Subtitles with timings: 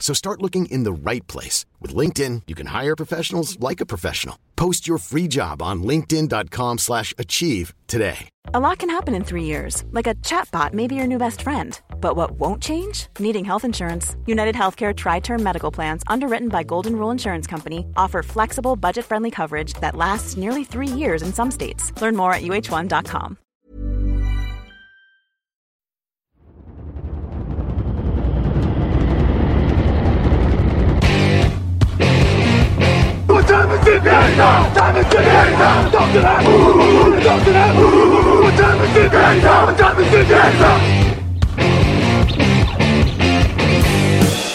[0.00, 1.66] So start looking in the right place.
[1.78, 4.36] With LinkedIn, you can hire professionals like a professional.
[4.56, 8.28] Post your free job on linkedin.com slash achieve today.
[8.52, 9.84] A lot can happen in three years.
[9.92, 11.78] Like a chatbot may be your new best friend.
[12.00, 13.06] But what won't change?
[13.18, 14.16] Needing health insurance.
[14.26, 19.74] United Healthcare Tri-Term Medical Plans, underwritten by Golden Rule Insurance Company, offer flexible, budget-friendly coverage
[19.74, 21.92] that lasts nearly three years in some states.
[22.00, 23.38] Learn more at uh1.com.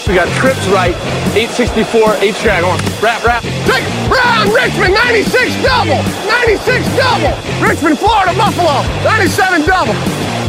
[0.07, 0.95] We got trips right,
[1.35, 2.79] 864, 8 track on.
[3.03, 3.43] Rap, rap.
[3.67, 5.99] Take Brown, Richmond, 96 double.
[6.31, 7.35] 96 double.
[7.59, 9.95] Richmond, Florida, Buffalo, 97 double.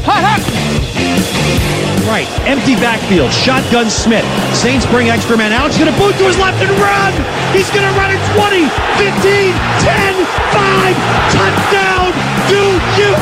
[0.06, 1.85] Hot.
[2.06, 2.26] Right.
[2.46, 3.32] Empty backfield.
[3.32, 4.24] Shotgun Smith.
[4.54, 5.70] Saints bring extra man out.
[5.70, 7.12] He's going to boot to his left and run.
[7.52, 10.14] He's going to run it 20, 15, 10,
[10.54, 10.96] 5.
[11.34, 12.14] Touchdown.
[12.48, 12.62] Do
[12.96, 13.12] you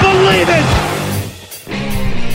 [0.00, 0.89] believe it?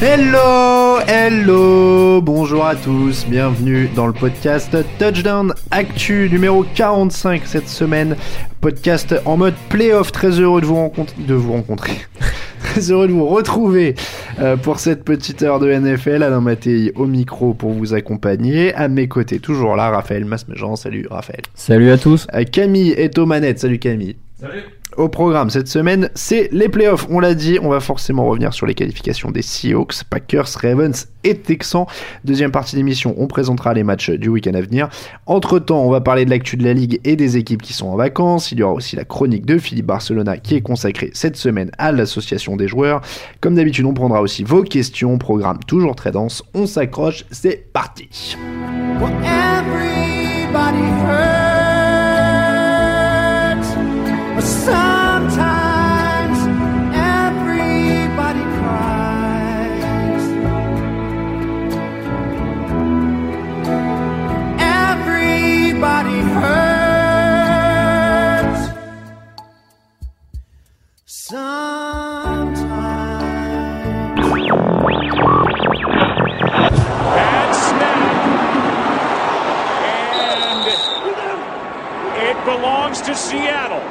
[0.02, 8.18] Hello, hello, bonjour à tous, bienvenue dans le podcast Touchdown Actu numéro 45 cette semaine.
[8.60, 11.94] Podcast en mode playoff, très heureux de vous, rencontrer, de vous rencontrer.
[12.60, 13.96] Très heureux de vous retrouver
[14.40, 16.24] euh, pour cette petite heure de NFL.
[16.24, 18.74] Alain Mattei au micro pour vous accompagner.
[18.74, 20.76] À mes côtés, toujours là, Raphaël Masmejean.
[20.76, 21.44] Salut Raphaël.
[21.54, 22.28] Salut à tous.
[22.34, 23.60] Euh, Camille est aux manettes.
[23.60, 24.18] Salut Camille.
[24.42, 24.64] Salut.
[24.98, 27.06] Au programme cette semaine, c'est les playoffs.
[27.10, 31.36] On l'a dit, on va forcément revenir sur les qualifications des Seahawks, Packers, Ravens et
[31.36, 31.86] Texans.
[32.24, 34.88] Deuxième partie d'émission, on présentera les matchs du week-end à venir.
[35.26, 37.88] Entre temps, on va parler de l'actu de la ligue et des équipes qui sont
[37.88, 38.54] en vacances.
[38.54, 41.92] Il y aura aussi la chronique de Philippe Barcelona qui est consacrée cette semaine à
[41.92, 43.02] l'association des joueurs.
[43.42, 45.18] Comme d'habitude, on prendra aussi vos questions.
[45.18, 46.42] Programme toujours très dense.
[46.54, 48.38] On s'accroche, c'est parti.
[83.16, 83.82] To Seattle.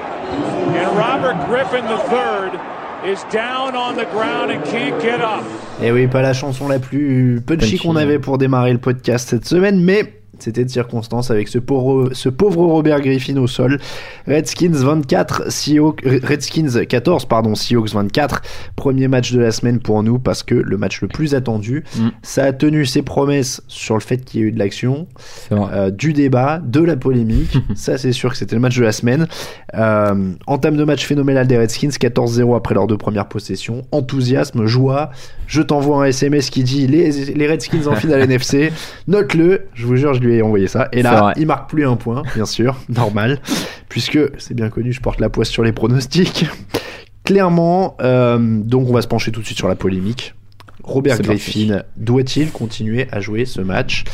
[0.76, 5.44] And Robert Griffin III is down on the ground and can't get up.
[5.80, 8.78] Et Eh oui, pas la chanson la plus punchy Punchy, qu'on avait pour démarrer le
[8.78, 13.46] podcast cette semaine, mais c'était de circonstance avec ce pauvre, ce pauvre Robert Griffin au
[13.46, 13.78] sol.
[14.26, 18.42] Redskins 24, Seahawks, Redskins 14, pardon, Seahawks 24.
[18.76, 21.84] Premier match de la semaine pour nous parce que le match le plus attendu.
[21.96, 22.08] Mm.
[22.22, 25.06] Ça a tenu ses promesses sur le fait qu'il y ait eu de l'action,
[25.52, 27.56] euh, du débat, de la polémique.
[27.74, 29.26] Ça, c'est sûr que c'était le match de la semaine.
[29.74, 33.82] Euh, entame de match phénoménal des Redskins, 14-0 après leurs deux premières possessions.
[33.92, 35.10] Enthousiasme, joie.
[35.46, 38.72] Je t'envoie un SMS qui dit les, les Redskins en finale NFC.
[39.08, 40.88] Note-le, je vous jure, je lui ai envoyé ça.
[40.92, 43.40] Et là, il marque plus un point, bien sûr, normal,
[43.88, 46.46] puisque c'est bien connu, je porte la poisse sur les pronostics.
[47.24, 50.34] Clairement, euh, donc on va se pencher tout de suite sur la polémique.
[50.82, 54.04] Robert Griffin doit-il continuer à jouer ce match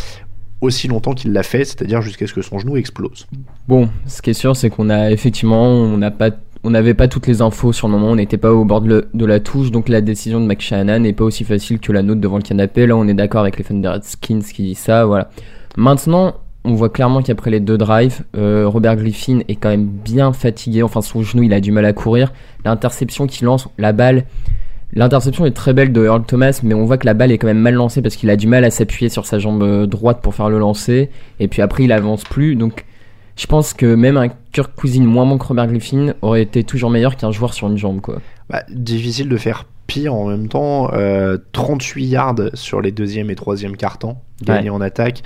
[0.60, 3.26] aussi longtemps qu'il l'a fait, c'est-à-dire jusqu'à ce que son genou explose?
[3.66, 6.30] Bon, ce qui est sûr, c'est qu'on a effectivement, on n'a pas,
[6.62, 9.06] on n'avait pas toutes les infos sur le moment, on n'était pas au bord de,
[9.14, 12.20] la touche, donc la décision de Mike Shanahan n'est pas aussi facile que la nôtre
[12.20, 12.86] devant le canapé.
[12.86, 13.90] Là, on est d'accord avec les fans des
[14.20, 15.30] qui disent ça, voilà.
[15.76, 16.34] Maintenant,
[16.64, 20.82] on voit clairement qu'après les deux drives, euh, Robert Griffin est quand même bien fatigué.
[20.82, 22.32] Enfin, son genou, il a du mal à courir.
[22.64, 24.24] L'interception qu'il lance, la balle.
[24.92, 27.46] L'interception est très belle de Earl Thomas, mais on voit que la balle est quand
[27.46, 30.20] même mal lancée parce qu'il a du mal à s'appuyer sur sa jambe euh, droite
[30.20, 31.08] pour faire le lancer.
[31.38, 32.56] Et puis après, il avance plus.
[32.56, 32.84] Donc,
[33.40, 36.90] je pense que même un Kirk Cousine moins bon que Robert Griffin aurait été toujours
[36.90, 38.16] meilleur qu'un joueur sur une jambe, quoi.
[38.50, 40.90] Bah, difficile de faire pire en même temps.
[40.92, 44.76] Euh, 38 yards sur les deuxième et troisième cartons gagnés Ouais.
[44.76, 45.22] en attaque.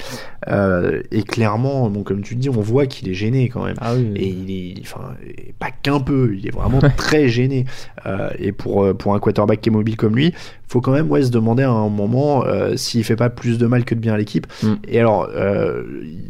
[0.49, 3.76] Euh, et clairement, bon, comme tu dis, on voit qu'il est gêné quand même.
[3.81, 5.14] Ah oui, Et il est, enfin,
[5.58, 7.64] pas qu'un peu, il est vraiment très gêné.
[8.06, 10.32] Euh, et pour, euh, pour un quarterback qui est mobile comme lui,
[10.75, 13.67] faut quand même ouais, se demander à un moment euh, s'il fait pas plus de
[13.69, 14.49] mal que de bien à l'équipe.
[14.65, 14.73] Mm.
[14.88, 15.85] Et alors, euh,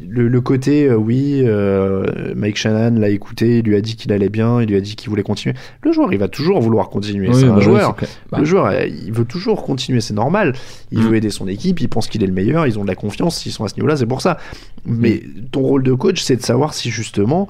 [0.06, 4.12] le, le côté, euh, oui, euh, Mike Shannon l'a écouté, il lui a dit qu'il
[4.12, 5.54] allait bien, il lui a dit qu'il voulait continuer.
[5.82, 7.28] Le joueur, il va toujours vouloir continuer.
[7.30, 7.96] Oui, c'est bah un joueur.
[8.30, 8.38] Bah.
[8.38, 10.52] Le joueur, il veut toujours continuer, c'est normal.
[10.92, 11.02] Il Mm.
[11.08, 13.38] veut aider son équipe, il pense qu'il est le meilleur, ils ont de la confiance,
[13.38, 14.36] s'ils sont à ce niveau-là, c'est pour ça.
[14.84, 17.48] Mais ton rôle de coach, c'est de savoir si justement,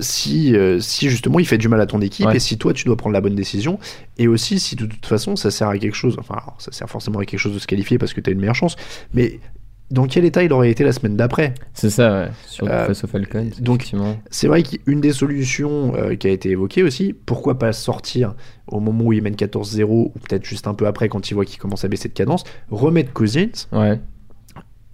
[0.00, 2.36] si, si justement il fait du mal à ton équipe Ouais.
[2.36, 3.80] et si toi tu dois prendre la bonne décision
[4.22, 6.16] et aussi si de toute façon ça sert à quelque chose.
[6.18, 8.32] Enfin, alors, ça sert forcément à quelque chose de se qualifier parce que tu as
[8.32, 8.76] une meilleure chance.
[9.14, 9.40] Mais
[9.90, 12.28] dans quel état il aurait été la semaine d'après C'est ça, ouais.
[12.46, 14.16] Sur Euh, face aux Falcons, donc, effectivement.
[14.30, 18.34] C'est vrai qu'une des solutions euh, qui a été évoquée aussi, pourquoi pas sortir
[18.68, 21.44] au moment où il mène 14-0 ou peut-être juste un peu après quand il voit
[21.44, 23.98] qu'il commence à baisser de cadence, remettre Cousins Ouais.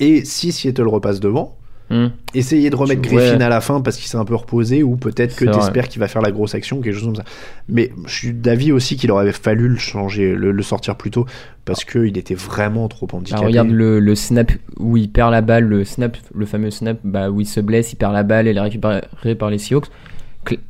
[0.00, 1.57] et si Seattle repasse devant,
[1.90, 2.08] Hmm.
[2.34, 3.00] essayer de remettre.
[3.00, 6.00] Griffin à la fin parce qu'il s'est un peu reposé ou peut-être que t'espères qu'il
[6.00, 7.24] va faire la grosse action quelque chose comme ça
[7.66, 11.24] mais je suis d'avis aussi qu'il aurait fallu le changer le, le sortir plus tôt
[11.68, 15.42] parce qu'il était vraiment trop handicapé Alors, regarde le, le snap où il perd la
[15.42, 18.48] balle, le snap, le fameux snap bah, où il se blesse, il perd la balle,
[18.48, 19.88] elle est récupérée par les Seahawks.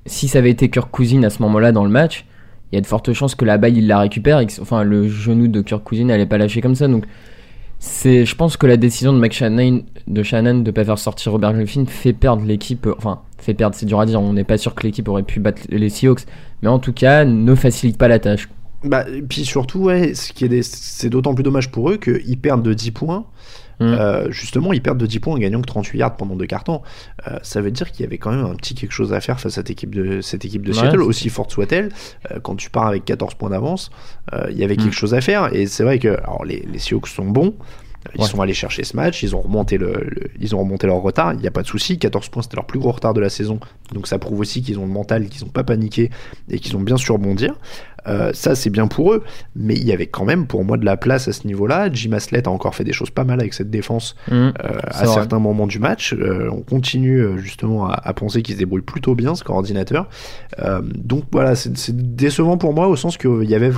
[0.06, 2.26] Si ça avait été Kirk Cousins à ce moment-là dans le match,
[2.72, 4.82] il y a de fortes chances que la balle il la récupère et que, enfin
[4.82, 6.88] le genou de Kirk Cousins n'allait pas lâcher comme ça.
[6.88, 7.04] Donc
[7.78, 11.52] c'est, je pense que la décision de Shannon de Shannon de pas faire sortir Robert
[11.52, 12.88] Griffin fait perdre l'équipe.
[12.96, 14.20] Enfin fait perdre, c'est dur à dire.
[14.20, 16.22] On n'est pas sûr que l'équipe aurait pu battre les Seahawks,
[16.62, 18.48] mais en tout cas ne facilite pas la tâche.
[18.84, 22.38] bah, et puis surtout ouais ce qui est c'est d'autant plus dommage pour eux qu'ils
[22.38, 23.26] perdent de 10 points
[23.80, 23.84] Mm.
[23.84, 26.82] Euh, justement, ils perdent de 10 points en gagnant que 38 yards pendant deux cartons.
[27.28, 29.38] Euh, ça veut dire qu'il y avait quand même un petit quelque chose à faire
[29.40, 31.90] face à cette équipe de, cette équipe de Ouais, Seattle, aussi forte soit-elle.
[32.32, 33.90] Euh, quand tu pars avec 14 points d'avance,
[34.34, 34.78] euh, il y avait Mm.
[34.84, 35.54] quelque chose à faire.
[35.54, 37.54] Et c'est vrai que alors, les, les Seahawks sont bons.
[38.14, 38.26] Ils Ouais.
[38.26, 41.32] sont allés chercher ce match, ils ont remonté, le, le- ils ont remonté leur retard,
[41.34, 41.98] il n'y a pas de souci.
[41.98, 43.58] 14 points, c'était leur plus gros retard de la saison.
[43.92, 46.10] Donc ça prouve aussi qu'ils ont le mental, qu'ils n'ont pas paniqué
[46.48, 47.54] et qu'ils ont bien su rebondir.
[48.06, 49.24] Euh, ça, c'est bien pour eux.
[49.56, 51.92] Mais il y avait quand même pour moi de la place à ce niveau-là.
[51.92, 54.32] Jim Haslett a encore fait des choses pas mal avec cette défense Mm.
[54.34, 54.52] euh,
[54.86, 55.14] à vrai.
[55.14, 56.14] certains moments du match.
[56.14, 60.08] Euh, on continue justement à, à penser qu'il se débrouille plutôt bien, ce coordinateur.
[60.82, 63.70] Donc voilà, c'est décevant pour moi au sens qu'il y avait,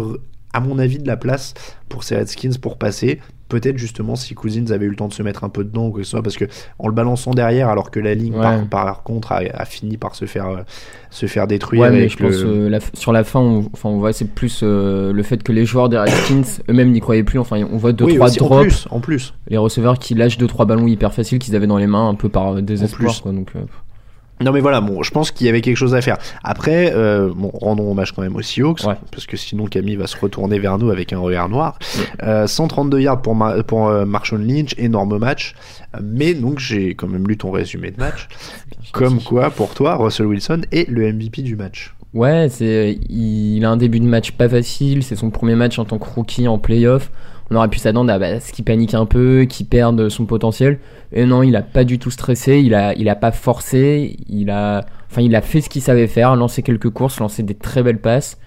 [0.52, 1.55] à mon avis, de la place
[1.88, 3.20] pour ces Redskins pour passer.
[3.49, 5.91] Peut-être justement si Cousins avait eu le temps de se mettre un peu dedans ou
[5.91, 6.44] que ce soit, parce que
[6.79, 8.41] en le balançant derrière, alors que la ligne Ouais.
[8.43, 10.58] par, par contre a, a fini par se faire, euh,
[11.11, 11.82] se faire détruire.
[11.82, 14.61] Ouais, mais je pense euh, la sur la fin, on, enfin, on voit c'est plus
[14.62, 17.41] euh, le fait que les joueurs des Redskins eux-mêmes n'y croyaient plus.
[17.41, 19.35] Enfin, on voit deux oui, trois aussi, en drops, plus, en plus.
[19.49, 22.14] les receveurs qui lâchent deux trois ballons hyper faciles qu'ils avaient dans les mains un
[22.14, 23.11] peu par euh, désespoir.
[23.14, 23.20] plus.
[23.20, 23.61] Quoi, donc, euh,
[24.42, 26.16] Non mais voilà, bon, je pense qu'il y avait quelque chose à faire.
[26.42, 28.94] Après, euh, bon, rendons hommage quand même aux Seahawks, Ouais.
[29.12, 31.78] parce que sinon Camille va se retourner vers nous avec un regard noir.
[32.22, 35.54] Euh, 132 yards pour, Ma- pour euh, Marshall Lynch, énorme match.
[35.94, 38.28] Euh, Mais donc j'ai quand même lu ton résumé de match.
[38.92, 41.94] Comme quoi, pour toi, Russell Wilson est le MVP du match.
[42.14, 45.02] Ouais, c'est il a un début de match pas facile.
[45.04, 47.10] C'est son premier match en tant que rookie en playoff.
[47.50, 50.79] On aurait pu s'attendre à bah, ce qu'il panique un peu, qu'il perde son potentiel.
[51.12, 52.61] Et non, il a pas du tout stressé.
[52.61, 54.17] Il a, il a pas forcé.
[54.29, 57.55] Il a, enfin, il a fait ce qu'il savait faire, lancé quelques courses, lancé des
[57.55, 58.38] très belles passes.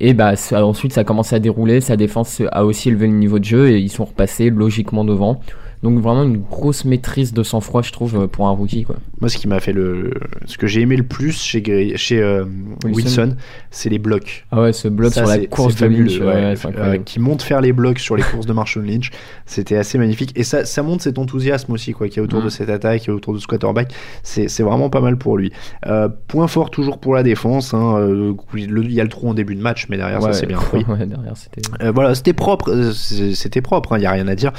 [0.00, 1.80] Et bah ensuite, ça a commencé à dérouler.
[1.80, 5.40] Sa défense a aussi élevé le niveau de jeu et ils sont repassés logiquement devant.
[5.82, 8.96] Donc vraiment une grosse maîtrise de sang-froid, je trouve, pour un rookie, quoi.
[9.20, 10.12] Moi, ce qui m'a fait le,
[10.46, 11.62] ce que j'ai aimé le plus chez
[11.96, 12.44] chez euh,
[12.84, 12.96] Wilson.
[12.96, 13.36] Wilson,
[13.70, 14.46] c'est les blocs.
[14.50, 16.26] Ah ouais, ce bloc Ça, sur la course de fabuleux, Lynch, ouais.
[16.26, 19.10] ouais, c'est Euh, qui monte faire les blocs sur les courses de Marshall Lynch,
[19.46, 20.32] c'était assez magnifique.
[20.36, 22.44] Et ça, ça montre cet enthousiasme aussi quoi, qu'il y a autour Mm.
[22.44, 23.92] de cette attaque, et autour de ce quarterback.
[24.22, 25.52] C'est vraiment pas mal pour lui.
[25.86, 27.74] Euh, point fort toujours pour la défense.
[27.74, 28.08] hein,
[28.54, 30.84] Il y a le trou en début de match, mais derrière ça c'est bien pris.
[30.84, 31.62] derrière, c'était.
[31.92, 34.52] Voilà, c'était propre, c'était propre, il n'y a rien à dire.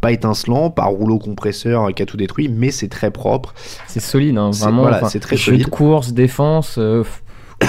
[0.00, 3.54] Pas étincelant, pas rouleau compresseur qui a tout détruit, mais c'est très propre.
[3.86, 4.82] C'est solide, hein, vraiment.
[4.82, 5.64] voilà, enfin, c'est très jeu solide.
[5.66, 7.02] de course, défense, euh,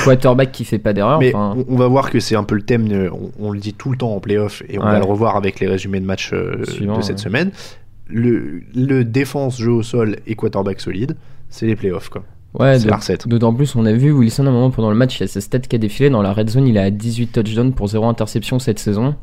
[0.04, 1.20] quarterback qui fait pas d'erreur.
[1.20, 3.74] Mais on, on va voir que c'est un peu le thème, on, on le dit
[3.74, 4.92] tout le temps en playoff, et on Ouais.
[4.92, 7.24] va le revoir avec les résumés de match euh, Suivant, de cette ouais.
[7.24, 7.52] semaine.
[8.10, 11.16] Le, le défense, jeu au sol et quarterback solide,
[11.50, 12.10] c'est les playoffs.
[12.10, 12.24] Quoi.
[12.60, 13.28] ouais, c'est de- la recette.
[13.28, 15.28] D'autant plus, on a vu Wilson à un moment pendant le match, il y a
[15.28, 16.10] sa stat qui a défilé.
[16.10, 19.16] Dans la red zone, il est à 18 touchdowns pour 0 interception cette saison.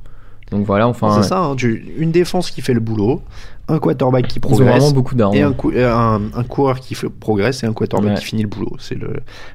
[0.50, 1.20] Donc voilà, enfin.
[1.22, 3.22] c'est ça, hein, tu- une défense qui fait le boulot,
[3.68, 5.34] un quarterback qui progresse, vraiment beaucoup d'armes.
[5.34, 8.18] et un, cou- euh, un, un coureur qui progresse et un quarterback Ouais.
[8.18, 8.72] qui finit le boulot.
[8.78, 8.98] C'est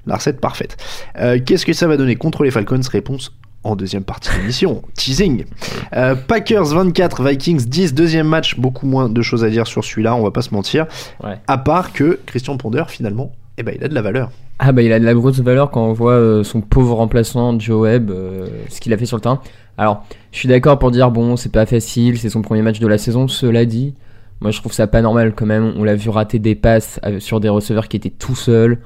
[0.08, 0.78] la recette parfaite.
[1.20, 2.80] Euh, Qu'est-ce que ça va donner contre les Falcons?
[2.92, 3.32] Réponse
[3.64, 4.82] en deuxième partie de l'émission.
[4.96, 5.46] Teasing.
[5.96, 8.58] Euh, Packers 24, Vikings 10, deuxième match.
[8.58, 10.88] Beaucoup moins de choses à dire sur celui-là, on va pas se mentir.
[11.24, 11.38] Ouais.
[11.48, 14.32] À part que Christian Ponder, finalement, eh ben, il a de la valeur.
[14.62, 17.58] Ah bah il a de la grosse valeur quand on voit euh, son pauvre remplaçant
[17.60, 19.40] Joe Webb, euh, ce qu'il a fait sur le terrain.
[19.80, 22.88] Alors, je suis d'accord pour dire bon, c'est pas facile, c'est son premier match de
[22.88, 23.28] la saison.
[23.28, 23.94] Cela dit,
[24.42, 25.74] moi je trouve ça pas normal quand même.
[25.78, 28.80] On l'a vu rater des passes sur des receveurs qui étaient tout seuls.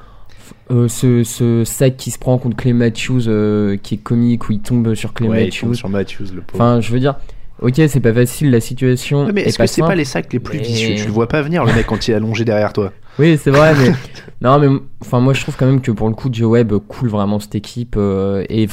[0.72, 4.52] Euh, ce, ce sac qui se prend contre Clay Matthews, euh, qui est comique, où
[4.54, 5.62] il tombe sur Clay Ouais, il Matthews.
[5.68, 6.64] tombe sur Matthews, le pauvre.
[6.64, 7.16] Enfin, je veux dire,
[7.62, 9.26] ok, c'est pas facile, la situation.
[9.26, 10.96] Ouais, mais est est-ce que c'est pas les sacs les plus mais- vicieux?
[10.96, 12.92] Tu le vois pas venir, le mec, quand il est allongé derrière toi.
[13.20, 13.92] Oui, c'est vrai, mais
[14.42, 14.68] non, mais
[15.00, 17.54] enfin moi je trouve quand même que pour le coup Joe Webb coule vraiment cette
[17.54, 18.68] équipe euh, et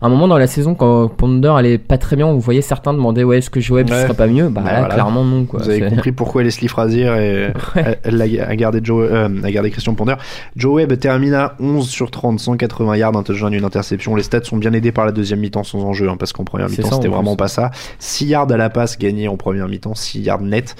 [0.00, 2.92] à un moment dans la saison quand Ponder allait pas très bien, vous voyez certains
[2.92, 4.02] demander ouais est-ce que Joe Webb Ouais.
[4.02, 4.94] serait pas mieux Bah Bah là voilà.
[4.94, 5.60] clairement non quoi.
[5.62, 9.50] Vous avez C'est- compris pourquoi Leslie Frazier est- elle, elle a, gardé Joe, euh, a
[9.50, 10.14] gardé Christian Ponder.
[10.56, 14.14] Joe Webb termine à 11 sur 30, 180 yards, un touchdown, une interception.
[14.16, 16.68] Les stats sont bien aidés par la deuxième mi-temps sans enjeu, hein, parce qu'en première
[16.70, 17.70] C'est mi-temps c'était en vraiment pas ça.
[17.98, 20.74] 6 yards à la passe gagnés en première mi-temps, 6 yards net.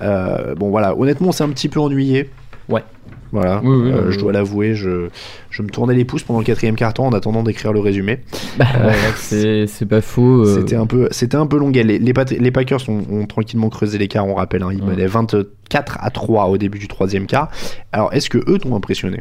[0.00, 2.30] Euh, bon voilà, honnêtement on s'est un petit peu ennuyé.
[2.68, 2.82] Ouais.
[3.32, 5.08] Voilà, Oui, oui, Euh, je dois l'avouer, je,
[5.50, 8.20] je me tournais les pouces pendant le quatrième carton en attendant d'écrire le résumé.
[8.58, 10.42] Bah, ouais, c'est pas faux.
[10.44, 11.82] euh, C'était un peu, c'était un peu longuet.
[11.82, 14.62] Les, les, Packers ont, ont tranquillement creusé l'écart, on rappelle.
[14.62, 17.48] Hein, ils menaient 24 à 3 au début du troisième quart.
[17.92, 19.20] Alors, est-ce que eux t'ont impressionné?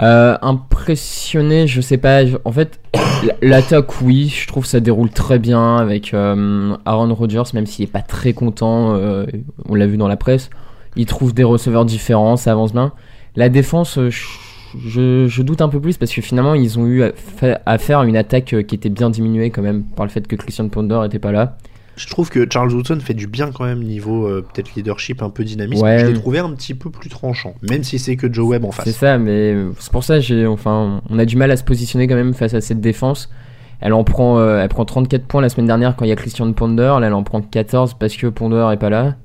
[0.00, 2.20] Euh, impressionné, je sais pas.
[2.44, 2.78] En fait,
[3.42, 7.84] l'attaque, oui, je trouve que ça déroule très bien avec euh, Aaron Rodgers, même s'il
[7.84, 8.94] est pas très content.
[8.94, 9.26] euh,
[9.68, 10.50] on l'a vu dans la presse.
[10.96, 12.92] Il trouve des receveurs différents, ça avance bien.
[13.38, 14.10] La défense, euh,
[14.84, 18.02] je, doute un peu plus parce que finalement, ils ont eu à, fa- à faire
[18.02, 21.02] une attaque euh, qui était bien diminuée quand même par le fait que Christian Ponder
[21.06, 21.56] était pas là.
[21.96, 25.30] Je trouve que Charles Woodson fait du bien quand même niveau euh, peut-être leadership, un
[25.30, 25.84] peu dynamisme.
[25.84, 26.00] Ouais.
[26.00, 28.72] Je l'ai trouvé un petit peu plus tranchant, même si c'est que Joe Webb en
[28.72, 28.96] C'est face.
[28.96, 32.14] ça, mais c'est pour ça j'ai enfin on a du mal à se positionner quand
[32.16, 33.30] même face à cette défense.
[33.80, 36.16] Elle en prend euh, elle prend 34 points la semaine dernière quand il y a
[36.16, 39.16] Christian Ponder, là elle en prend 14 parce que Ponder est pas là.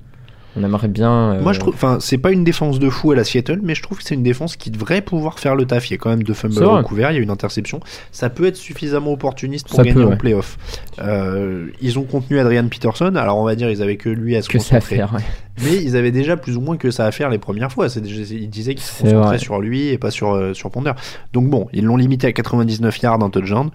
[0.56, 3.16] On aimerait bien euh, Moi, je trouve, enfin, c'est pas une défense de fou à
[3.16, 5.90] la Seattle, mais je trouve que c'est une défense qui devrait pouvoir faire le taf.
[5.90, 7.80] Il y a quand même deux fumbles recouverts, il y a une interception.
[8.12, 10.58] Ça peut être suffisamment opportuniste pour Ça gagner peut, en playoff.
[11.00, 14.42] Euh, ils ont contenu Adrian Peterson, alors on va dire ils avaient que lui à
[14.44, 14.96] se que ça à concentrer.
[14.98, 15.14] faire.
[15.14, 15.22] ouais.
[15.64, 17.88] Mais ils avaient déjà plus ou moins que ça à faire les premières fois.
[17.88, 19.38] Déjà- ils disaient qu'ils se concentraient vrai.
[19.40, 20.94] sur lui et pas sur, euh, sur Ponder.
[21.32, 23.70] Donc bon, ils l'ont limité à 99 yards, un touchdown.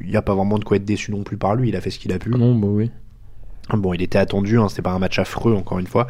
[0.00, 1.68] Il n'y a pas vraiment de quoi être déçu non plus par lui.
[1.70, 2.30] Il a fait ce qu'il a pu.
[2.34, 2.90] Ah Non, bah oui.
[3.76, 6.06] Bon, il était attendu, hein, c'était pas un match affreux, encore une fois.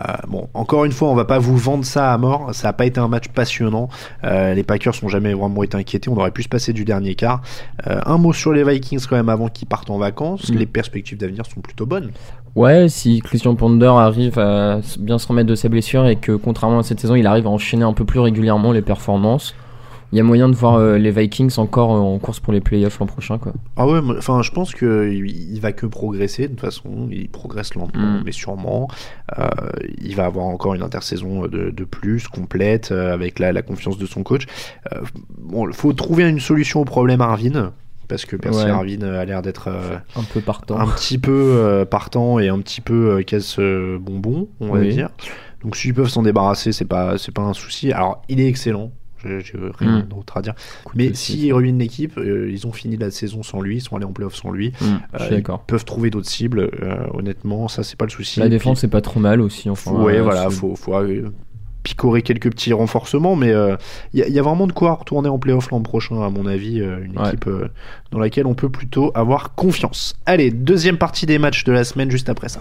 [0.00, 2.54] Euh, bon, encore une fois, on va pas vous vendre ça à mort.
[2.54, 3.88] Ça a pas été un match passionnant.
[4.24, 6.08] Euh, les Packers sont jamais vraiment été inquiétés.
[6.08, 7.42] On aurait pu se passer du dernier quart.
[7.86, 10.50] Euh, un mot sur les Vikings quand même avant qu'ils partent en vacances.
[10.50, 10.56] Mm.
[10.56, 12.10] Les perspectives d'avenir sont plutôt bonnes.
[12.54, 16.80] Ouais, si Christian Ponder arrive à bien se remettre de sa blessure et que contrairement
[16.80, 19.54] à cette saison, il arrive à enchaîner un peu plus régulièrement les performances,
[20.12, 22.60] il y a moyen de voir euh, les Vikings encore euh, en course pour les
[22.60, 23.52] playoffs l'an prochain quoi.
[23.76, 26.42] Ah ouais, enfin, je pense que il il va que progresser.
[26.44, 28.22] De toute façon, il progresse lentement, Mm.
[28.26, 28.88] mais sûrement.
[29.38, 29.48] Euh,
[30.02, 34.06] il va avoir encore une intersaison de, de plus complète avec la, la confiance de
[34.06, 34.46] son coach.
[35.38, 37.72] Bon, faut trouver une solution au problème Arvin.
[38.08, 38.70] Parce que Percy Ouais.
[38.70, 40.78] Arvin euh, a l'air d'être euh, Un peu partant.
[40.78, 44.90] un petit peu euh, partant et un petit peu euh, casse bonbon, on va Oui.
[44.92, 45.08] dire.
[45.62, 47.92] Donc s'ils peuvent s'en débarrasser, c'est pas c'est pas un souci.
[47.92, 48.90] Alors il est excellent.
[49.24, 50.02] J'ai rien Mm.
[50.08, 50.54] d'autre à dire.
[50.94, 54.04] Mais s'ils ruinent l'équipe, euh, ils ont fini la saison sans lui, ils sont allés
[54.04, 54.72] en playoff sans lui.
[54.80, 55.60] Je Euh, suis ils d'accord.
[55.60, 56.70] peuvent trouver d'autres cibles.
[56.82, 58.40] euh, honnêtement, ça c'est pas le souci.
[58.40, 59.92] La défense c'est pas trop mal aussi enfin.
[59.92, 61.30] ouais, euh, voilà, faut, faut euh,
[61.82, 63.48] picorer quelques petits renforcements, mais
[64.12, 66.46] il y, a- y a vraiment de quoi retourner en playoff l'an prochain, à mon
[66.46, 67.28] avis, euh, une Ouais.
[67.28, 67.68] équipe euh,
[68.12, 70.14] dans laquelle on peut plutôt avoir confiance.
[70.26, 72.60] Allez, deuxième partie des matchs de la semaine juste après ça.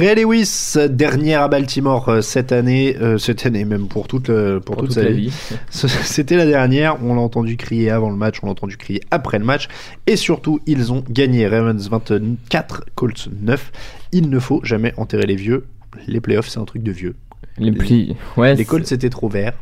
[0.00, 4.60] Ray Lewis, dernière à Baltimore euh, cette année, euh, cette année même pour toute, euh,
[4.60, 5.28] pour pour toute, toute sa la vie.
[5.28, 5.54] vie.
[5.70, 9.38] C'était la dernière, on l'a entendu crier avant le match, on l'a entendu crier après
[9.38, 9.68] le match,
[10.06, 13.72] et surtout ils ont gagné Ravens 24, Colts 9.
[14.12, 15.66] Il ne faut jamais enterrer les vieux,
[16.06, 17.16] les playoffs c'est un truc de vieux.
[17.58, 18.16] Les plis.
[18.36, 18.54] Ouais.
[18.54, 19.52] Les Colts c'était trop vert.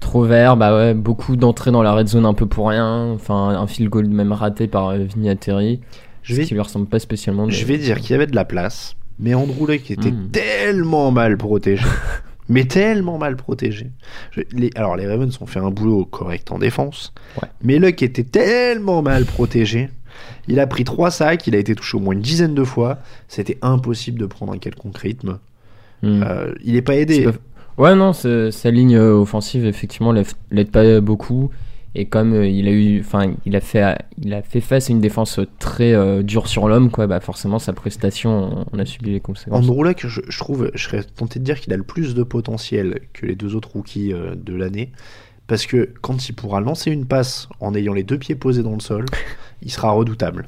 [0.00, 3.10] Trop vert, bah ouais, beaucoup d'entrées dans la red zone un peu pour rien.
[3.14, 5.80] Enfin, un field goal même raté par euh, Vinatieri.
[6.22, 7.46] Je Ce vais, qui lui ressemble pas spécialement.
[7.46, 10.28] mais- je vais dire qu'il y avait de la place, mais Andrew Luck était Mm.
[10.30, 11.82] tellement mal protégé.
[12.48, 13.90] mais tellement mal protégé.
[14.30, 17.48] Je- les, alors les Ravens ont fait un boulot correct en défense, Ouais.
[17.62, 19.88] mais Luck était tellement mal protégé.
[20.46, 22.98] Il a pris trois sacs, il a été touché au moins une dizaine de fois.
[23.26, 25.38] C'était impossible de prendre un quelconque rythme.
[26.02, 26.22] Hmm.
[26.22, 27.28] Euh, il est pas aidé.
[27.76, 31.50] Ouais, non, sa ligne euh, offensive, effectivement, l'aide l'aide pas beaucoup.
[31.94, 34.92] Et comme euh, il a eu, enfin, il a fait, il a fait face à
[34.92, 37.06] une défense très euh, dure sur l'homme, quoi.
[37.06, 39.64] Bah forcément, sa prestation, on a subi les conséquences.
[39.64, 43.00] Androulak, je, je trouve, je serais tenté de dire qu'il a le plus de potentiel
[43.12, 44.92] que les deux autres rookies euh, de l'année.
[45.46, 48.74] Parce que quand il pourra lancer une passe en ayant les deux pieds posés dans
[48.74, 49.06] le sol,
[49.62, 50.46] il sera redoutable.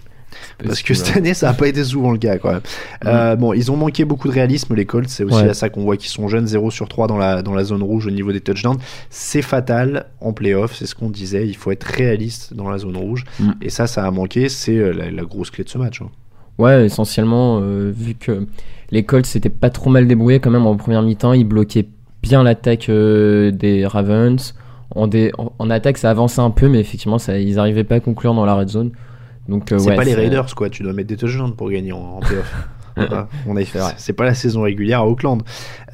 [0.63, 2.61] Parce que cette année, ça n'a pas été souvent le cas quand même.
[3.07, 5.09] Euh, bon, ils ont manqué beaucoup de réalisme, les Colts.
[5.09, 5.49] C'est aussi Ouais.
[5.51, 7.83] à ça qu'on voit qu'ils sont jeunes, 0 sur 3 dans la, dans la zone
[7.83, 8.79] rouge au niveau des touchdowns.
[9.11, 11.47] C'est fatal en playoff, c'est ce qu'on disait.
[11.47, 13.25] Il faut être réaliste dans la zone rouge.
[13.39, 13.51] Mm.
[13.63, 14.49] Et ça, ça a manqué.
[14.49, 16.01] C'est euh, la, la grosse clé de ce match.
[16.03, 16.09] hein.
[16.59, 18.47] Ouais, essentiellement, euh, vu que
[18.91, 21.89] les Colts s'étaient pas trop mal débrouillés quand même en première mi-temps, ils bloquaient
[22.23, 24.55] bien l'attaque euh, des Ravens.
[24.95, 27.95] En, dé- en, en attaque, ça avançait un peu, mais effectivement, ça, ils arrivaient pas
[27.95, 28.91] à conclure dans la red zone.
[29.51, 30.71] Donc, euh, C'est ouais, pas les Raiders, quoi.
[30.71, 32.51] Tu dois mettre des touchdowns pour gagner en, en playoff.
[32.97, 35.43] Voilà, on a fait, c'est pas la saison régulière à Auckland.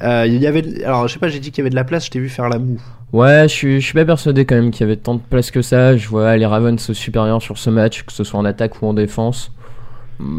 [0.01, 1.83] Euh, il y avait, alors je sais pas, j'ai dit qu'il y avait de la
[1.83, 2.81] place, je t'ai vu faire la moue.
[3.13, 5.51] Ouais, je suis, je suis pas persuadé quand même qu'il y avait tant de place
[5.51, 5.95] que ça.
[5.95, 8.93] Je vois les Ravens supérieurs sur ce match, que ce soit en attaque ou en
[8.95, 9.51] défense.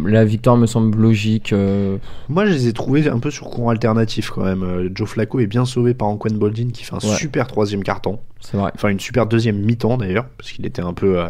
[0.04, 1.52] La victoire me semble logique.
[1.52, 1.96] euh,
[2.28, 4.90] Moi, je les ai trouvés un peu sur courant alternatif quand même.
[4.92, 7.14] Joe Flacco est bien sauvé par Anquan Boldin qui fait un Ouais.
[7.16, 8.18] super troisième carton.
[8.40, 8.72] c'est vrai.
[8.74, 11.20] Enfin, une super deuxième mi-temps d'ailleurs, parce qu'il était un peu.
[11.20, 11.28] euh,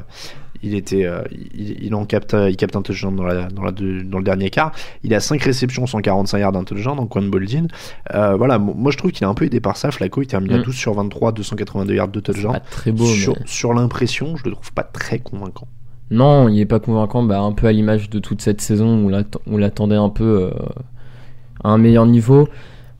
[0.63, 1.23] il était, euh,
[1.55, 4.25] il, il en capte, il capte un touchdown dans, la, dans, la deux- dans le
[4.25, 4.73] dernier quart.
[5.05, 7.67] Il a 5 réceptions, 145 yards d'un touchdown, Anquan Boldin.
[8.15, 9.91] Euh, voilà, mo- moi je trouve qu'il est un peu aidé par ça.
[9.91, 10.63] Flacco, il termine à Mm.
[10.63, 12.61] 12 sur 23, 282 yards de touchdown.
[12.71, 13.43] très beau, sur mais...
[13.47, 15.69] sur l'impression, je le trouve pas très convaincant.
[16.11, 19.13] Non, il est pas convaincant, bah, un peu à l'image de toute cette saison où
[19.47, 20.51] on l'attendait un peu euh,
[21.63, 22.49] à un meilleur niveau.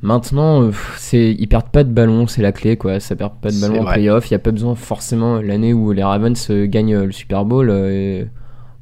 [0.01, 3.01] Maintenant, euh, c'est ils perdent pas de ballon, c'est la clé quoi.
[3.01, 4.31] Ça perd pas de C'est ballon en playoff.
[4.31, 7.45] Il y a pas besoin forcément l'année où les Ravens euh, gagnent euh, le Super
[7.45, 7.71] Bowl.
[7.71, 8.29] et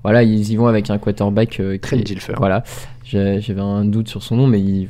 [0.03, 2.35] voilà, ils y vont avec un quarterback euh, qui Trent Dilfer.
[2.37, 2.63] Voilà,
[3.05, 4.89] j'avais un doute sur son nom, mais il...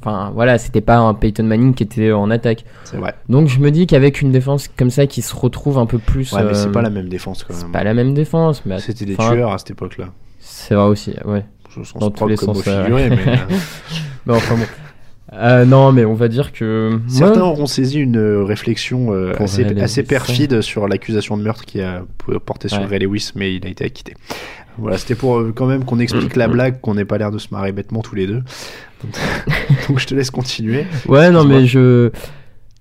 [0.00, 2.64] enfin voilà, c'était pas un Peyton Manning qui était en attaque.
[2.84, 3.14] C'est vrai.
[3.28, 6.32] Donc je me dis qu'avec une défense comme ça qui se retrouve un peu plus,
[6.32, 7.72] Ouais, mais c'est pas la même défense quand c'est même.
[7.72, 10.06] pas la même défense, mais C'était des enfin, tueurs à cette époque-là.
[10.40, 11.44] C'est vrai aussi, ouais.
[11.70, 13.16] Je sens Dans tous les sens, figuré, mais.
[14.26, 14.64] Mais enfin bon.
[15.32, 16.98] Euh, non, mais on va dire que.
[17.06, 19.34] Certains auront saisi une euh, réflexion euh,
[19.78, 22.04] assez, perfide sur l'accusation de meurtre qui a
[22.44, 22.86] porté sur Ouais.
[22.86, 24.14] Ray Lewis, mais il a été acquitté.
[24.78, 27.38] Voilà, c'était pour euh, quand même qu'on explique la blague, qu'on n'ait pas l'air de
[27.38, 28.42] se marrer bêtement tous les deux.
[29.88, 30.86] Donc je te laisse continuer.
[31.06, 32.10] Ouais, non, mais je.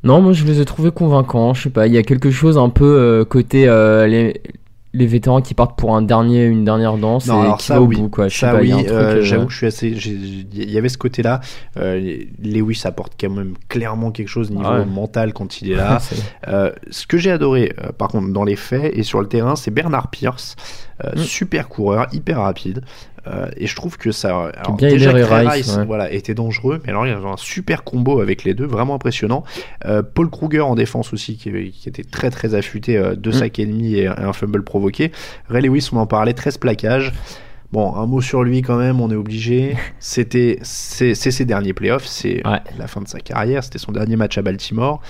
[0.04, 1.54] Non, moi je les ai trouvés convaincants.
[1.56, 3.66] Je sais pas, il y a quelque chose un peu euh, côté
[4.08, 4.40] les...
[4.98, 7.82] les vétérans qui partent pour un dernier, une dernière danse Non, et qui ça va
[7.82, 8.28] au oui, bout, quoi.
[8.28, 9.90] Je sais pas, oui, euh, euh, j'avoue que je suis assez.
[9.90, 11.40] Il y avait ce côté-là.
[11.78, 14.86] Euh, Lewis apporte quand même clairement quelque chose niveau Ah ouais.
[14.86, 16.00] mental quand il est là.
[16.48, 19.72] Euh, ce que j'ai adoré, par contre, dans les faits et sur le terrain, c'est
[19.72, 20.56] Bernard Pierce,
[21.04, 21.20] euh, Mm.
[21.20, 22.82] super coureur, hyper rapide.
[23.28, 24.52] Euh, et je trouve que ça.
[24.56, 25.86] alors, bien déjà Ray Rice, Rice, ouais.
[25.86, 28.96] voilà, était dangereux, mais alors il y avait un super combo avec les deux, vraiment
[28.96, 29.44] impressionnant.
[29.86, 33.34] Euh, Paul Kruger en défense aussi, qui, qui était très très affûté, euh, deux Mm.
[33.34, 35.12] sacs et demi et, et un fumble provoqué.
[35.50, 37.12] Ray Lewis, on en parlait, 13 plaquages.
[37.74, 39.76] Bon, un mot sur lui quand même, on est obligé.
[40.00, 42.62] C'était, c'est ses derniers playoffs, c'est Ouais.
[42.80, 45.02] la fin de sa carrière, c'était son dernier match à Baltimore.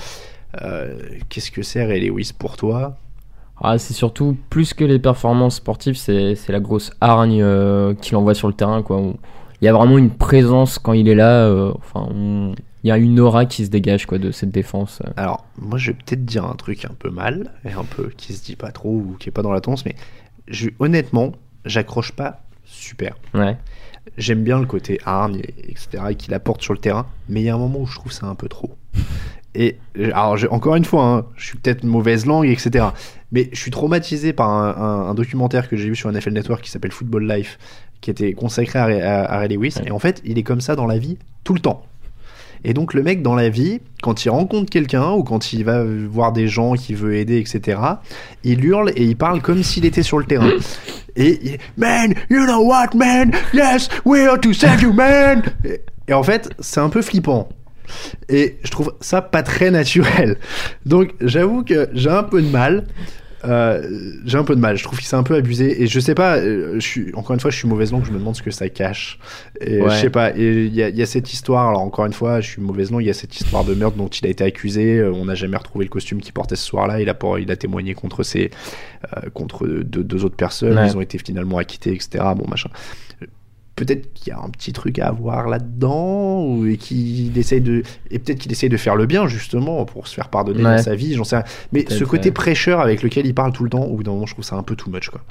[1.29, 2.97] Qu'est-ce que c'est Ray Lewis pour toi?
[3.61, 8.35] Ah, c'est surtout plus que les performances sportives, c'est la grosse hargne euh, qu'il envoie
[8.35, 9.01] sur le terrain, quoi.
[9.61, 11.45] Il y a vraiment une présence quand il est là.
[11.47, 15.01] euh, enfin, on- il y a une aura qui se dégage, quoi, de cette défense.
[15.05, 15.09] euh.
[15.17, 18.33] Alors, moi je vais peut-être dire un truc un peu mal, et un peu qui
[18.33, 19.95] se dit pas trop ou qui est pas dans la tendance, mais
[20.47, 21.31] je, honnêtement,
[21.65, 23.15] j'accroche pas super.
[23.33, 23.57] Ouais.
[24.17, 27.45] J'aime bien le côté hargne, et- etc., et qu'il apporte sur le terrain, mais il
[27.45, 28.69] y a un moment où je trouve ça un peu trop.
[29.55, 32.85] Et euh, alors, je- encore une fois, hein, je suis peut-être mauvaise langue, etc.
[33.31, 36.61] Mais je suis traumatisé par un, un- un documentaire que j'ai vu sur NFL Network
[36.63, 37.57] qui s'appelle Football Life,
[38.01, 39.73] qui était consacré à, Ray- à- à Ray Lewis.
[39.77, 39.87] Ouais.
[39.87, 41.83] Et en fait, il est comme ça dans la vie tout le temps.
[42.63, 45.83] Et donc le mec dans la vie, quand il rencontre quelqu'un ou quand il va
[45.83, 47.79] voir des gens qu'il veut aider, etc.,
[48.43, 50.49] il hurle et il parle comme s'il était sur le terrain.
[51.19, 53.31] Et il, man, you know what, man?
[53.51, 55.41] Yes, we are to save you, man.
[55.65, 57.49] Et, et en fait, c'est un peu flippant.
[58.29, 60.37] Et je trouve ça pas très naturel.
[60.85, 62.85] Donc j'avoue que j'ai un peu de mal.
[63.45, 63.87] Euh,
[64.25, 64.77] j'ai un peu de mal.
[64.77, 65.81] Je trouve qu'il s'est un peu abusé.
[65.83, 66.37] Et je sais pas.
[66.37, 68.03] euh, Je suis encore une fois, je suis mauvaise langue.
[68.03, 69.19] Je me demande ce que ça cache.
[69.61, 69.89] Et Ouais.
[69.91, 70.35] je sais pas.
[70.35, 71.69] Et il y, a- il y a cette histoire.
[71.69, 73.03] Alors encore une fois, je suis mauvaise langue.
[73.03, 74.97] Il y a cette histoire de meurtre dont il a été accusé.
[74.97, 76.99] Euh, On n'a jamais retrouvé le costume qu'il portait ce soir-là.
[76.99, 78.49] Il a il a témoigné contre ses
[79.15, 80.77] euh, contre deux, deux autres personnes.
[80.77, 80.87] Ouais.
[80.87, 82.23] Ils ont été finalement acquittés, etc.
[82.35, 82.69] Bon machin.
[83.77, 87.83] Peut-être qu'il y a un petit truc à avoir là-dedans, ou et qu'il essaye de,
[88.11, 90.75] et peut-être qu'il essaye de faire le bien justement pour se faire pardonner Ouais.
[90.75, 91.45] dans sa vie, j'en sais rien.
[91.71, 92.33] Mais ce côté ouais.
[92.33, 94.55] prêcheur avec lequel il parle tout le temps, au bout d'un moment, je trouve ça
[94.57, 95.21] un peu too much, quoi.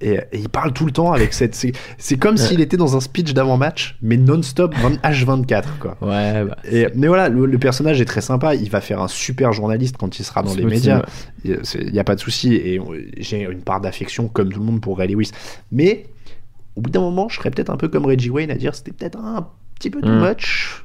[0.00, 2.96] Et, et il parle tout le temps avec cette, c'est, c'est comme s'il était dans
[2.96, 5.96] un speech d'avant-match, mais non-stop 20 H24, quoi.
[6.00, 8.54] Ouais, bah, Et, mais voilà, le, le personnage est très sympa.
[8.54, 11.02] Il va faire un super journaliste quand il sera dans C'est les médias.
[11.44, 11.58] Il
[11.92, 12.54] n'y a pas de souci.
[12.54, 15.32] Et on- j'ai une part d'affection, comme tout le monde, pour Ray Lewis.
[15.72, 16.06] Mais
[16.78, 18.92] au bout d'un moment, je serais peut-être un peu comme Reggie Wayne à dire c'était
[18.92, 20.28] peut-être un petit peu too Mm.
[20.28, 20.84] much.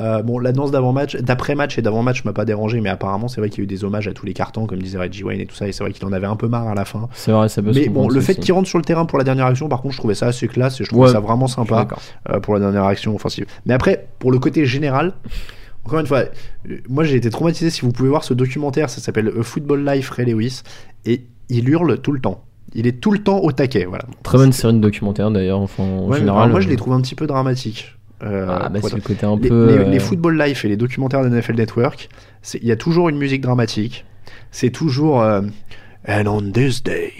[0.00, 3.50] Euh, bon, la danse d'avant-match, d'après-match et d'avant-match m'a pas dérangé, mais apparemment, c'est vrai
[3.50, 5.44] qu'il y a eu des hommages à tous les cartons, comme disait Reggie Wayne et
[5.46, 7.08] tout ça, et c'est vrai qu'il en avait un peu marre à la fin.
[7.12, 9.24] c'est vrai, ça peut Mais bon, le fait qu'il rentre sur le terrain pour la
[9.24, 11.46] dernière action, par contre, je trouvais ça assez classe et je trouvais Ouais, ça vraiment
[11.46, 11.86] sympa
[12.30, 13.44] euh, pour la dernière action offensive.
[13.66, 15.12] Mais après, pour le côté général,
[15.84, 16.24] encore une fois,
[16.70, 17.68] euh, moi j'ai été traumatisé.
[17.68, 20.62] Si vous pouvez voir ce documentaire, ça s'appelle A Football Life Ray Lewis
[21.04, 22.44] et il hurle tout le temps.
[22.74, 24.04] Il est tout le temps au taquet, voilà.
[24.22, 26.50] Très bonne série de documentaires d'ailleurs, enfin, en Ouais, général.
[26.50, 27.94] moi je euh, les trouve un petit peu dramatiques.
[28.22, 29.66] Euh, Ah, bah, c'est le côté un les, peu.
[29.66, 32.08] les- euh, les Football Life et les documentaires de NFL Network,
[32.54, 34.04] il y a toujours une musique dramatique.
[34.52, 35.42] C'est toujours euh,
[36.08, 37.12] And on this day.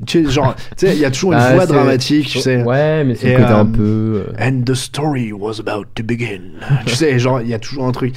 [0.00, 2.62] Tu sais, genre, tu sais, il y a toujours une ah, voix dramatique, tu sais.
[2.62, 4.24] Ouais, mais c'est côté euh, un peu.
[4.28, 6.40] euh, And the story was about to begin.
[6.86, 8.14] tu sais, genre, il y a toujours un truc.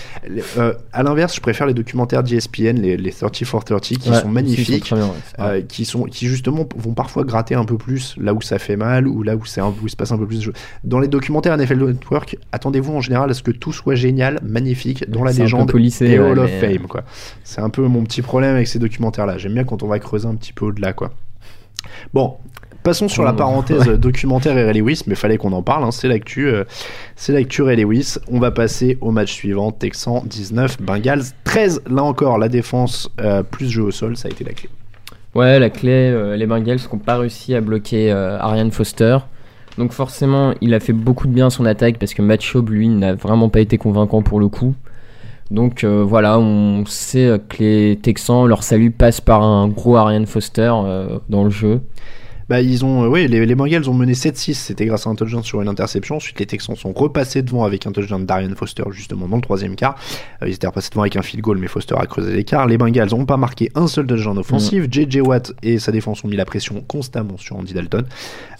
[0.57, 4.19] Euh, à l'inverse, je préfère les documentaires d'ESPN, les, les 30 for 30, qui ouais,
[4.21, 4.93] sont magnifiques.
[4.93, 8.41] bien, ouais, euh, qui sont qui justement vont parfois gratter un peu plus là où
[8.41, 10.38] ça fait mal ou là où c'est un- où il se passe un peu plus
[10.39, 10.53] de choses.
[10.83, 15.09] Dans les documentaires NFL Network, attendez-vous en général à ce que tout soit génial, magnifique
[15.09, 17.03] dans la un légende et ouais, Hall of mais- Fame quoi.
[17.43, 19.38] C'est un peu mon petit problème avec ces documentaires là.
[19.38, 21.11] J'aime bien quand on va creuser un petit peu au-delà quoi.
[22.13, 22.36] Bon,
[22.84, 25.91] passons sur la Oh, parenthèse documentaire et Ray Lewis, mais fallait qu'on en parle, hein,
[25.91, 26.63] c'est l'actu, euh,
[27.15, 28.15] c'est l'actu Ray Lewis.
[28.32, 31.82] On va passer au match suivant, Texans 19, Bengals 13.
[31.89, 34.69] Là encore, la défense euh, plus jeu au sol, ça a été la clé.
[35.34, 39.17] Ouais, la clé, euh, les Bengals n'ont pas réussi à bloquer Ariane Foster.
[39.78, 42.69] Donc forcément, il a fait beaucoup de bien à son attaque parce que Matt Schaub,
[42.69, 44.74] lui, n'a vraiment pas été convaincant pour le coup.
[45.51, 50.25] Donc euh, voilà, on sait que les Texans, leur salut passe par un gros Ariane
[50.25, 51.81] Foster euh, dans le jeu.
[52.47, 55.43] Bah, ils ont, euh, les, les Bengals ont mené 7-6, c'était grâce à un touchdown
[55.43, 56.17] sur une interception.
[56.17, 59.75] Ensuite, les Texans sont repassés devant avec un touchdown d'Arian Foster, justement, dans le troisième
[59.75, 59.95] quart.
[60.41, 62.67] Euh, ils étaient repassés devant avec un field goal, mais Foster a creusé l'écart.
[62.67, 64.86] Les Bengals n'ont pas marqué un seul touchdown offensif.
[64.91, 68.05] JJ Watt et sa défense ont mis la pression constamment sur Andy Dalton.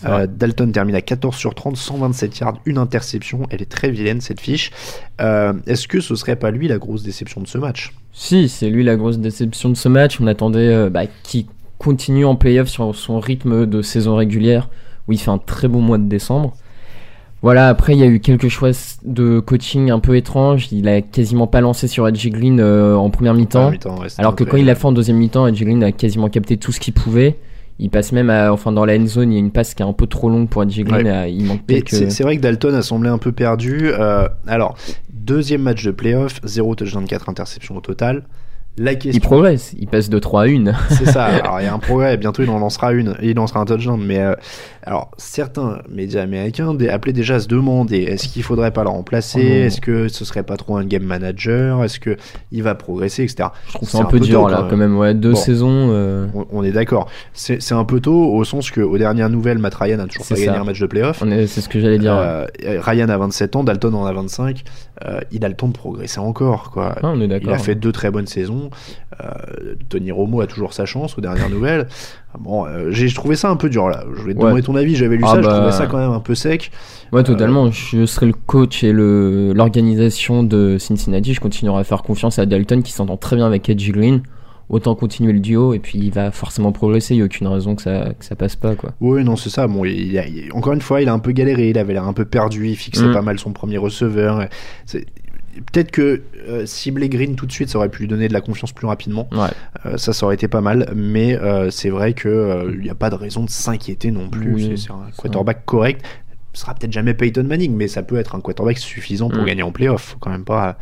[0.06, 0.28] Euh.
[0.28, 3.44] Dalton termine à 14 sur 30, 127 yards, une interception.
[3.52, 4.72] Elle est très vilaine, cette fiche.
[5.20, 7.94] Est-ce que ce serait pas lui la grosse déception de ce match?
[8.18, 10.22] Si, c'est lui la grosse déception de ce match.
[10.22, 11.04] On attendait euh, bah,
[11.78, 14.70] continue en playoff sur son rythme de saison régulière,
[15.08, 16.54] où il fait un très bon mois de décembre.
[17.42, 18.72] Voilà, après, il y a eu quelques choix
[19.04, 20.72] de coaching un peu étranges.
[20.72, 23.70] Il a quasiment pas lancé sur Edgy Green euh, en première mi-temps.
[23.70, 26.58] Ouais, Alors que quand il l'a fait en deuxième mi-temps, Edgy Green a quasiment capté
[26.58, 27.38] tout ce qu'il pouvait.
[27.78, 29.84] Il passe même à, enfin dans la end zone, il y a une passe qui
[29.84, 31.06] est un peu trop longue pour Edgy Green.
[31.06, 31.12] Ouais.
[31.12, 32.10] euh, il manque quelques...
[32.10, 33.90] c'est vrai que Dalton a semblé un peu perdu.
[33.92, 34.76] Euh, alors,
[35.14, 38.24] deuxième match de playoff, 0 touchdown, 4 interceptions au total.
[38.78, 40.66] La Il progresse, il passe de 3 à 1.
[40.90, 41.26] c'est ça.
[41.44, 42.18] Alors, il y a un progrès.
[42.18, 43.16] Bientôt, il en lancera une.
[43.22, 44.02] Et il lancera un touchdown.
[44.06, 44.34] Mais euh,
[44.84, 49.40] alors, certains médias américains appelaient déjà à se demander est-ce qu'il faudrait pas le remplacer?
[49.42, 49.66] Oh.
[49.66, 51.84] Est-ce que ce serait pas trop un game manager?
[51.86, 52.18] Est-ce que
[52.52, 53.48] il va progresser, etc.
[53.68, 54.98] Je trouve C'est ça un, peu dur tôt, là, quand même.
[54.98, 55.36] Ouais, deux Bon.
[55.38, 55.88] saisons.
[55.92, 57.08] euh, On, on est d'accord.
[57.34, 60.26] C'est c'est un peu tôt au sens que aux dernières nouvelles, Matt Ryan a toujours
[60.26, 60.62] C'est pas gagné ça.
[60.62, 61.22] un match de playoff.
[61.26, 62.14] on est- c'est ce que j'allais dire.
[62.14, 62.46] ouais.
[62.68, 64.64] Euh, Ryan a 27 ans, Dalton en a 25.
[65.06, 66.72] Euh, il a le temps de progresser encore.
[66.72, 66.96] Quoi.
[67.02, 67.54] Ah, on est il d'accord.
[67.54, 68.65] a fait deux très bonnes saisons.
[69.24, 71.88] Euh, Tony Romo a toujours sa chance aux dernières nouvelles.
[72.40, 74.04] Bon, euh, j'ai trouvé ça un peu dur là.
[74.16, 74.46] Je voulais te Ouais.
[74.46, 74.96] demander ton avis.
[74.96, 75.56] J'avais lu Ah ça, je bah.
[75.58, 76.72] trouvais ça quand même un peu sec.
[77.14, 77.72] Ouais, totalement.
[77.72, 78.92] Je serai le coach et
[79.54, 81.34] l'organisation de Cincinnati.
[81.34, 84.22] Je continuerai à faire confiance à Dalton qui s'entend très bien avec Edgy Green.
[84.68, 87.14] Autant continuer le duo et puis il va forcément progresser.
[87.14, 88.74] Il n'y a aucune raison que ça, que ça passe pas.
[88.76, 88.94] quoi.
[89.00, 89.68] Oui, non, c'est ça.
[89.68, 91.70] Bon, il a- il- encore une fois, il a un peu galéré.
[91.70, 92.68] Il avait l'air un peu perdu.
[92.70, 93.14] Il fixait Mm.
[93.14, 94.48] pas mal son premier receveur.
[95.72, 98.42] Peut-être que euh, cibler Green tout de suite, ça aurait pu lui donner de la
[98.42, 99.28] confiance plus rapidement.
[99.32, 99.48] Ouais.
[99.86, 103.10] Euh, ça, ça aurait été pas mal, mais euh, c'est vrai qu'il n'y a pas
[103.10, 104.54] de raison de s'inquiéter non plus.
[104.54, 106.06] Oui, c'est un quarterback correct.
[106.54, 109.46] Ce sera peut-être jamais Peyton Manning, mais ça peut être un quarterback suffisant pour Mm.
[109.46, 110.02] gagner en playoff.
[110.04, 110.78] Faut quand même pas.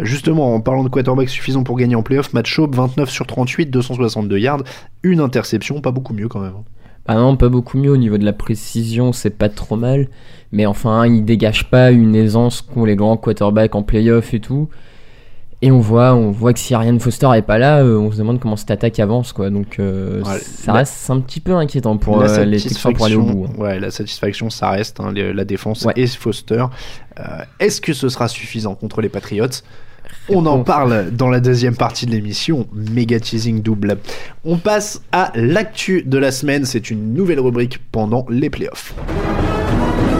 [0.00, 3.70] Justement, en parlant de quarterback suffisant pour gagner en playoff, Matt Schaub, 29 sur 38,
[3.70, 4.62] 262 yards,
[5.02, 6.52] une interception, pas beaucoup mieux quand même.
[7.06, 10.08] Ah non, pas beaucoup mieux au niveau de la précision, c'est pas trop mal.
[10.52, 14.68] Mais enfin, il dégage pas une aisance qu'ont les grands quarterbacks en playoff et tout.
[15.62, 18.18] Et on voit, on voit que si Ariane Foster est pas là, euh, on se
[18.18, 19.48] demande comment cette attaque avance, quoi.
[19.50, 23.06] Donc euh, Ouais, ça la- reste un petit peu inquiétant pour euh, les Texans pour
[23.06, 23.46] aller au bout.
[23.48, 23.60] hein.
[23.62, 25.94] Ouais, la satisfaction, ça reste hein, les- la défense Ouais.
[25.96, 26.64] et Foster.
[27.60, 29.46] Est-ce que ce sera suffisant contre les Patriots?
[30.28, 33.98] On en parle dans la deuxième partie de l'émission, méga teasing double.
[34.44, 38.94] On passe à l'actu de la semaine, c'est une nouvelle rubrique pendant les playoffs.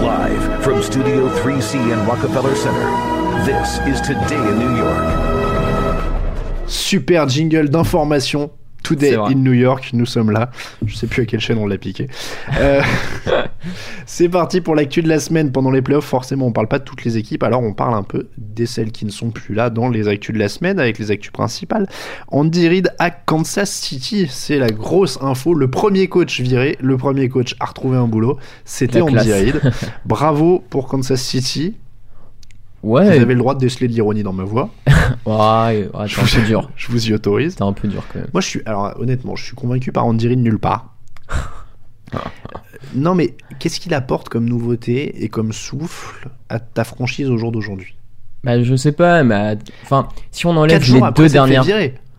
[0.02, 2.86] Live from Studio 3C in Rockefeller Center,
[3.46, 5.24] this is Today in New York.
[6.66, 8.50] Super jingle d'information.
[8.84, 10.50] Today in New York, nous sommes là.
[10.84, 12.06] Je sais plus à quelle chaîne on l'a piqué.
[12.60, 12.82] Euh,
[14.06, 15.52] c'est parti pour l'actu de la semaine.
[15.52, 18.02] Pendant les playoffs, forcément, on parle pas de toutes les équipes, alors on parle un
[18.02, 20.98] peu des celles qui ne sont plus là dans les actus de la semaine, avec
[20.98, 21.88] les actus principales.
[22.28, 25.54] Andy Reid à Kansas City, c'est la grosse info.
[25.54, 29.32] Le premier coach viré, le premier coach a retrouvé un boulot, c'était Andy.
[29.32, 29.62] Reid.
[30.04, 31.74] Bravo pour Kansas City.
[32.84, 33.16] Ouais.
[33.16, 34.70] Vous avez le droit de déceler de l'ironie dans ma voix.
[35.26, 36.70] Ouais, ouais, t'es un peu dur.
[36.76, 37.56] Je vous y autorise.
[37.56, 38.28] T'es un peu dur quand même.
[38.32, 38.62] Moi, je suis.
[38.66, 40.94] Alors, honnêtement, je suis convaincu par Andy Reid nulle part.
[42.14, 42.18] Euh,
[42.94, 47.52] non, mais qu'est-ce qu'il apporte comme nouveauté et comme souffle à ta franchise au jour
[47.52, 47.96] d'aujourd'hui?
[48.44, 51.64] Bah, je sais pas, mais enfin, si on enlève les deux dernières.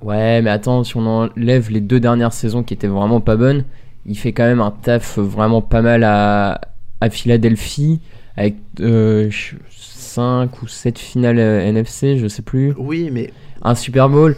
[0.01, 3.65] Ouais, mais attends, si on enlève les deux dernières saisons qui étaient vraiment pas bonnes,
[4.06, 6.62] il fait quand même un taf vraiment pas mal à,
[7.01, 7.99] à Philadelphie,
[8.36, 8.56] avec
[10.15, 12.73] 5 ou 7 finales euh, NFC, je sais plus.
[12.78, 13.32] Oui, mais
[13.63, 14.36] Un Super Bowl.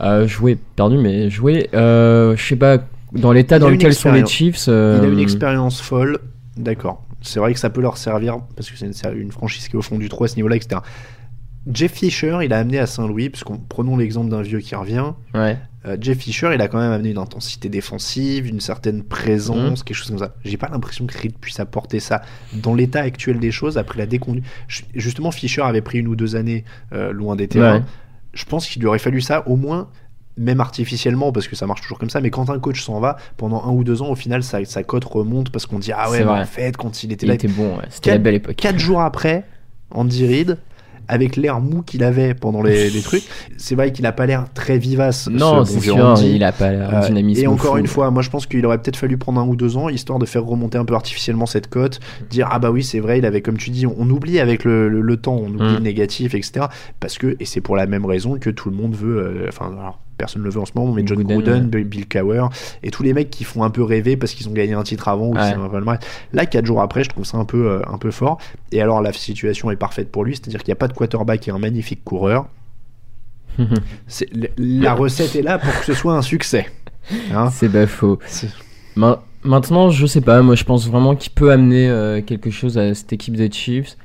[0.00, 1.68] Euh, joué, perdu, mais joué.
[1.74, 2.78] Euh, je sais pas,
[3.12, 4.24] dans l'état dans lequel sont les.
[4.24, 4.66] Chiefs.
[4.66, 6.18] il a euh, une expérience folle.
[6.56, 7.04] D'accord.
[7.20, 9.78] C'est vrai que ça peut leur servir parce que c'est une, une franchise qui est
[9.78, 10.80] au fond du trou à ce niveau-là, etc.
[11.70, 15.12] Jeff Fisher, il a amené à Saint-Louis, puisqu'on prenons l'exemple d'un vieux qui revient.
[15.34, 15.58] Ouais.
[15.86, 19.04] Euh, Jeff Fisher, il a quand même amené une intensité défensive, une certaine Mhm.
[19.04, 20.34] présence, quelque chose comme ça.
[20.44, 22.20] J'ai pas l'impression que Reed puisse apporter ça
[22.52, 24.44] dans l'état actuel des choses après la déconduite.
[24.68, 27.78] Ju- Justement, Fisher avait pris une ou deux années euh, loin des terrains.
[27.78, 27.82] Ouais.
[28.34, 29.88] Je pense qu'il lui aurait fallu ça au moins,
[30.36, 32.20] même artificiellement, parce que ça marche toujours comme ça.
[32.20, 34.82] Mais quand un coach s'en va pendant un ou deux ans, au final, sa, sa
[34.84, 37.48] cote remonte parce qu'on dit ah ouais, en fait, quand il était Il là, était
[37.48, 37.84] bon, ouais.
[37.88, 38.56] C'était la belle époque.
[38.56, 39.44] Quatre jours après,
[39.92, 40.58] Andy Reid,
[41.10, 43.24] avec l'air mou qu'il avait pendant les, les trucs,
[43.56, 45.28] c'est vrai qu'il a pas l'air très vivace.
[45.30, 47.78] Non, ce c'est sûr, il a pas l'air Euh, dynamisme Et encore fou.
[47.78, 50.18] une fois, moi je pense qu'il aurait peut-être fallu prendre un ou deux ans, histoire
[50.18, 53.26] de faire remonter un peu artificiellement cette cote, dire ah bah oui c'est vrai, il
[53.26, 55.74] avait comme tu dis, on, on oublie avec le, le- le temps, on oublie Mm.
[55.74, 56.66] le négatif, etc.
[57.00, 59.70] Parce que, et c'est pour la même raison que tout le monde veut, euh, enfin
[60.20, 61.84] personne ne le veut en ce moment, mais John Gruden, Gruden, ouais.
[61.84, 62.44] Bill Cowher,
[62.82, 65.08] et tous les mecs qui font un peu rêver parce qu'ils ont gagné un titre
[65.08, 65.40] avant ou Ouais.
[65.50, 65.98] c'est un palmarès.
[66.32, 68.38] Là, quatre jours après, je trouve ça un peu, euh, un peu fort.
[68.72, 71.48] Et alors la situation est parfaite pour lui, c'est-à-dire qu'il n'y a pas de quarterback
[71.48, 72.46] et un magnifique coureur.
[74.56, 76.66] La recette est là pour que ce soit un succès.
[77.34, 78.18] Hein C'est pas faux.
[78.96, 82.76] Ma- Maintenant, je sais pas, moi je pense vraiment qu'il peut amener euh, quelque chose
[82.76, 83.96] à cette équipe des Chiefs.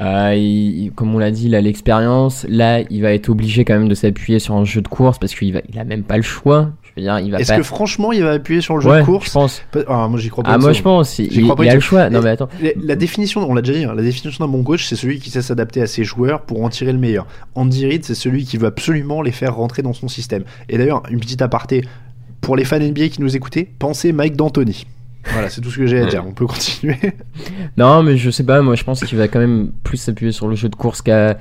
[0.00, 2.44] Euh, il- il- comme on l'a dit, il a l'expérience.
[2.48, 5.34] Là, il va être obligé quand même de s'appuyer sur un jeu de course parce
[5.34, 6.70] qu'il va, il a même pas le choix.
[6.82, 7.56] Je veux dire, il va Est-ce pas.
[7.58, 9.62] que franchement, il va appuyer sur le jeu ouais, de course je pense.
[9.88, 10.52] Ah, Moi, j'y crois pas.
[10.52, 11.18] Ah, moi je pense.
[11.18, 12.08] Il, il une a le choix.
[12.10, 12.48] Non, mais attends.
[12.62, 15.18] La, la définition, on l'a déjà dit, hein, la définition d'un bon coach, c'est celui
[15.18, 17.26] qui sait s'adapter à ses joueurs pour en tirer le meilleur.
[17.54, 20.44] Andy Reid, c'est celui qui veut absolument les faire rentrer dans son système.
[20.68, 21.82] Et d'ailleurs, une petite aparté
[22.42, 24.86] pour les fans NBA qui nous écoutaient, pensez Mike D'Antoni.
[25.32, 26.24] Voilà, c'est tout ce que j'ai à dire.
[26.26, 26.96] On peut continuer.
[27.76, 30.48] Non, mais je sais pas, moi je pense qu'il va quand même plus s'appuyer sur
[30.48, 31.34] le jeu de course qu'à a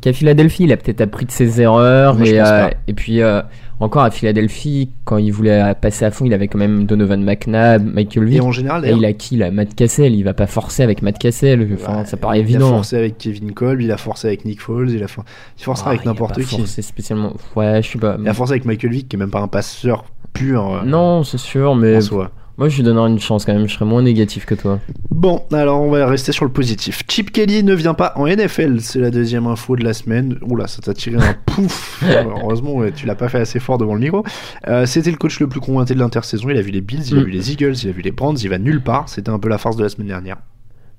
[0.00, 0.64] qu'à Philadelphie.
[0.64, 2.14] Il a peut-être appris de ses erreurs.
[2.16, 2.74] Moi, je et, pense euh, pas.
[2.88, 3.40] et puis euh,
[3.78, 7.94] encore à Philadelphie, quand il voulait passer à fond, il avait quand même Donovan McNabb,
[7.94, 8.42] Michael Et Vick.
[8.42, 9.50] en général, Et il a qui là?
[9.50, 10.14] Matt Cassell.
[10.14, 11.66] Il va pas forcer avec Matt Cassell.
[11.74, 12.70] Enfin, Ouais, ça paraît Il a évident.
[12.70, 15.24] forcé avec Kevin Kolb, il a forcé avec Nick Foles, il a for-
[15.58, 16.56] il forcera Ah, avec il a n'importe qui.
[16.58, 17.34] forcé spécialement.
[17.56, 18.16] Ouais, je sais pas.
[18.20, 20.74] Il a forcé avec Michael Vick, qui est même pas un passeur pur.
[20.74, 22.30] euh, Non, c'est sûr, mais en soi.
[22.60, 23.66] Moi je lui donnerai une chance quand même.
[23.68, 24.78] Je serais moins négatif que toi.
[25.10, 27.02] Bon, alors on va rester sur le positif.
[27.08, 30.38] Chip Kelly ne vient pas en NFL, c'est la deuxième info de la semaine.
[30.42, 32.04] Oula, ça t'a tiré un pouf.
[32.06, 34.24] Heureusement, tu l'as pas fait assez fort devant le micro.
[34.68, 36.48] Euh, C'était le coach le plus convoité de l'intersaison.
[36.50, 37.24] Il a vu les Bills, il a Mm.
[37.24, 39.08] vu les Eagles, il a vu les Browns, il va nulle part.
[39.08, 40.36] C'était un peu la farce de la semaine dernière.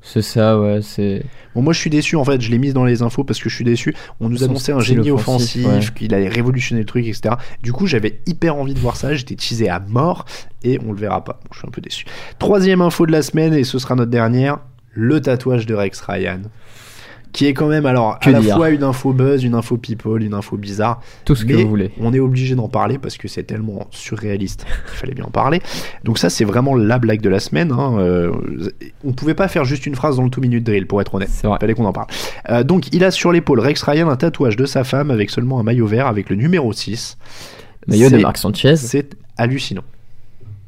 [0.01, 0.79] C'est ça, ouais.
[0.81, 1.23] C'est.
[1.53, 3.49] Bon, moi je suis déçu en fait, je l'ai mis dans les infos parce que
[3.49, 3.93] je suis déçu.
[4.19, 5.95] On nous Son annonçait un génie offensif, offensif, ouais.
[5.95, 7.35] qu'il allait révolutionner le truc, etc.
[7.61, 10.25] Du coup, j'avais hyper envie de voir ça, j'étais teasé à mort
[10.63, 11.39] et on le verra pas.
[11.43, 12.05] Bon, je suis un peu déçu.
[12.39, 14.59] Troisième info de la semaine et ce sera notre dernière
[14.93, 16.41] le tatouage de Rex Ryan.
[17.33, 20.21] Qui est quand même alors Que à la fois une info buzz, une info people,
[20.21, 21.01] une info bizarre.
[21.25, 21.91] Tout ce que vous voulez.
[21.99, 25.61] on est obligé d'en parler parce que c'est tellement surréaliste qu'il fallait bien en parler.
[26.03, 27.71] Donc ça, c'est vraiment la blague de la semaine.
[27.71, 27.95] hein.
[27.99, 28.31] Euh,
[29.05, 31.29] on pouvait pas faire juste une phrase dans le two minute drill, pour être honnête.
[31.43, 31.57] Vrai.
[31.59, 32.07] Fallait qu'on en parle.
[32.49, 35.59] Euh, donc il a sur l'épaule Rex Ryan un tatouage de sa femme avec seulement
[35.59, 37.17] un maillot vert avec le numéro 6.
[37.87, 38.75] Maillot de Marc Sanchez.
[38.75, 39.83] C'est hallucinant.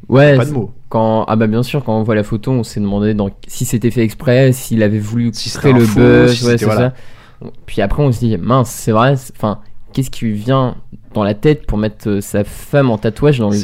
[0.09, 0.37] Ouais.
[0.37, 0.71] Pas de mots.
[0.89, 3.29] Quand ah bah bien sûr quand on voit la photo on s'est demandé dans...
[3.47, 6.57] si c'était fait exprès s'il avait voulu Si créer le faux, buzz si ouais, c'était-
[6.59, 6.93] c'est voilà.
[7.41, 9.59] ça puis après on se dit mince c'est vrai enfin
[9.91, 10.75] qu'est-ce qui lui vient
[11.13, 13.57] dans la tête pour mettre euh, sa femme en tatouage dans le,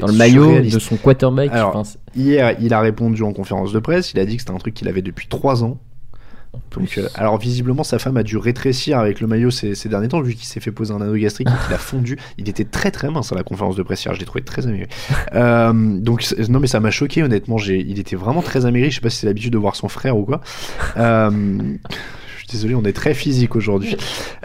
[0.00, 1.82] dans maillot de son quarterback Alors,
[2.14, 4.12] Hier, il a répondu en conférence de presse.
[4.14, 5.76] Il a dit que c'était un truc qu'il avait depuis 3 ans.
[6.72, 10.08] Donc, euh, alors visiblement, sa femme a dû rétrécir avec le maillot ces, ces derniers
[10.08, 12.18] temps, vu qu'il s'est fait poser un anneau gastrique et qu'il a fondu.
[12.38, 14.66] Il était très très mince à la conférence de presse hier, je l'ai trouvé très
[14.66, 14.86] améri.
[15.34, 17.58] Euh, donc, non, mais ça m'a choqué, honnêtement.
[17.58, 18.90] J'ai, il était vraiment très améri.
[18.90, 20.40] Je sais pas si c'est l'habitude de voir son frère ou quoi.
[20.96, 21.30] Euh,
[21.90, 23.96] je suis désolé, on est très physique aujourd'hui.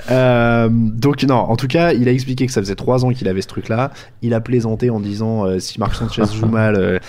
[0.10, 3.28] Euh, donc, non, en tout cas, il a expliqué que ça faisait trois ans qu'il
[3.28, 3.92] avait ce truc-là.
[4.22, 7.00] Il a plaisanté en disant euh, si Marc Sanchez joue mal, euh,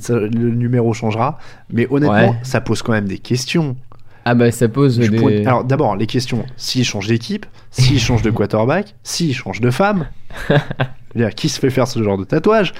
[0.00, 1.38] ça- le numéro changera.
[1.72, 2.40] Mais honnêtement, Ouais.
[2.42, 3.76] ça pose quand même des questions.
[4.24, 5.44] Ah bah ça pose des...
[5.46, 6.44] Alors d'abord, les questions.
[6.56, 10.06] S'il change d'équipe, s'il change de quarterback, s'il change de femme,
[11.36, 12.72] qui se fait faire ce genre de tatouage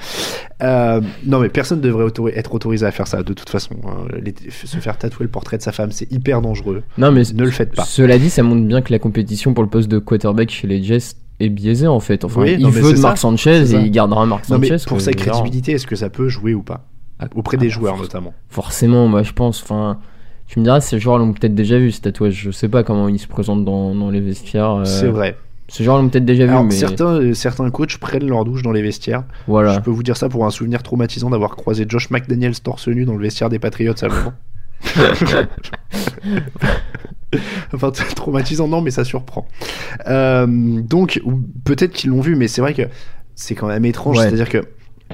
[0.61, 3.75] Euh, Non mais personne ne devrait autori- être autorisé à faire ça de toute façon.
[3.85, 4.07] hein.
[4.21, 6.83] Les- se faire tatouer le portrait de sa femme, c'est hyper dangereux.
[6.97, 7.83] Non mais Ne le faites pas.
[7.83, 10.81] Cela dit, ça montre bien que la compétition pour le poste de quarterback chez les
[10.83, 12.23] Jets est biaisée en fait.
[12.23, 12.99] Enfin, Oui, il non, veut de.
[12.99, 14.85] Marc Sanchez et il gardera Marc Non mais Sanchez.
[14.87, 16.85] pour sa crédibilité, est-ce que ça peut jouer ou pas?
[17.35, 18.33] Auprès des joueurs notamment.
[18.49, 19.61] Forcément, moi je pense.
[19.63, 19.99] Enfin,
[20.53, 22.35] tu me diras, ces joueurs l'ont peut-être déjà vu ce tatouage.
[22.35, 24.81] Je sais pas comment il se présente dans, dans les vestiaires.
[24.81, 25.35] euh, C'est vrai.
[25.67, 28.61] Ces joueurs l'ont peut-être déjà Alors, vu, mais certains, euh, certains coachs prennent leur douche
[28.61, 29.23] dans les vestiaires.
[29.47, 29.73] voilà.
[29.73, 33.03] Je peux vous dire ça pour un souvenir traumatisant d'avoir croisé Josh McDaniels torse nu
[33.03, 34.33] dans le vestiaire des Patriots à moment.
[37.73, 39.47] enfin, traumatisant, non, mais ça surprend.
[40.07, 41.19] Euh, donc,
[41.63, 42.83] peut-être qu'ils l'ont vu, mais c'est vrai que
[43.33, 44.19] c'est quand même étrange.
[44.19, 44.25] Ouais.
[44.25, 44.61] C'est-à-dire que,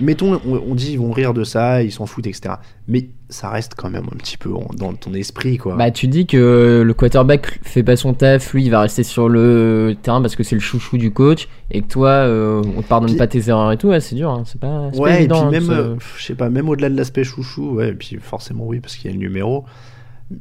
[0.02, 2.56] mettons, on, on dit ils vont rire de ça, ils s'en foutent, etc.
[2.88, 5.76] Mais ça reste quand même un petit peu en- dans ton esprit, quoi.
[5.76, 9.30] Bah, tu dis que le quarterback fait pas son taf, lui il va rester sur
[9.30, 12.88] le terrain parce que c'est le chouchou du coach, et que toi euh, on te
[12.88, 15.14] pardonne Puis- pas tes erreurs et tout, ouais, c'est dur, hein, c'est pas, pas Ouais,
[15.14, 15.48] et évident.
[15.50, 18.18] puis hein, même, euh, je sais pas, même au-delà de l'aspect chouchou, ouais, et puis
[18.22, 19.66] forcément oui, parce qu'il y a le numéro.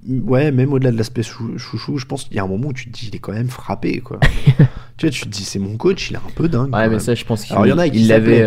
[0.07, 2.73] Ouais, même au-delà de l'aspect chou- chouchou, je pense qu'il y a un moment où
[2.75, 4.21] tu te dis, il est quand même frappé, quoi.
[4.99, 6.75] tu vois, tu te dis, c'est mon coach, il est un peu dingue.
[6.75, 6.99] Ouais, mais même.
[7.01, 8.42] ça, je pense qu'il il y en a qui il l'avait.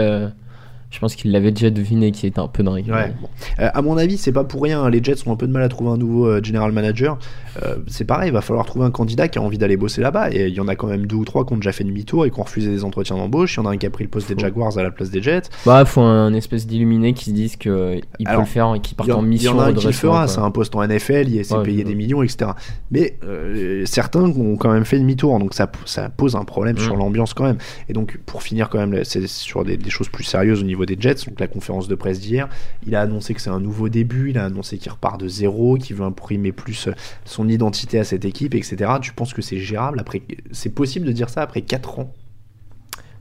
[0.91, 2.85] Euh, je pense qu'il l'avait déjà deviné qu'il était un peu dingue.
[2.89, 3.27] Ouais, bon.
[3.59, 4.83] Euh, à mon avis, c'est pas pour rien.
[4.83, 7.17] hein, Les Jets ont un peu de mal à trouver un nouveau euh, general manager.
[7.63, 10.29] Euh, c'est pareil, il va falloir trouver un candidat qui a envie d'aller bosser là-bas.
[10.31, 12.25] Et il y en a quand même deux ou trois qui ont déjà fait demi-tour
[12.25, 13.55] et qui ont refusé des entretiens d'embauche.
[13.55, 15.09] Il y en a un qui a pris le poste des Jaguars à la place
[15.09, 15.43] des Jets.
[15.65, 18.93] Bah, faut un espèce d'illuminé qui se disent qu'il peut Alors, le faire et qui
[18.95, 19.53] part en- en mission.
[19.53, 21.55] Il y en a un qui le fera, c'est un poste en NFL, il s'est
[21.55, 22.51] Ouais, payé des millions, etc.
[22.91, 26.95] Mais euh, certains ont quand même fait demi-tour, donc ça, ça pose un problème sur
[26.95, 26.99] Mm.
[26.99, 27.57] l'ambiance quand même.
[27.89, 30.80] Et donc, pour finir quand même, c'est sur des, des choses plus sérieuses au niveau
[30.85, 32.47] des Jets, donc la conférence de presse d'hier,
[32.85, 35.77] il a annoncé que c'est un nouveau début, il a annoncé qu'il repart de zéro,
[35.77, 36.93] qu'il veut imprimer plus euh,
[37.25, 38.93] son identité à cette équipe, etc.
[39.01, 42.13] Tu penses que c'est gérable après C'est possible de dire ça après 4 ans?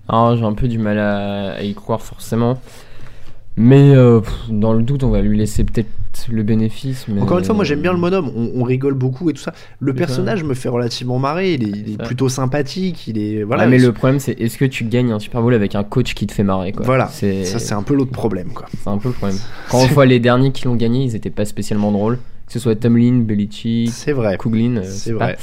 [0.09, 2.61] Alors, j'ai un peu du mal à, y croire forcément.
[3.57, 5.91] Mais euh, dans le doute, on va lui laisser peut-être
[6.31, 7.07] le bénéfice.
[7.09, 7.21] Mais...
[7.21, 9.53] Encore une fois, moi j'aime bien le bonhomme, on, on rigole beaucoup et tout ça.
[9.79, 12.03] Le personnage me fait relativement marrer, il est, il est Ça.
[12.05, 13.43] plutôt sympathique, il est.
[13.43, 15.75] Voilà, Ouais, mais il- le problème, c'est est-ce que tu gagnes un Super Bowl avec
[15.75, 16.85] un coach qui te fait marrer quoi?
[16.85, 18.67] Voilà, c'est ça c'est un peu l'autre problème quoi.
[18.77, 19.39] c'est un peu le problème.
[19.71, 22.19] Quand on voit les derniers qui l'ont gagné, ils étaient pas spécialement drôles.
[22.47, 24.37] Que ce soit Tomlin, Belichick, C'est vrai.
[24.37, 25.39] Kuglin, euh, C'est pas- vrai.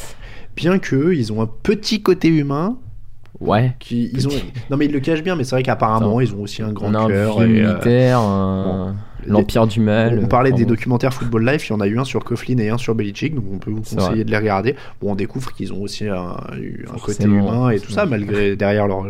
[0.57, 2.77] Bien que ils ont un petit côté humain,
[3.39, 3.75] Ouais.
[3.79, 4.31] qui ils ont.
[4.69, 6.93] Non mais ils le cachent bien, mais c'est vrai qu'apparemment ils ont aussi un grand
[6.93, 7.39] un cœur.
[7.39, 8.95] euh, militaire, un-
[9.27, 10.19] l'Empire du Mal.
[10.23, 12.69] on parlait des documentaires Football Life, il y en a eu un sur Coughlin et
[12.69, 14.75] un sur Belichick, donc on peut vous conseiller de les regarder.
[15.01, 16.37] Bon, on découvre qu'ils ont aussi un,
[17.03, 19.05] côté humain et tout ça, malgré derrière leur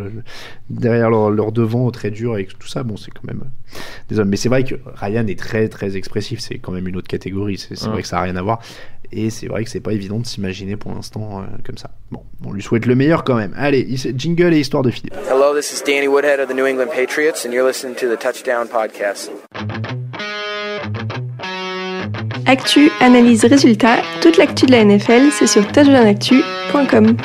[0.69, 2.83] derrière leur, leur devant très dur et tout ça.
[2.83, 3.43] Bon, c'est quand même
[4.09, 4.29] des hommes.
[4.29, 6.39] Mais c'est vrai que Ryan est très très expressif.
[6.39, 7.57] C'est quand même une autre catégorie.
[7.57, 7.91] C'est Ouais.
[7.91, 8.59] vrai que ça a rien à voir.
[9.11, 11.91] Et c'est vrai que c'est pas évident de s'imaginer pour l'instant euh, comme ça.
[12.11, 13.53] Bon, on lui souhaite le meilleur quand même.
[13.57, 15.15] Allez, jingle et histoire de Philippe.
[15.29, 18.17] Hello, this is Danny Woodhead of the New England Patriots, and you're listening to the
[18.19, 19.31] Touchdown Podcast.
[22.45, 27.17] Actu, analyse, résultat, toute l'actu de la NFL, c'est sur touchdownactu.com.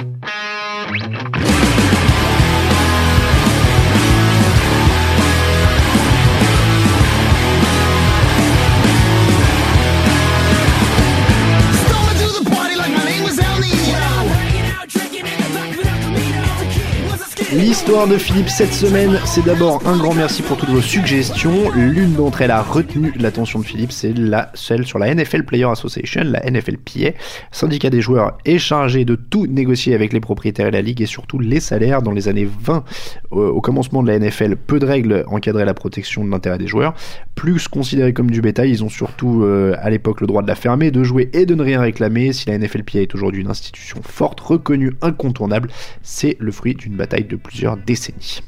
[17.54, 21.70] L'histoire de Philippe cette semaine, c'est d'abord un grand merci pour toutes vos suggestions.
[21.72, 25.66] L'une d'entre elles a retenu l'attention de Philippe, c'est la celle sur la NFL Player
[25.66, 27.10] Association, la NFLPA.
[27.50, 31.06] Syndicat des joueurs est chargé de tout négocier avec les propriétaires et la ligue et
[31.06, 32.00] surtout les salaires.
[32.00, 32.84] Dans les années 20,
[33.32, 36.68] euh, au commencement de la NFL, peu de règles encadraient la protection de l'intérêt des
[36.68, 36.94] joueurs.
[37.34, 40.54] Plus considérés comme du bétail, ils ont surtout euh, à l'époque le droit de la
[40.54, 42.32] fermer, de jouer et de ne rien réclamer.
[42.32, 45.68] Si la NFLPA est aujourd'hui une institution forte, reconnue, incontournable,
[46.00, 48.40] c'est le fruit d'une bataille de plusieurs décennies.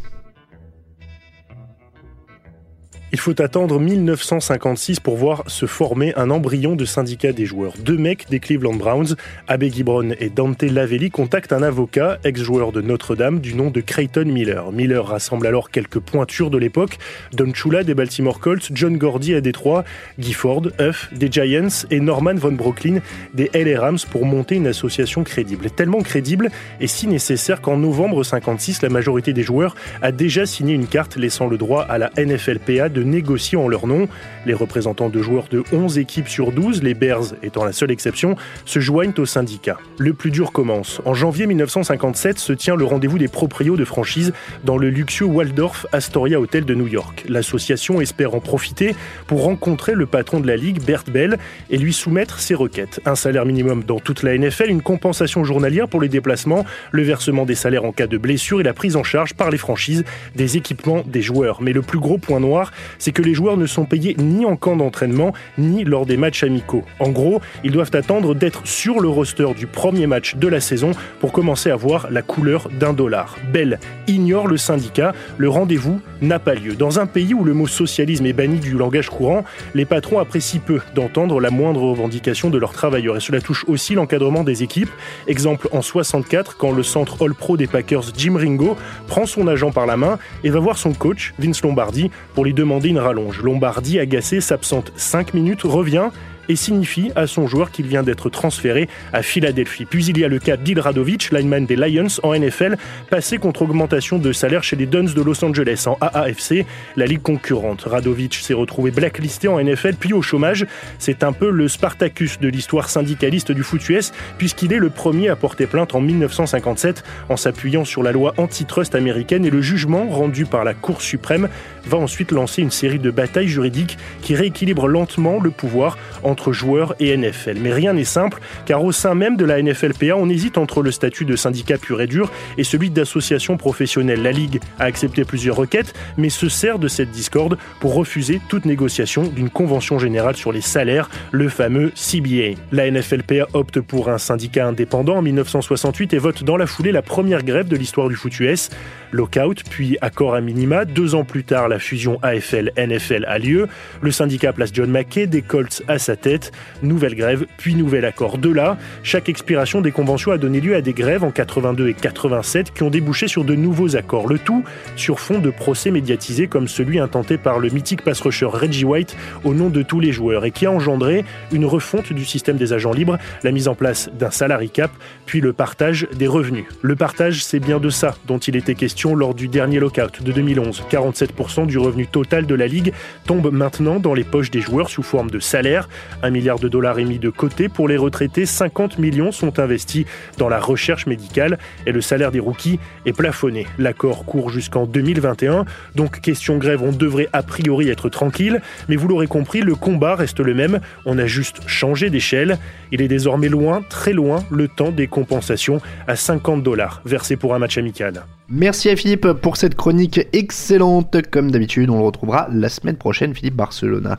[3.14, 7.74] Il faut attendre 1956 pour voir se former un embryon de syndicat des joueurs.
[7.78, 9.14] Deux mecs des Cleveland Browns,
[9.46, 14.24] Abbé Gibron et Dante Lavelli, contactent un avocat, ex-joueur de Notre-Dame, du nom de Creighton
[14.24, 14.72] Miller.
[14.72, 16.98] Miller rassemble alors quelques pointures de l'époque,
[17.32, 19.84] Don Chula des Baltimore Colts, John Gordy à Détroit,
[20.18, 22.98] Guy Ford, Huff des Giants et Norman von Brooklyn
[23.32, 25.70] des LA Rams pour monter une association crédible.
[25.70, 26.50] Tellement crédible
[26.80, 31.14] et si nécessaire qu'en novembre 56, la majorité des joueurs a déjà signé une carte
[31.14, 34.08] laissant le droit à la NFLPA de négocier en leur nom.
[34.46, 38.36] Les représentants de joueurs de 11 équipes sur 12, les Bears étant la seule exception,
[38.64, 39.78] se joignent au syndicat.
[39.98, 41.00] Le plus dur commence.
[41.04, 44.32] En janvier 1957 se tient le rendez-vous des proprios de franchise
[44.64, 47.24] dans le luxueux Waldorf Astoria Hotel de New York.
[47.28, 48.94] L'association espère en profiter
[49.26, 51.38] pour rencontrer le patron de la ligue, Bert Bell,
[51.70, 53.00] et lui soumettre ses requêtes.
[53.04, 57.44] Un salaire minimum dans toute la NFL, une compensation journalière pour les déplacements, le versement
[57.44, 60.56] des salaires en cas de blessure et la prise en charge par les franchises des
[60.56, 61.62] équipements des joueurs.
[61.62, 64.56] Mais le plus gros point noir, c'est que les joueurs ne sont payés ni en
[64.56, 66.84] camp d'entraînement, ni lors des matchs amicaux.
[67.00, 70.92] En gros, ils doivent attendre d'être sur le roster du premier match de la saison
[71.20, 73.36] pour commencer à voir la couleur d'un dollar.
[73.52, 76.74] Bell ignore le syndicat, le rendez-vous n'a pas lieu.
[76.74, 80.60] Dans un pays où le mot socialisme est banni du langage courant, les patrons apprécient
[80.64, 84.90] peu d'entendre la moindre revendication de leurs travailleurs et cela touche aussi l'encadrement des équipes.
[85.26, 88.76] Exemple en 64 quand le centre All-Pro des Packers Jim Ringo
[89.06, 92.54] prend son agent par la main et va voir son coach Vince Lombardi pour lui
[92.54, 93.42] demander une rallonge.
[93.42, 96.10] Lombardi agacé s'absente 5 minutes, revient
[96.48, 99.84] et signifie à son joueur qu'il vient d'être transféré à Philadelphie.
[99.84, 102.76] Puis il y a le cas d'Il Radovic, lineman des Lions en NFL,
[103.10, 106.66] passé contre augmentation de salaire chez les Duns de Los Angeles en AAFC,
[106.96, 107.82] la ligue concurrente.
[107.82, 110.66] Radovic s'est retrouvé blacklisté en NFL puis au chômage.
[110.98, 115.28] C'est un peu le Spartacus de l'histoire syndicaliste du foot US puisqu'il est le premier
[115.28, 120.06] à porter plainte en 1957 en s'appuyant sur la loi antitrust américaine et le jugement
[120.08, 121.48] rendu par la Cour suprême
[121.86, 126.94] va ensuite lancer une série de batailles juridiques qui rééquilibrent lentement le pouvoir entre joueurs
[127.00, 127.58] et NFL.
[127.60, 130.90] Mais rien n'est simple, car au sein même de la NFLPA, on hésite entre le
[130.90, 134.22] statut de syndicat pur et dur et celui d'association professionnelle.
[134.22, 138.64] La Ligue a accepté plusieurs requêtes, mais se sert de cette discorde pour refuser toute
[138.64, 142.60] négociation d'une convention générale sur les salaires, le fameux CBA.
[142.72, 147.02] La NFLPA opte pour un syndicat indépendant en 1968 et vote dans la foulée la
[147.02, 148.70] première grève de l'histoire du foot US.
[149.14, 150.84] Lockout, puis accord à minima.
[150.84, 153.68] Deux ans plus tard, la fusion AFL-NFL a lieu.
[154.02, 156.50] Le syndicat place John McKay des Colts à sa tête.
[156.82, 158.38] Nouvelle grève, puis nouvel accord.
[158.38, 161.94] De là, chaque expiration des conventions a donné lieu à des grèves en 82 et
[161.94, 164.26] 87 qui ont débouché sur de nouveaux accords.
[164.26, 164.64] Le tout
[164.96, 169.16] sur fond de procès médiatisés comme celui intenté par le mythique pass rusher Reggie White
[169.44, 172.72] au nom de tous les joueurs et qui a engendré une refonte du système des
[172.72, 174.90] agents libres, la mise en place d'un salary cap,
[175.24, 176.64] puis le partage des revenus.
[176.82, 180.32] Le partage, c'est bien de ça dont il était question lors du dernier lockout de
[180.32, 180.84] 2011.
[180.90, 182.94] 47% du revenu total de la ligue
[183.26, 185.88] tombe maintenant dans les poches des joueurs sous forme de salaire.
[186.22, 190.06] Un milliard de dollars est mis de côté pour les retraités, 50 millions sont investis
[190.38, 193.66] dans la recherche médicale et le salaire des rookies est plafonné.
[193.78, 199.08] L'accord court jusqu'en 2021, donc question grève, on devrait a priori être tranquille, mais vous
[199.08, 202.58] l'aurez compris, le combat reste le même, on a juste changé d'échelle.
[202.92, 207.54] Il est désormais loin, très loin, le temps des compensations à 50 dollars versés pour
[207.54, 208.24] un match amical.
[208.48, 211.16] Merci à Philippe pour cette chronique excellente.
[211.30, 214.18] Comme d'habitude, on le retrouvera la semaine prochaine, Philippe Barcelona.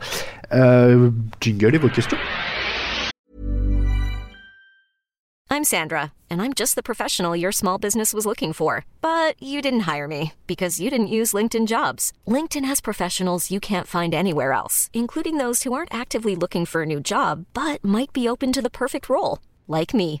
[0.52, 1.10] Euh,
[1.40, 2.18] jingle et vos questions.
[5.48, 8.84] I'm Sandra, and I'm just the professional your small business was looking for.
[9.00, 12.12] But you didn't hire me because you didn't use LinkedIn jobs.
[12.26, 16.82] LinkedIn has professionals you can't find anywhere else, including those who aren't actively looking for
[16.82, 20.20] a new job but might be open to the perfect role, like me.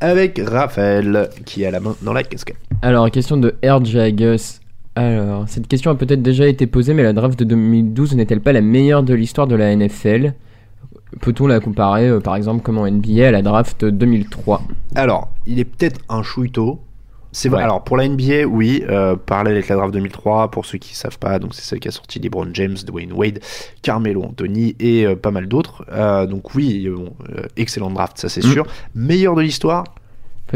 [0.00, 2.56] avec Raphaël qui a la main dans la casquette.
[2.82, 4.60] Alors, question de Air Jagus.
[4.96, 8.52] Alors, cette question a peut-être déjà été posée, mais la draft de 2012 n'est-elle pas
[8.52, 10.34] la meilleure de l'histoire de la NFL
[11.20, 14.62] Peut-on la comparer, euh, par exemple, comme en NBA à la draft 2003
[14.94, 16.80] Alors, il est peut-être un chouïto.
[17.36, 17.58] C'est vrai.
[17.58, 17.64] Ouais.
[17.64, 21.18] Alors pour la NBA, oui, euh, parallèle avec la draft 2003, pour ceux qui savent
[21.18, 23.40] pas, donc c'est celle qui a sorti LeBron James, Dwayne Wade,
[23.82, 25.84] Carmelo Anthony et euh, pas mal d'autres.
[25.92, 27.12] Euh, donc oui, bon,
[27.56, 28.52] excellente draft, ça c'est Mm.
[28.52, 28.66] sûr.
[28.94, 29.84] Meilleur de l'histoire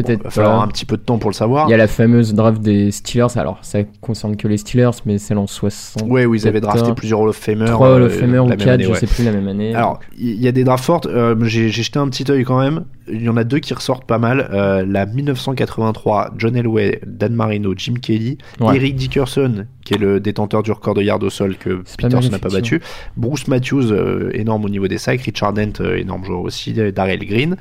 [0.02, 0.64] Peut-être Il va falloir pas.
[0.64, 1.68] un petit peu de temps pour le savoir.
[1.68, 3.36] Il y a la fameuse draft des Steelers.
[3.36, 6.08] Alors, ça concerne que les Steelers, mais celle en 60.
[6.08, 7.66] Ouais, où ils avaient drafté plusieurs Hall of Famers.
[7.66, 8.98] Trois Hall euh, of Famers ou la même quatre, année, je ouais.
[8.98, 9.74] sais plus, la même année.
[9.74, 11.06] Alors, il y a des drafts fortes.
[11.06, 12.84] euh, J'ai jeté un petit œil quand même.
[13.10, 14.50] Il y en a deux qui ressortent pas mal.
[14.52, 18.76] Euh, la 1983, John Elway, Dan Marino, Jim Kelly, Ouais.
[18.76, 22.08] Eric Dickerson, qui est le détenteur du record de yards au sol que C'est pas
[22.08, 22.80] Peters mal, n'a pas battu.
[23.16, 25.22] Bruce Matthews, euh, énorme au niveau des sacs.
[25.22, 26.74] Richard Dent, euh, énorme joueur aussi.
[26.78, 27.56] euh, Darrell Green.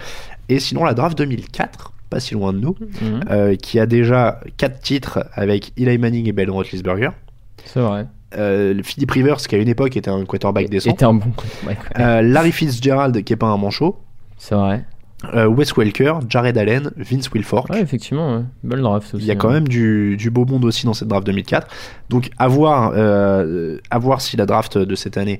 [0.50, 3.20] Et sinon, la draft 2004, pas si loin de nous, Mhm.
[3.30, 7.10] euh, qui a déjà quatre titres avec Eli Manning et Ben Roethlisberger.
[7.66, 8.08] C'est vrai.
[8.38, 10.92] Euh, le Philip Rivers, qui à une époque était un quarterback décent.
[10.92, 12.02] Était un bon quarterback, ouais.
[12.04, 13.98] Euh, Larry Fitzgerald, qui est pas un manchot.
[14.38, 14.86] C'est vrai.
[15.34, 17.70] Euh, Wes Welker, Jared Allen, Vince Wilfork.
[17.72, 18.44] Ouais, effectivement, ouais.
[18.64, 19.24] belle draft aussi.
[19.24, 19.54] Il y a quand hein.
[19.54, 21.68] même du, du beau monde aussi dans cette draft 2004.
[22.10, 25.40] Donc à voir, à voir si la draft de cette année.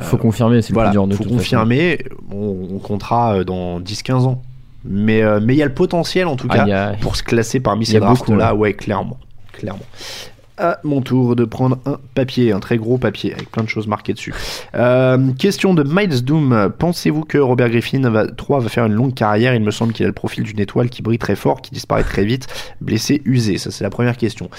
[0.00, 1.98] Faut confirmer, c'est le voilà, plus dur de faut confirmer.
[2.32, 4.42] On, on comptera dans 10-15 ans.
[4.84, 7.22] Mais euh, mais il y a le potentiel en tout Ah, cas a- pour se
[7.22, 8.54] classer parmi ces drafts là.
[8.54, 9.18] Ouais, clairement,
[9.52, 9.84] clairement.
[10.62, 13.88] À mon tour de prendre un papier, un très gros papier avec plein de choses
[13.88, 14.32] marquées dessus.
[14.76, 16.72] Euh, question de Miles Doom.
[16.78, 19.56] Pensez-vous que Robert Griffin va, 3 va faire une longue carrière?
[19.56, 22.04] Il me semble qu'il a le profil d'une étoile qui brille très fort, qui disparaît
[22.04, 22.46] très vite,
[22.80, 23.58] blessé, usé.
[23.58, 24.50] Ça, c'est la première question.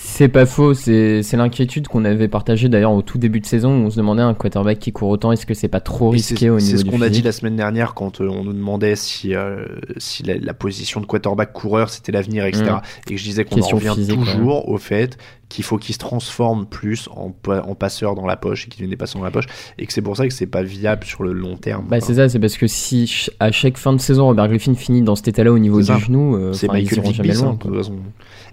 [0.00, 3.86] C'est pas faux, c'est l'inquiétude qu'on avait partagée d'ailleurs au tout début de saison où
[3.86, 6.58] on se demandait un quarterback qui court autant, est-ce que c'est pas trop risqué au
[6.58, 9.34] niveau C'est ce qu'on a dit la semaine dernière quand euh, on nous demandait si,
[9.34, 9.64] euh,
[9.96, 12.64] si la, la position de quarterback coureur c'était l'avenir, etc.
[12.64, 13.10] Mm.
[13.10, 15.18] Et que je disais qu'on en revient physique, toujours au fait
[15.48, 18.90] qu'il faut qu'il se transforme plus en, en passeur dans la poche et qu'il devienne
[18.90, 19.46] des passeurs dans la poche
[19.78, 21.86] et que c'est pour ça que c'est pas viable sur le long terme.
[21.88, 25.02] Bah c'est ça, c'est parce que si à chaque fin de saison Robert Griffin finit
[25.02, 25.98] dans cet état-là au niveau du ça.
[25.98, 27.54] genou, euh, c'est Michael Bis, loin.
[27.54, 27.94] de toute façon.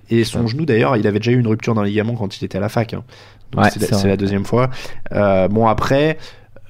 [0.10, 2.58] Et son genou d'ailleurs, il avait déjà eu une rupture d'un ligament quand il était
[2.58, 2.94] à la fac.
[2.94, 3.04] hein.
[3.52, 4.70] Donc Ouais, c'est la deuxième fois.
[5.12, 6.18] Euh, bon après.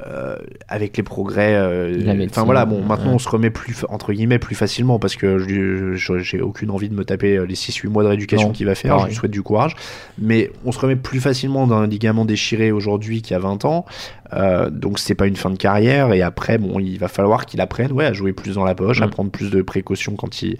[0.07, 0.35] Euh,
[0.67, 3.15] avec les progrès, euh, enfin voilà, bon, maintenant ouais.
[3.15, 7.03] on se remet plus entre guillemets plus facilement parce que j'ai aucune envie de me
[7.03, 8.99] taper euh, les 6-8 mois de rééducation qu'il va faire.
[8.99, 9.75] Je lui souhaite du courage,
[10.19, 13.85] mais on se remet plus facilement d'un ligament déchiré aujourd'hui qu'il y a 20 ans.
[14.33, 16.13] Euh, donc c'est pas une fin de carrière.
[16.13, 19.01] Et après bon il va falloir qu'il apprenne ouais à jouer plus dans la poche
[19.01, 19.09] à Mm.
[19.09, 20.57] prendre plus de précautions quand il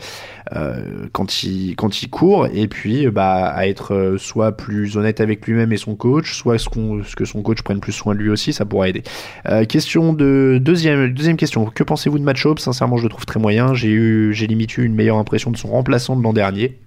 [0.56, 2.48] euh, quand il quand il court.
[2.54, 6.58] Et puis bah à être euh, soit plus honnête avec lui-même et son coach soit
[6.58, 9.04] ce, qu'on ce que son coach prenne plus soin de lui aussi ça pourra aider.
[9.48, 11.66] Euh, question de deuxième deuxième question.
[11.66, 12.60] Que pensez-vous de Match Hope?
[12.60, 13.74] Sincèrement je le trouve très moyen.
[13.74, 16.78] J'ai eu j'ai limite eu une meilleure impression de son remplaçant de l'an dernier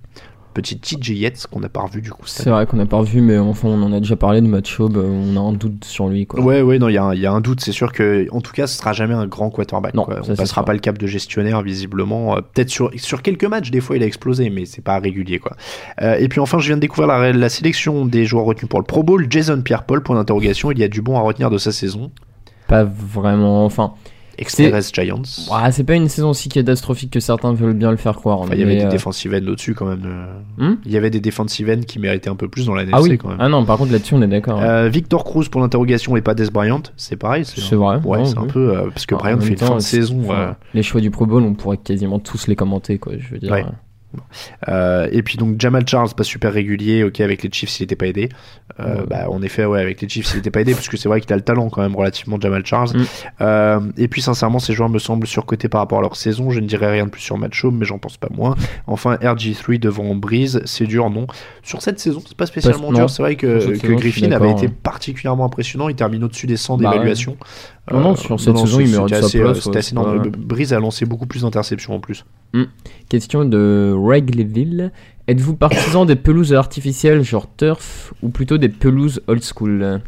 [0.63, 3.21] petit TJ Yates qu'on n'a pas revu du coup C'est vrai qu'on n'a pas revu,
[3.21, 5.85] mais enfin on en a déjà parlé de Match Hope, euh, on a un doute
[5.85, 6.27] sur lui.
[6.27, 6.41] Quoi.
[6.41, 7.61] Ouais, ouais, non, il y, a un- il y a un doute.
[7.61, 9.95] C'est sûr que, en tout cas, ce sera jamais un grand quarterback.
[9.95, 10.23] Non, quoi.
[10.25, 12.37] ça, On passera pas le cap de gestionnaire, visiblement.
[12.37, 15.39] Euh, Peut-être sur, sur quelques matchs, des fois, il a explosé, mais c'est pas régulier,
[15.39, 15.57] quoi.
[16.03, 18.81] Euh, et puis enfin, je viens de découvrir la, la sélection des joueurs retenus pour
[18.81, 19.27] le Pro Bowl.
[19.31, 20.71] Jason Pierre-Paul, point d'interrogation.
[20.73, 22.11] Il y a du bon à retenir de sa saison?
[22.67, 23.93] Pas vraiment, enfin.
[24.39, 25.23] Express Giants.
[25.51, 28.39] Ouais, c'est pas une saison si catastrophique que certains veulent bien le faire croire.
[28.41, 30.03] Enfin, il y avait des euh, defensive ends au-dessus, quand même.
[30.05, 30.71] euh.
[30.73, 32.97] Hmm il y avait des defensive ends qui méritaient un peu plus dans la NFC,
[32.99, 33.39] Ah oui, quand même.
[33.41, 34.61] ah non, par contre là-dessus on est d'accord.
[34.61, 34.65] hein.
[34.85, 37.45] Euh, Victor Cruz pour l'interrogation et pas Des Bryant, c'est pareil.
[37.45, 39.81] C'est vrai, Ouais, c'est un peu euh, parce que En Bryant fait une fin de
[39.81, 40.23] saison.
[40.75, 43.15] Les choix du Pro Bowl, on pourrait quasiment tous les commenter, quoi.
[43.19, 43.53] Je veux dire.
[43.53, 43.65] Ouais.
[44.69, 47.97] Euh, et puis donc Jamal Charles pas super régulier ok avec les Chiefs il était
[47.97, 48.29] pas aidé.
[48.81, 49.07] Euh, Ouais.
[49.09, 51.21] bah en effet ouais avec les Chiefs il était pas aidé parce que c'est vrai
[51.21, 52.91] qu'il a le talent quand même relativement Jamal Charles.
[52.95, 53.03] Mm.
[53.41, 56.51] Euh, et puis sincèrement ces joueurs me semblent surcotés par rapport à leur saison.
[56.51, 58.57] Je ne dirais rien de plus sur Matchhome mais j'en pense pas moins.
[58.87, 61.27] Enfin RG3 devant Breeze c'est dur non.
[61.63, 63.11] Sur cette saison c'est pas spécialement dur.
[63.11, 65.89] c'est vrai que, Griffin avait d'accord, été particulièrement impressionnant.
[65.89, 67.15] Il termine au-dessus des 100 Bah ouais.
[67.93, 70.03] Non, non, sur cette saison, il sa assez, place, euh, c'était ouais, assez pas-
[70.37, 72.25] Breeze a lancé beaucoup plus d'interceptions en plus
[72.55, 72.65] Hmm.
[73.09, 74.91] Question de Wrigleyville.
[75.27, 80.01] Êtes-vous partisan des pelouses artificielles genre turf ou plutôt des pelouses old school?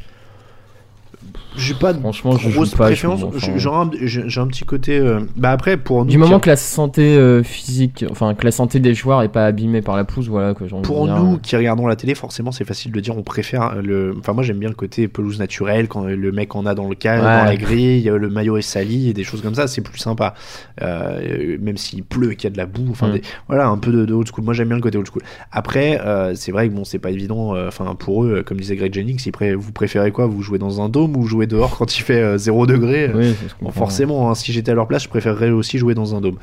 [1.61, 3.21] J'ai pas de Franchement, je grosse joue pas, préférence.
[3.37, 3.91] J'ai enfin.
[3.93, 4.99] un, un petit côté.
[4.99, 6.11] euh, Bah après, pour nous.
[6.11, 9.29] Du moment qui- que la santé euh, physique, enfin que la santé des joueurs est
[9.29, 11.17] pas abîmée par la pousse, voilà que Pour dire.
[11.19, 14.15] nous qui regardons la télé, forcément, c'est facile de dire on préfère le.
[14.19, 16.95] Enfin, moi j'aime bien le côté pelouse naturelle quand le mec en a dans le
[16.95, 17.39] cadre, Ouais.
[17.39, 20.35] dans la grille, le maillot est sali et des choses comme ça, c'est plus sympa.
[20.83, 23.13] Euh, même s'il pleut et qu'il y a de la boue, enfin, Mm.
[23.13, 24.45] des- voilà, un peu de, de old school.
[24.45, 25.23] Moi j'aime bien le côté old school.
[25.53, 27.55] Après, euh, c'est vrai que bon, c'est pas évident.
[27.55, 30.27] euh, Enfin, pour eux, euh, comme disait Greg Jennings, ils pré- vous préférez quoi?
[30.27, 33.35] Vous jouez dans un dôme ou jouer dehors quand il fait 0 degré euh, Oui,
[33.61, 33.81] Bon, comprend.
[33.81, 36.37] forcément, hein, si j'étais à leur place, je préférerais aussi jouer dans un dôme.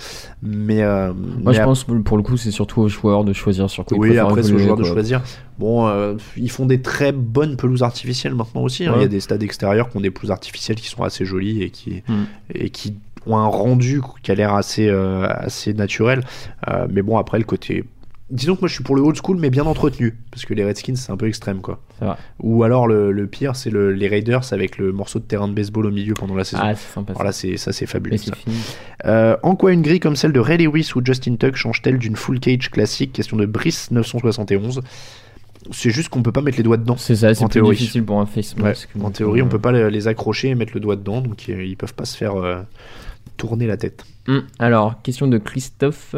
[0.43, 3.69] Mais, euh, Moi mais je pense pour le coup c'est surtout aux joueurs de choisir
[3.69, 5.21] sur quoi oui, après c'est aux joueurs de choisir.
[5.57, 8.85] Bon, euh, ils font des très bonnes pelouses artificielles maintenant aussi.
[8.85, 8.91] hein.
[8.91, 8.99] Ouais.
[8.99, 11.63] Il y a des stades extérieurs qui ont des pelouses artificielles qui sont assez jolies
[11.63, 12.13] et qui Mm.
[12.53, 12.95] et qui
[13.25, 16.21] ont un rendu qui a l'air assez euh, assez naturel.
[16.69, 17.83] Euh, mais bon, après le côté
[18.29, 20.65] Disons que moi je suis pour le old school mais bien entretenu parce que les
[20.65, 21.79] Redskins c'est un peu extrême quoi.
[22.01, 22.15] Vrai.
[22.41, 25.53] Ou alors le, le pire c'est le- les Raiders avec le morceau de terrain de
[25.53, 26.61] baseball au milieu pendant la saison.
[26.65, 27.15] Ah, c'est sympa, ça.
[27.15, 28.17] Voilà, c'est ça c'est fabuleux.
[28.17, 28.33] Ça.
[29.05, 32.17] Euh, en quoi une grille comme celle de Ray Lewis ou Justin Tuck change-t-elle d'une
[32.17, 33.13] full cage classique?
[33.13, 34.81] Question de Brice 971.
[35.71, 36.95] C'est juste qu'on peut pas mettre les doigts dedans.
[36.97, 37.75] C'est ça, c'est en plus théorie.
[37.77, 40.71] difficile pour un face Ouais, en théorie, euh, on peut pas les accrocher et mettre
[40.73, 42.61] le doigt dedans, donc euh, ils peuvent pas se faire euh,
[43.35, 44.05] tourner la tête.
[44.27, 46.15] Hum, Alors, question de Christophe.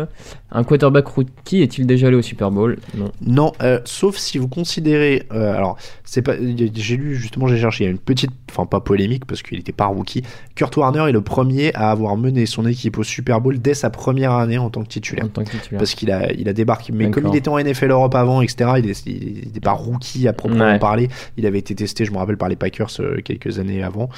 [0.52, 2.80] Un quarterback rookie est-il déjà allé au Super Bowl?
[2.96, 3.12] Non.
[3.22, 5.28] Non, euh, sauf si vous considérez.
[5.32, 5.78] euh, alors,
[6.12, 6.34] c'est pas.
[6.38, 7.84] J'ai lu justement, j'ai cherché.
[7.84, 10.24] Il y a une petite, enfin pas polémique parce qu'il n'était pas rookie.
[10.56, 13.92] Kurt Warner est le premier à avoir mené son équipe au Super Bowl dès sa
[13.92, 15.26] première année en tant que titulaire.
[15.26, 15.78] En tant que titulaire.
[15.78, 16.92] Parce qu'il a, il a débarqué.
[16.94, 20.66] Mais comme il était en NFL Europe avant, etc., il n'était pas rookie à proprement
[20.66, 20.80] Ouais.
[20.80, 21.10] parler.
[21.38, 24.10] Il avait été testé, je me rappelle, par les Packers euh, quelques années avant.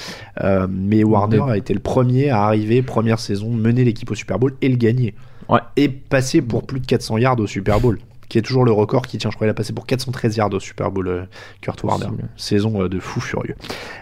[0.44, 4.40] Euh, mais Warner a été le premier à arriver, première saison, mener l'équipe au Super
[4.40, 5.14] Bowl et le gagner.
[5.50, 5.60] Ouais.
[5.76, 8.00] Et passer pour plus de 400 yards au Super Bowl.
[8.32, 10.54] Qui est toujours le record qui tient, je crois, il a passé pour 413 yards
[10.54, 11.24] au Super Bowl, euh,
[11.60, 12.08] Kurt Warner.
[12.38, 13.58] Saison euh, de fou furieux.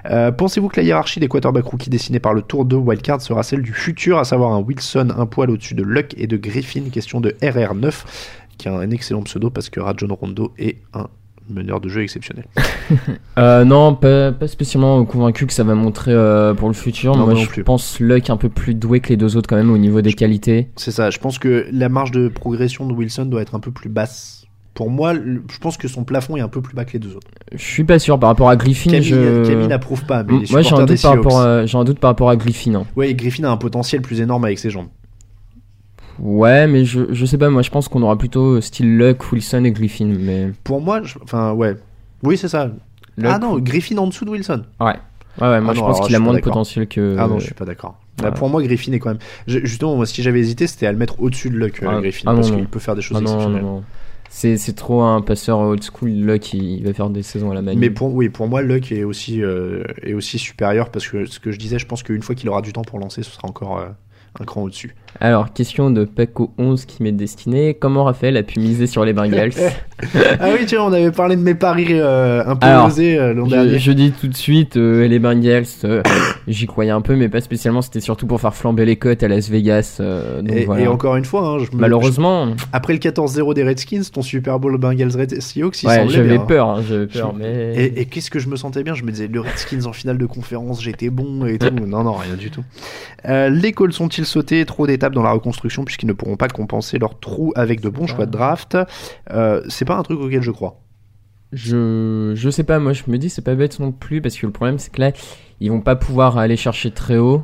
[0.05, 3.41] Euh, Pensez-vous que la hiérarchie des quarterbacks rookies dessinée par le tour de Wildcard sera
[3.41, 6.91] celle du futur, à savoir un Wilson un poil au-dessus de Luck et de Griffin?
[6.91, 8.03] Question de RR9,
[8.59, 11.07] qui a un excellent pseudo parce que Rajon Rondo est un
[11.49, 12.45] meneur de jeu exceptionnel.
[13.37, 17.15] Euh, non, pas, pas spécialement convaincu que ça va montrer euh, pour le futur.
[17.15, 17.63] Non, Moi, non je plus.
[17.63, 20.13] pense Luck un peu plus doué que les deux autres quand même au niveau des
[20.13, 20.69] qualités.
[20.75, 23.71] C'est ça, je pense que la marge de progression de Wilson doit être un peu
[23.71, 24.45] plus basse.
[24.73, 27.15] Pour moi, je pense que son plafond est un peu plus bas que les deux
[27.15, 27.27] autres.
[27.53, 28.89] Je suis pas sûr par rapport à Griffin.
[28.91, 29.45] Camille, je...
[29.47, 32.09] Camille n'approuve pas, mais les Moi, j'ai un doute par rapport, à, un doute par
[32.09, 32.75] rapport à Griffin.
[32.75, 32.85] hein.
[33.03, 34.87] Et Griffin a un potentiel plus énorme avec ses jambes.
[36.21, 37.49] Ouais, mais je, je sais pas.
[37.49, 40.05] Moi, je pense qu'on aura plutôt style Luck, Wilson et Griffin.
[40.19, 41.75] Mais Pour moi, je- enfin, ouais.
[42.23, 42.71] Oui, c'est ça.
[43.17, 44.63] Luck- Ah non, Griffin en dessous de Wilson.
[44.79, 44.93] ouais, ouais,
[45.47, 45.61] ouais.
[45.61, 47.15] Moi, Ah je non, pense qu'il a moins de potentiel que.
[47.17, 47.97] Ah non, je suis pas d'accord.
[48.17, 48.33] Bah, ouais.
[48.33, 49.19] pour moi, Griffin est quand même.
[49.47, 51.99] je- justement, moi, si j'avais hésité, c'était à le mettre au-dessus de Luck, euh, Ah,
[52.01, 53.63] Griffin, ah non, parce qu'il peut faire des choses Ah non, non, exceptionnelles.
[53.63, 53.83] non.
[54.31, 56.09] C'est, c'est trop un passeur old school.
[56.11, 57.77] Luck, il, il va faire des saisons à la manie.
[57.79, 61.39] Mais pour, oui, pour moi, Luck est aussi, euh, est aussi supérieur parce que ce
[61.39, 63.47] que je disais, je pense qu'une fois qu'il aura du temps pour lancer, ce sera
[63.47, 63.87] encore euh,
[64.39, 64.95] un cran au-dessus.
[65.21, 67.73] Alors, question de Paco11 qui m'est destiné.
[67.73, 69.51] Comment Raphaël a pu miser sur les Bengals
[70.39, 73.33] ah oui, tiens, on avait parlé de mes paris euh, un peu Alors, osés euh,
[73.33, 73.79] l'an dernier.
[73.79, 76.01] je, dis tout de suite, euh, les Bengals, euh,
[76.47, 77.81] j'y croyais un peu, mais pas spécialement.
[77.81, 79.97] C'était surtout pour faire flamber les cotes à Las Vegas.
[79.99, 80.83] donc Et, voilà.
[80.83, 84.21] et encore une fois, hein, je me- Malheureusement, je- après le 14-0 des Redskins, ton
[84.21, 86.45] Super Bowl Bengals Red Seahawks, il ouais, j'avais hein.
[86.47, 88.93] peur, hein, j'avais peur, Je- mais Et, et qu'est-ce que je me sentais bien?
[88.93, 91.67] Je me disais, le Redskins en finale de conférence, j'étais bon et tout.
[91.87, 92.63] non, non, rien du tout.
[93.25, 97.53] Les Colts sont-ils sautés Trop dans la reconstruction puisqu'ils ne pourront pas compenser leur trou
[97.55, 98.77] avec de bons choix de draft.
[99.31, 100.81] Euh, c'est pas un truc auquel je crois.
[101.53, 102.79] je, je sais pas.
[102.79, 104.99] Moi, je me dis, c'est pas bête non plus parce que le problème, c'est que
[105.01, 105.11] là,
[105.61, 107.43] ils vont pas pouvoir aller chercher très haut.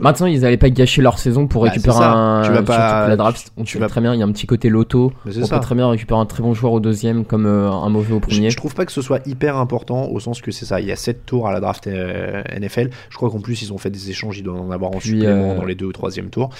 [0.00, 2.42] Maintenant, ils allaient pas gâcher leur saison pour Bah, récupérer un.
[2.44, 4.46] Tu vas pas- la draft, on tu vas- très bien, il y a un petit
[4.46, 5.12] côté loto.
[5.26, 5.56] On ça.
[5.56, 8.16] peut très bien récupérer un très bon joueur au deuxième comme euh, un mauvais au
[8.16, 8.50] Je, premier.
[8.50, 10.80] je trouve pas que ce soit hyper important au sens que c'est ça.
[10.80, 12.90] Il y a 7 tours à la draft euh, NFL.
[13.10, 14.38] Je crois qu'en plus, ils ont fait des échanges.
[14.38, 16.50] Ils doivent en avoir en Puis, supplément euh, dans les deux ou troisième tours.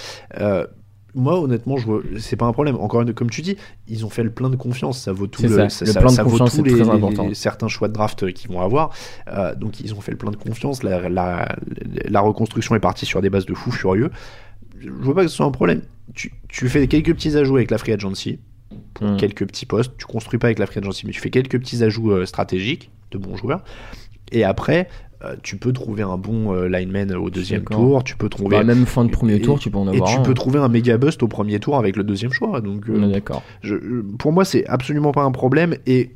[1.15, 1.87] Moi, honnêtement, je
[2.19, 2.75] c'est pas un problème.
[2.75, 3.57] Encore une, comme tu dis,
[3.87, 4.99] ils ont fait le plein de confiance.
[5.01, 5.85] Ça vaut tout le, ça.
[5.85, 7.27] Le plein de vaut confiance tous est les, très important.
[7.27, 8.91] les- certains choix de draft qu'ils vont avoir.
[9.27, 10.83] Euh, donc, ils ont fait le plein de confiance.
[10.83, 11.55] La, la,
[12.05, 14.11] la reconstruction est partie sur des bases de fous furieux.
[14.79, 15.81] Je vois pas que ce soit un problème.
[16.13, 18.39] Tu, tu fais quelques petits ajouts avec la free agency
[18.93, 19.17] pour Mm.
[19.17, 19.93] quelques petits postes.
[19.97, 22.91] Tu construis pas avec la free agency, mais tu fais quelques petits ajouts euh, stratégiques
[23.11, 23.63] de bons joueurs.
[24.31, 24.87] Et après,
[25.23, 28.03] euh, tu peux trouver un bon euh, lineman au deuxième tour.
[28.03, 30.09] Tu peux trouver Bah, même fin de premier et- tour, tu peux en et avoir
[30.13, 30.21] tu un.
[30.23, 32.61] peux trouver un méga bust au premier tour avec le deuxième choix.
[32.61, 33.43] Donc, euh, d'accord.
[34.17, 35.75] pour moi, c'est absolument pas un problème.
[35.85, 36.11] Et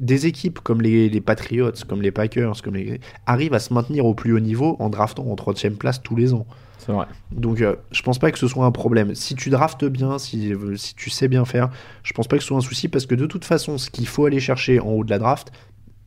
[0.00, 4.04] des équipes comme les, les Patriots, comme les Packers, comme les, arrivent à se maintenir
[4.06, 6.46] au plus haut niveau en draftant en troisième place tous les ans.
[6.78, 7.06] C'est vrai.
[7.32, 9.14] Donc, euh, je pense pas que ce soit un problème.
[9.14, 11.70] Si tu draftes bien, si, si tu sais bien faire,
[12.02, 14.06] je pense pas que ce soit un souci parce que de toute façon, ce qu'il
[14.06, 15.50] faut aller chercher en haut de la draft,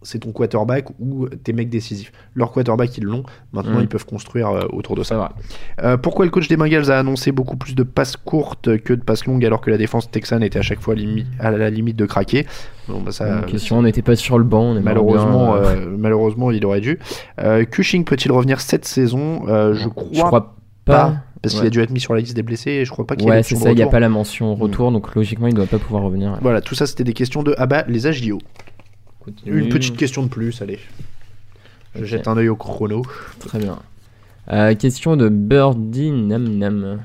[0.04, 2.12] c'est ton quarterback ou tes mecs décisifs.
[2.36, 3.24] Leur quarterback, ils l'ont.
[3.52, 3.82] Maintenant, Mm.
[3.82, 5.32] ils peuvent construire euh, autour de ça.
[5.84, 9.02] Euh, pourquoi le coach des Bengals a annoncé beaucoup plus de passes courtes que de
[9.02, 10.96] passes longues alors que la défense texane était à chaque fois
[11.40, 12.46] à la limite de craquer?
[12.88, 14.76] Bon, bah, ça, question, on n'était pas sur le banc.
[14.76, 17.00] on Malheureusement, bien, euh, malheureusement, il aurait dû.
[17.72, 19.42] Cushing peut-il revenir cette saison?
[19.74, 21.16] Je crois, je crois pas, pas.
[21.42, 23.16] parce qu'il a dû être mis sur la liste des blessés et je crois pas
[23.16, 25.48] qu'il y ait Ouais, c'est ça, il n'y a pas la mention retour, donc logiquement,
[25.48, 26.38] il doit pas pouvoir revenir.
[26.42, 28.38] Voilà, tout ça c'était des questions de ah bah les AJO.
[29.28, 29.60] Continue.
[29.60, 30.80] Une petite question de plus, allez.
[31.96, 33.02] Je jette un œil au chrono.
[33.40, 33.80] Très bien.
[34.54, 37.00] Euh, question de Birdie Nam Nam.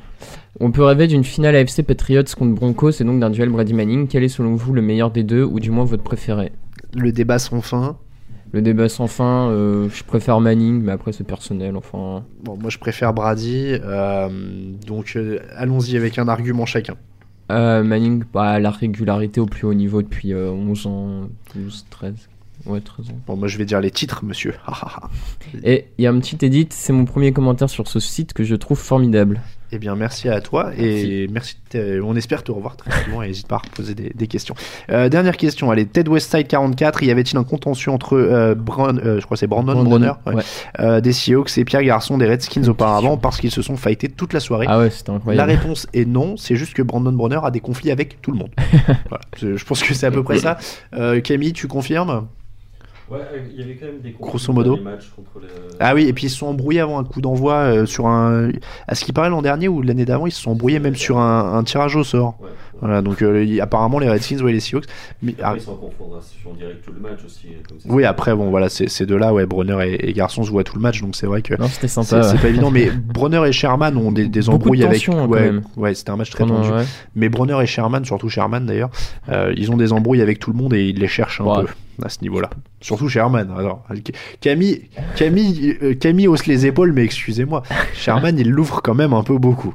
[0.60, 4.06] On peut rêver d'une finale AFC Patriots contre Broncos et donc d'un duel Brady Manning.
[4.06, 6.52] Quel est selon vous le meilleur des deux ou du moins votre préféré?
[6.94, 7.96] Le débat sans fin.
[8.52, 11.74] Le débat sans fin, euh, je préfère Manning, mais après c'est personnel.
[11.74, 14.28] Enfin, Bon, moi je préfère Brady, euh,
[14.86, 15.18] donc
[15.56, 16.94] allons-y avec un argument chacun.
[17.52, 22.14] Euh, Manning, bah, la régularité au plus haut niveau depuis euh, 11 ans, 12, 13.
[22.64, 23.18] Ouais, 13 ans.
[23.26, 24.54] Bon, moi je vais dire les titres, monsieur.
[25.64, 28.44] Et il y a un petit edit, c'est mon premier commentaire sur ce site que
[28.44, 29.42] je trouve formidable.
[29.74, 31.56] Eh bien, merci à toi et merci.
[31.72, 34.54] de- on espère te revoir très souvent et n'hésite pas à reposer des, des questions.
[34.90, 39.18] Euh, dernière question, allez, Ted Westside 44, y avait-il un contentieux entre euh, Brown- euh,
[39.18, 40.42] je crois c'est Brandon, Bronner ouais, ouais.
[40.80, 44.34] euh, des Seahawks et Pierre Garçon des Redskins auparavant parce qu'ils se sont fightés toute
[44.34, 45.50] la soirée Ah ouais, c'était La incroyable.
[45.52, 48.50] réponse est non, c'est juste que Brandon Bronner a des conflits avec tout le monde.
[49.08, 50.58] voilà, je, je pense que c'est à peu près ça.
[50.94, 52.26] Euh, Camille, tu confirmes?
[53.10, 53.18] Ouais,
[53.52, 54.76] il y avait quand même des Grosso modo.
[54.78, 55.48] matchs contre les-
[55.80, 58.50] Ah oui, et puis ils se sont embrouillés avant un coup d'envoi euh, sur un.
[58.88, 61.18] À ce qui paraît l'an dernier ou l'année d'avant, ils se sont embrouillés même sur
[61.18, 62.36] un, un tirage au sort.
[62.82, 64.86] Voilà, donc euh, apparemment les Redskins ou les Seahawks.
[65.22, 66.20] Mais, ah, Après, sans confondre
[66.50, 67.46] en direct tout le match aussi.
[67.68, 70.50] Comme ça, oui, après, bon, voilà, c'est ces deux-là, ouais, Bronner et, et Garçon se
[70.50, 71.54] voient tout le match, donc c'est vrai que.
[71.54, 72.40] Non, c'était sympa, C'est ouais.
[72.42, 75.08] pas évident, mais Bronner et Sherman ont des, des Beaucoup de embrouilles avec.
[75.08, 75.62] hein, quand ouais, même.
[75.76, 76.74] ouais, c'était un match très Pendant- tendu.
[76.74, 76.84] ouais.
[77.14, 78.90] Mais Bronner et Sherman, surtout Sherman d'ailleurs,
[79.28, 81.62] euh, ils ont des embrouilles avec tout le monde et ils les cherchent un Ouais.
[81.62, 82.50] peu à ce niveau-là.
[82.80, 83.48] Surtout Sherman.
[83.56, 83.84] Alors,
[84.40, 87.62] Camille, Camille, euh, Camille hausse les épaules, mais excusez-moi,
[87.94, 89.72] Sherman il l'ouvre quand même un peu beaucoup.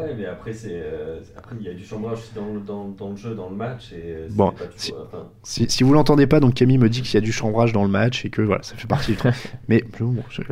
[0.00, 2.88] Ouais, mais après, c'est, euh, après, il y a du chambrage aussi dans, le- dans,
[2.88, 3.92] dans le jeu, dans le match.
[3.92, 7.02] Et euh, Bon, pas si, enfin, si, si vous l'entendez pas, donc Camille me dit
[7.02, 9.16] qu'il y a du chambrage dans le match et que voilà, ça fait partie du
[9.16, 9.34] truc.
[9.68, 10.42] Mais bon, je-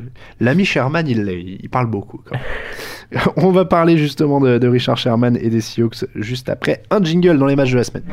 [0.40, 1.28] l'ami Sherman, il,
[1.62, 2.20] il parle beaucoup.
[2.24, 3.22] Quand même.
[3.36, 7.38] On va parler justement de, de Richard Sherman et des Seahawks juste après un jingle
[7.38, 8.04] dans les matchs de la semaine.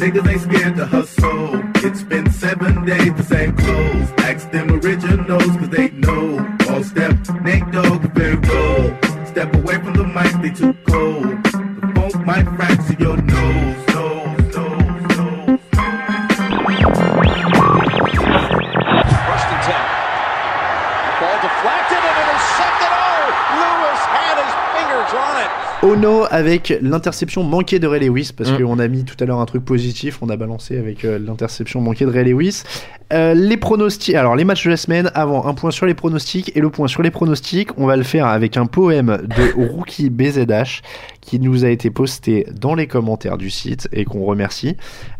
[0.00, 1.60] Niggas ain't scared to hustle.
[1.84, 4.10] It's been seven days, the same clothes.
[4.16, 6.38] Ask them originals, cause they know.
[6.70, 8.96] All step, Nate Dogg, very roll.
[9.26, 11.42] Step away from the mic, they too cold.
[11.44, 13.89] The funk might fracture your nose, nose,
[25.90, 28.58] Ono avec l'interception manquée de Ray Lewis, parce Mm.
[28.62, 31.80] qu'on a mis tout à l'heure un truc positif, on a balancé avec euh, l'interception
[31.80, 32.62] manquée de Ray Lewis.
[33.12, 36.52] Euh, les pronostics, alors les matchs de la semaine, avant un point sur les pronostics,
[36.56, 40.10] et le point sur les pronostics, on va le faire avec un poème de Rookie
[40.10, 40.82] BZH
[41.20, 44.76] qui nous a été posté dans les commentaires du site et qu'on remercie.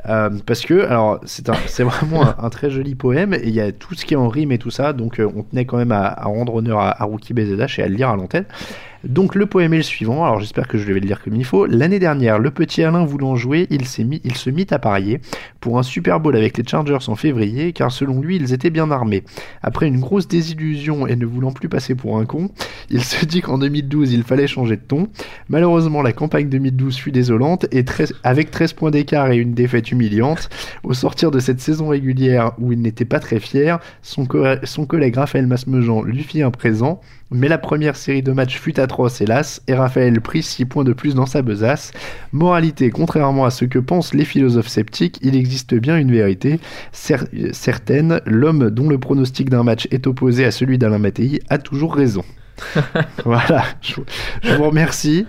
[0.09, 3.73] Euh, parce que, alors, c'est vraiment un, un très joli poème, et il y a
[3.73, 6.07] tout ce qui est en rime et tout ça, donc on tenait quand même à,
[6.07, 8.45] à rendre honneur à, à Rookie BZH et à le lire à l'antenne.
[9.05, 11.45] Donc le poème est le suivant, alors j'espère que je vais le lire comme il
[11.45, 11.67] faut.
[11.67, 13.83] L'année dernière, le petit Alain voulant jouer, il,
[14.25, 15.21] il se mit à parier
[15.61, 18.91] pour un Super Bowl avec les Chargers en février, car selon lui, ils étaient bien
[18.91, 19.25] armés.
[19.63, 22.51] Après une grosse désillusion et ne voulant plus passer pour un con,
[22.91, 25.09] il se dit qu'en 2012, il fallait changer de ton.
[25.49, 29.91] Malheureusement, la campagne 2012 fut désolante, et 13 avec 13 points d'écart et une défaite
[29.93, 30.49] humiliante,
[30.83, 34.87] au sortir de cette saison régulière où il n'était pas très fier, son, co- son
[34.87, 37.01] collègue Raphaël Masmejean lui fit un présent,
[37.33, 40.93] mais la première série de matchs fut atroce, hélas, et Raphaël prit 6 points de
[40.93, 41.93] plus dans sa besace.
[42.33, 45.37] Moralité, contrairement à ce que pensent les philosophes sceptiques, il
[45.75, 46.61] bien une vérité
[47.11, 51.59] euh, certaine, l'homme dont le pronostic d'un match est opposé à celui d'Alain Mattei a
[51.59, 52.25] toujours raison.
[53.25, 54.05] voilà, je, vous-
[54.43, 55.27] je vous remercie.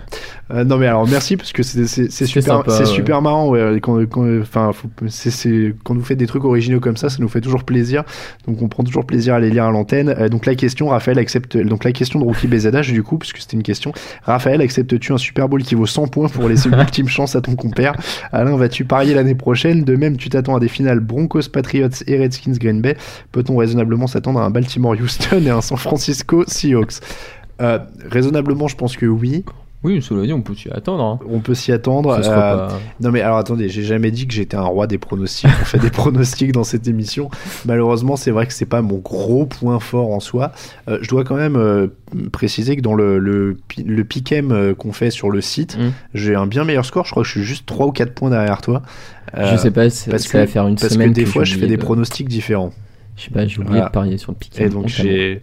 [0.52, 2.84] Euh, non mais alors merci parce que c'est super, c'est ouais.
[2.84, 3.48] super marrant.
[3.48, 7.08] Ouais, quand, quand- enfin, faut- c'est- c'est- quand vous faites des trucs originaux comme ça,
[7.08, 8.02] ça nous fait toujours plaisir.
[8.46, 10.10] Donc on prend toujours plaisir à les lire à l'antenne.
[10.10, 11.56] Euh, donc la question, Raphaël accepte.
[11.56, 13.92] Donc la question de Rookie BZH du coup, puisque c'était une question.
[14.24, 17.40] Raphaël, acceptes-tu un Super Bowl qui vaut 100 points pour laisser une ultime chance à
[17.40, 17.94] ton compère?
[18.32, 19.84] Alain, vas-tu parier l'année prochaine?
[19.84, 22.96] De même, tu t'attends à des finales Broncos, Patriots et Redskins Green Bay.
[23.30, 27.00] Peut-on raisonnablement s'attendre à un Baltimore Houston et un San Francisco Seahawks?
[27.62, 27.78] Euh,
[28.10, 29.44] raisonnablement, je pense que oui.
[29.84, 31.02] Oui, cela dit, on peut s'y attendre.
[31.02, 31.18] hein.
[31.28, 32.10] On peut s'y attendre.
[32.12, 32.68] Euh, pas-
[33.00, 35.50] Non mais alors attendez, j'ai jamais dit que j'étais un roi des pronostics.
[35.60, 37.30] On fait des pronostics dans cette émission.
[37.66, 40.52] Malheureusement, c'est vrai que c'est pas mon gros point fort en soi.
[40.88, 41.88] Euh, je dois quand même euh,
[42.30, 45.90] préciser que dans le le, le pick'em qu'on fait sur le site, Mm.
[46.14, 47.04] j'ai un bien meilleur score.
[47.04, 48.82] Je crois que je suis juste 3 ou 4 points derrière toi.
[49.36, 51.42] Je sais pas, parce ça que, va faire une parce semaine que des que fois,
[51.42, 52.70] je fais des de- pronostics différents.
[53.16, 54.64] Je sais pas, j'ai oublié de parier sur le piquet.
[54.66, 55.40] Et donc j'ai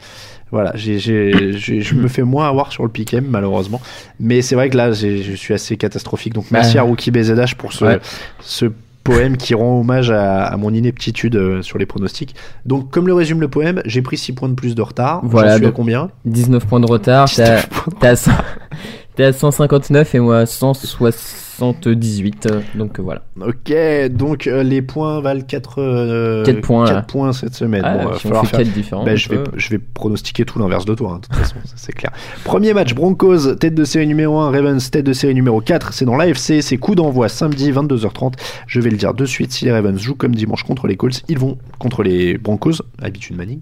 [0.52, 3.82] voilà, je me fais moins avoir sur le piquem malheureusement.
[4.20, 6.34] Mais c'est vrai que là, je suis assez catastrophique.
[6.34, 8.00] Donc merci à Rookie BZH pour ce,
[8.42, 8.66] ce
[9.04, 12.36] poème qui rend hommage à, à, mon ineptitude euh, sur les pronostics.
[12.66, 15.22] Donc, comme le résume le poème, j'ai pris 6 points de plus de retard.
[15.24, 15.54] Voilà.
[15.54, 16.10] Je suis à combien?
[16.26, 17.28] 19 points de retard.
[17.30, 21.49] T'es à, à, 159 et moi 160.
[21.60, 22.46] 78.
[22.46, 23.24] Euh, donc euh, voilà.
[23.42, 23.74] Ok,
[24.12, 27.82] donc euh, les points valent 4, points, 4 points cette semaine.
[27.84, 28.42] Ah, bon, si faire...
[28.42, 31.94] 4 différents, ben, je, vais, pronostiquer tout l'inverse de toi, hein, de toute façon, c'est
[31.94, 32.12] clair.
[32.46, 35.94] Premier match, Broncos, tête de série numéro 1, Ravens, tête de série numéro 4.
[35.94, 38.34] C'est dans l'AFC, c'est coup d'envoi samedi 22h30.
[38.68, 41.24] Je vais le dire de suite, si les Ravens jouent comme dimanche contre les Colts,
[41.28, 43.60] ils vont contre les Broncos, habitude Manning,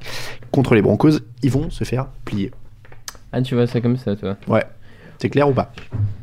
[0.51, 2.51] contre les Broncos, ils vont se faire plier.
[3.31, 4.63] Ah, tu vois ça comme ça, toi Ouais,
[5.19, 5.71] c'est clair ou pas?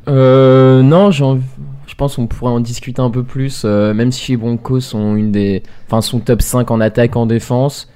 [0.09, 1.43] Euh, non, envie-
[1.87, 5.17] je pense qu'on pourrait en discuter un peu plus, euh, même si les Broncos sont
[5.17, 7.89] une des, enfin, sont top 5 en attaque, en défense.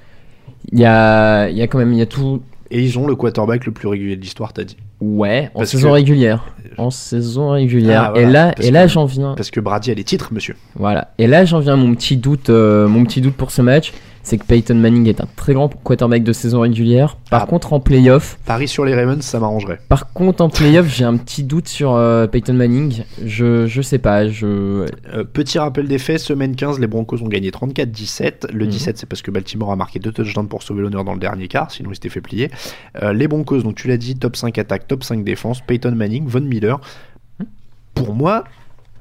[0.72, 2.42] Il y a, il y a quand même, il y a tout.
[2.70, 4.76] Et ils ont le quarterback le plus régulier de l'histoire, t'as dit?
[5.00, 6.44] Ouais, en saison que- régulière.
[6.76, 8.12] En saison régulière.
[8.16, 9.34] Et là, et là, j'en viens.
[9.36, 10.56] Parce que Brady a les titres, monsieur.
[10.74, 11.12] Voilà.
[11.18, 13.92] Et là, j'en viens à mon petit doute, euh, mon petit doute pour ce match,
[14.28, 17.16] c'est que Peyton Manning est un très grand quarterback de saison régulière.
[17.30, 17.46] Par Ah.
[17.46, 19.78] contre, en playoff, Paris sur les Ravens, ça m'arrangerait.
[19.88, 23.02] par contre en playoff, j'ai un petit doute sur euh, Peyton Manning.
[23.24, 24.28] Je, je sais pas.
[24.28, 24.46] Je.
[24.46, 28.46] Euh, petit rappel des faits, semaine 15, les Broncos ont gagné 34-17.
[28.52, 28.70] Le Mhm.
[28.70, 31.48] 17, c'est parce que Baltimore a marqué deux touchdowns pour sauver l'honneur dans le dernier
[31.48, 32.50] quart, sinon ils s'étaient fait plier.
[33.02, 36.26] Euh, les Broncos, donc tu l'as dit, top 5 attaque, top 5 défense, Peyton Manning,
[36.26, 36.80] Von Miller.
[37.94, 38.44] Pour moi,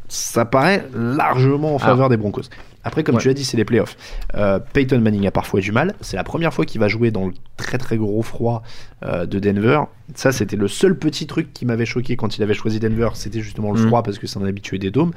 [0.08, 2.44] ça paraît largement en faveur des Broncos.
[2.88, 3.22] Après, comme Ouais.
[3.22, 3.98] tu l'as dit, c'est les playoffs.
[4.36, 5.94] Euh, Peyton Manning a parfois du mal.
[6.02, 8.64] C'est la première fois qu'il va jouer dans le très très gros froid
[9.04, 9.82] euh, de Denver.
[10.16, 13.10] Ça, c'était le seul petit truc qui m'avait choqué quand il avait choisi Denver.
[13.14, 13.88] C'était justement le Mhm.
[13.88, 15.12] froid parce que c'est un habitué des dômes.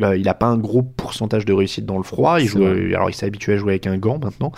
[0.00, 2.40] Euh, il n'a pas un gros pourcentage de réussite dans le froid.
[2.40, 4.52] Il joue, alors, il s'est habitué à jouer avec un gant maintenant.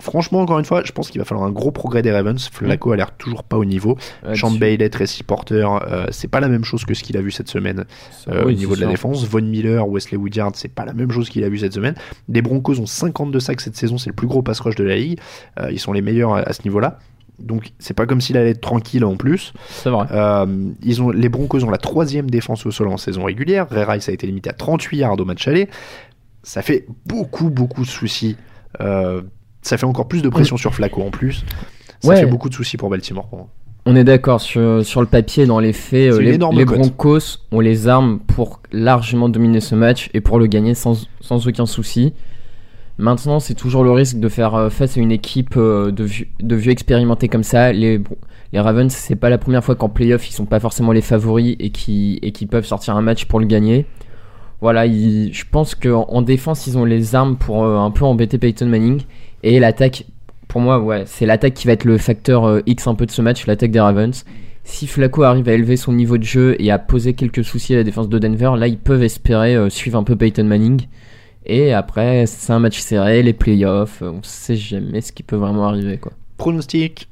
[0.00, 2.48] Franchement, encore une fois, je pense qu'il va falloir un gros progrès des Ravens.
[2.52, 3.96] Flacco a l'air toujours pas au niveau.
[4.26, 4.60] Ouais, Sean dessus.
[4.60, 5.66] Bailey, Tracy Porter,
[6.10, 7.84] c'est pas la même chose que ce qu'il a vu cette semaine
[8.26, 9.24] oui, au niveau de la défense.
[9.26, 11.94] Von Miller, Wesley Woodyard, c'est pas la même chose qu'il a vu cette semaine.
[12.28, 14.96] Les Broncos ont 52 sacs cette saison, c'est le plus gros pass rush de la
[14.96, 15.18] ligue.
[15.60, 16.98] Euh, ils sont les meilleurs à, à ce niveau-là.
[17.38, 19.52] Donc c'est pas comme s'il allait être tranquille en plus.
[19.68, 20.06] C'est vrai.
[20.10, 20.46] Euh,
[20.82, 23.66] ils ont, les Broncos ont la troisième défense au sol en saison régulière.
[23.70, 25.68] Ray Rice a été limité à 38 yards au match aller.
[26.42, 28.36] Ça fait beaucoup, beaucoup de soucis.
[28.80, 29.22] Euh,
[29.62, 31.44] ça fait encore plus de pression sur Flacco en plus.
[32.00, 32.16] Ça Ouais.
[32.20, 33.28] fait beaucoup de soucis pour Baltimore.
[33.28, 33.48] pour.
[33.90, 36.32] On est d'accord sur, sur le papier, dans les faits, euh, les.
[36.82, 41.46] Broncos ont les armes pour largement dominer ce match et pour le gagner sans, sans
[41.48, 42.12] aucun souci.
[42.98, 46.26] Maintenant, c'est toujours le risque de faire euh, face à une équipe euh, de, vieux,
[46.40, 47.72] de vieux expérimentés comme ça.
[47.72, 48.00] Les,
[48.52, 51.56] les Ravens, c'est pas la première fois qu'en playoff, ils sont pas forcément les favoris
[51.60, 53.86] et qui, et qui peuvent sortir un match pour le gagner.
[54.60, 58.04] Voilà, ils- je pense qu'en en défense, ils ont les armes pour euh, un peu
[58.04, 59.02] embêter Peyton Manning.
[59.44, 60.04] Et l'attaque,
[60.48, 63.10] pour moi, ouais, c'est l'attaque qui va être le facteur euh, X un peu de
[63.10, 64.24] ce match, l'attaque des Ravens.
[64.64, 67.76] Si Flacco arrive à élever son niveau de jeu et à poser quelques soucis à
[67.76, 70.86] la défense de Denver, là, ils peuvent espérer euh, suivre un peu Peyton Manning.
[71.46, 75.36] Et après, c'est un match serré, les playoffs, euh, on sait jamais ce qui peut
[75.36, 76.12] vraiment arriver, quoi.
[76.38, 77.08] Pronostic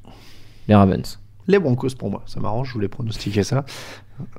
[0.68, 1.18] Les Ravens.
[1.46, 3.64] Les Broncos pour moi, ça m'arrange, je voulais pronostiquer ça.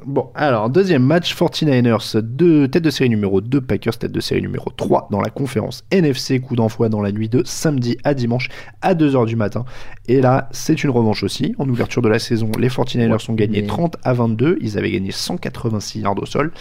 [0.06, 4.42] Bon, alors, deuxième match, 49ers, deux, tête de série numéro 2, Packers, tête de série
[4.42, 8.50] numéro 3 dans la conférence NFC, coup d'envoi dans la nuit de samedi à dimanche
[8.82, 9.66] à 2h du matin.
[10.08, 11.54] Et là, c'est une revanche aussi.
[11.60, 14.92] En ouverture de la saison, les 49ers ont gagné mais- 30 à 22, ils avaient
[14.92, 16.52] gagné 186 yards au sol.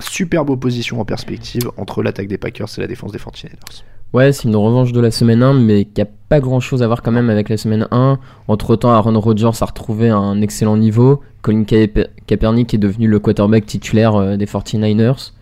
[0.00, 3.84] Superbe opposition en perspective entre l'attaque des Packers et la défense des 49ers.
[4.14, 6.86] Ouais, c'est une revanche de la semaine 1, mais qui a pas grand chose à
[6.86, 8.20] voir quand même avec la semaine 1.
[8.46, 11.20] Entre temps, Aaron Rodgers a retrouvé un excellent niveau.
[11.42, 15.32] Colin Kaep- Kaepernick est devenu le quarterback titulaire euh, des 49ers.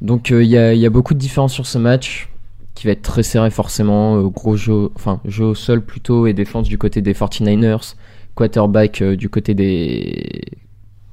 [0.00, 2.30] Donc euh, il y, a, beaucoup de différences sur ce match
[2.74, 4.16] qui va être très serré forcément.
[4.16, 7.96] euh, gros jeu, enfin jeu au sol plutôt et défense du côté des 49ers.
[8.34, 10.40] Quarterback du côté des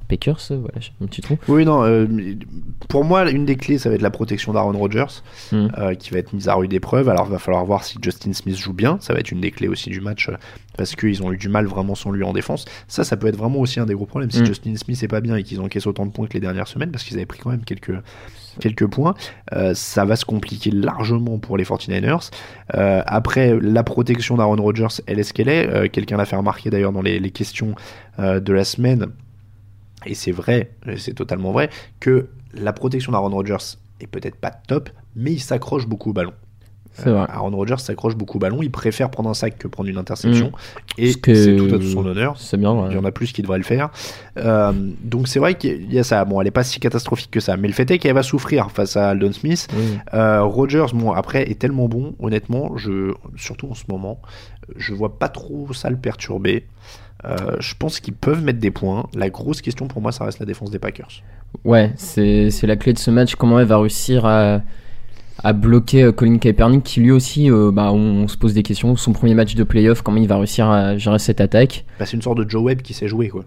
[0.07, 1.37] Packers, voilà, un petit trou.
[1.47, 2.07] Oui, non, euh,
[2.87, 5.67] pour moi, une des clés, ça va être la protection d'Aaron Rodgers, Mm.
[5.77, 7.09] euh, qui va être mise à rude épreuve.
[7.09, 8.97] Alors, il va falloir voir si Justin Smith joue bien.
[9.01, 10.37] Ça va être une des clés aussi du match, euh,
[10.77, 12.65] parce qu'ils ont eu du mal vraiment sans lui en défense.
[12.87, 14.31] Ça, ça peut être vraiment aussi un des gros problèmes.
[14.31, 14.45] Si Mm.
[14.45, 16.91] Justin Smith est pas bien et qu'ils encaissent autant de points que les dernières semaines,
[16.91, 17.93] parce qu'ils avaient pris quand même quelques,
[18.59, 19.13] quelques points,
[19.53, 22.29] euh, ça va se compliquer largement pour les 49ers.
[22.75, 25.89] Euh, après, la protection d'Aaron Rodgers, elle est ce qu'elle est.
[25.89, 27.75] Quelqu'un l'a fait remarquer d'ailleurs dans les, les questions
[28.19, 29.07] de la semaine
[30.07, 33.57] et c'est vrai, c'est totalement vrai, que la protection d'Aaron Rodgers
[34.01, 36.33] est peut-être pas top, mais il s'accroche beaucoup au ballon.
[36.93, 37.27] C'est vrai.
[37.29, 40.47] Aaron Rodgers s'accroche beaucoup au ballon, il préfère prendre un sac que prendre une interception,
[40.47, 41.01] Mm.
[41.01, 42.39] et c'est tout à son honneur.
[42.39, 42.87] C'est bien, ouais.
[42.89, 43.91] Il y en a plus qui devraient le faire.
[44.37, 44.71] Euh,
[45.03, 46.25] donc c'est vrai qu'il y a ça.
[46.25, 48.71] Bon, elle est pas si catastrophique que ça, mais le fait est qu'elle va souffrir
[48.71, 49.67] face à Aldon Smith.
[50.15, 54.19] Euh, Rodgers, bon, après, est tellement bon, honnêtement, je, surtout en ce moment,
[54.75, 56.65] je vois pas trop ça le perturber.
[57.25, 59.07] Euh, je pense qu'ils peuvent mettre des points.
[59.15, 61.23] La grosse question pour moi, ça reste la défense des Packers.
[61.65, 63.35] Ouais, c'est la clé de ce match.
[63.35, 64.61] Comment elle va réussir à,
[65.43, 68.63] à bloquer euh, Colin Kaepernick, qui lui aussi, euh, bah, on, on se pose des
[68.63, 68.95] questions.
[68.95, 71.85] Son premier match de playoff, comment il va réussir à gérer cette attaque?
[71.99, 73.45] Bah, c'est une sorte de Joe Webb qui sait jouer, quoi.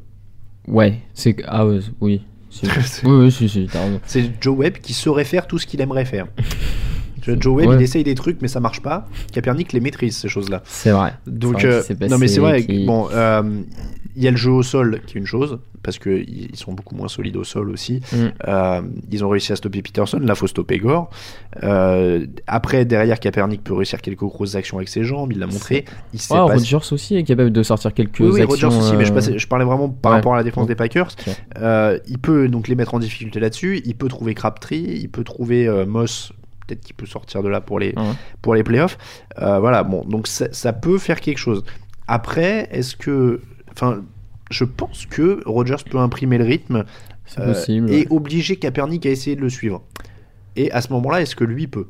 [0.66, 1.36] Ouais, c'est.
[1.46, 2.22] Ah, ouais, oui.
[2.50, 2.66] C'est-
[3.06, 4.00] oui, oui, si, si, t'as raison.
[4.04, 6.26] C'est Joe Webb qui saurait faire tout ce qu'il aimerait faire.
[7.26, 7.76] Joe Webb, Ouais.
[7.76, 9.06] il essaye des trucs, mais ça marche pas.
[9.32, 10.62] Kaepernick les maîtrise, ces choses-là.
[10.64, 11.12] C'est vrai.
[11.26, 12.66] Donc, euh, non, mais c'est vrai.
[12.86, 13.42] Bon, euh,
[14.16, 16.72] il y a le jeu au sol qui est une chose, parce qu'ils ils sont
[16.72, 18.00] beaucoup moins solides au sol aussi.
[18.12, 18.16] Mm.
[18.48, 21.10] Euh, ils ont réussi à stopper Peterson, là faut stopper Gore.
[21.62, 25.84] Euh, après, derrière, Kaepernick peut réussir quelques grosses actions avec ses jambes, il l'a montré.
[26.12, 28.68] Il sait Ouais, pas Rodgers aussi est capable de sortir quelques oui, oui, actions.
[28.68, 30.16] Rodgers aussi, mais je, passais- je parlais vraiment par ouais.
[30.18, 31.10] rapport à la défense des Packers.
[32.08, 33.80] Il peut donc les mettre en difficulté là-dessus.
[33.84, 36.32] Il peut trouver Crabtree, il peut trouver Moss.
[36.70, 37.94] Peut-être qu'il peut sortir de là pour les,
[38.42, 38.96] pour les playoffs.
[39.42, 41.64] Euh, voilà, bon, donc ça, ça peut faire quelque chose.
[42.06, 43.40] Après, est-ce que.
[43.72, 44.02] Enfin,
[44.50, 46.84] je pense que Rodgers peut imprimer le rythme
[47.38, 48.06] euh, possible, et ouais.
[48.10, 49.82] obliger Kaepernick à essayer de le suivre.
[50.56, 51.86] Et à ce moment-là, est-ce que lui peut?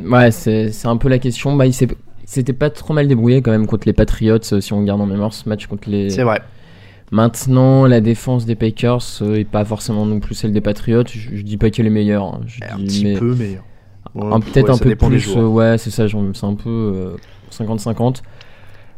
[0.00, 1.54] Ouais, c'est c'est un peu la question.
[1.56, 4.82] Bah, il s'était pas trop mal débrouillé quand même contre les Patriots, euh, si on
[4.82, 6.10] garde en mémoire ce match contre les.
[6.10, 6.40] C'est vrai.
[7.12, 11.04] Maintenant, la défense des Packers euh, pas forcément non plus celle des Patriots.
[11.08, 12.24] Je, je dis pas qu'elle est meilleure.
[12.24, 12.40] hein.
[12.46, 13.62] Je Un dis- petit mais- peu meilleur.
[14.16, 15.36] Ouais, Peut-être ouais, un peu plus.
[15.36, 16.06] euh, ouais, c'est ça.
[16.08, 17.16] C'est un peu euh,
[17.50, 18.22] 50-50.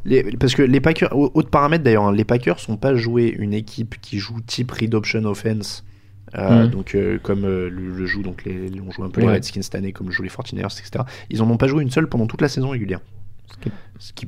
[0.04, 3.34] Les- parce que les Packers, au- autre paramètre d'ailleurs, hein, les Packers sont pas joué
[3.36, 5.84] une équipe qui joue type read option offense.
[6.36, 6.70] euh, Mhm.
[6.70, 9.26] Donc euh, comme euh, le, le joue donc les, on joue un peu les.
[9.28, 11.04] Redskins cette année comme jouent les 49ers etc.
[11.30, 13.00] Ils en ont pas joué une seule pendant toute la saison régulière.
[13.50, 13.70] Ce qui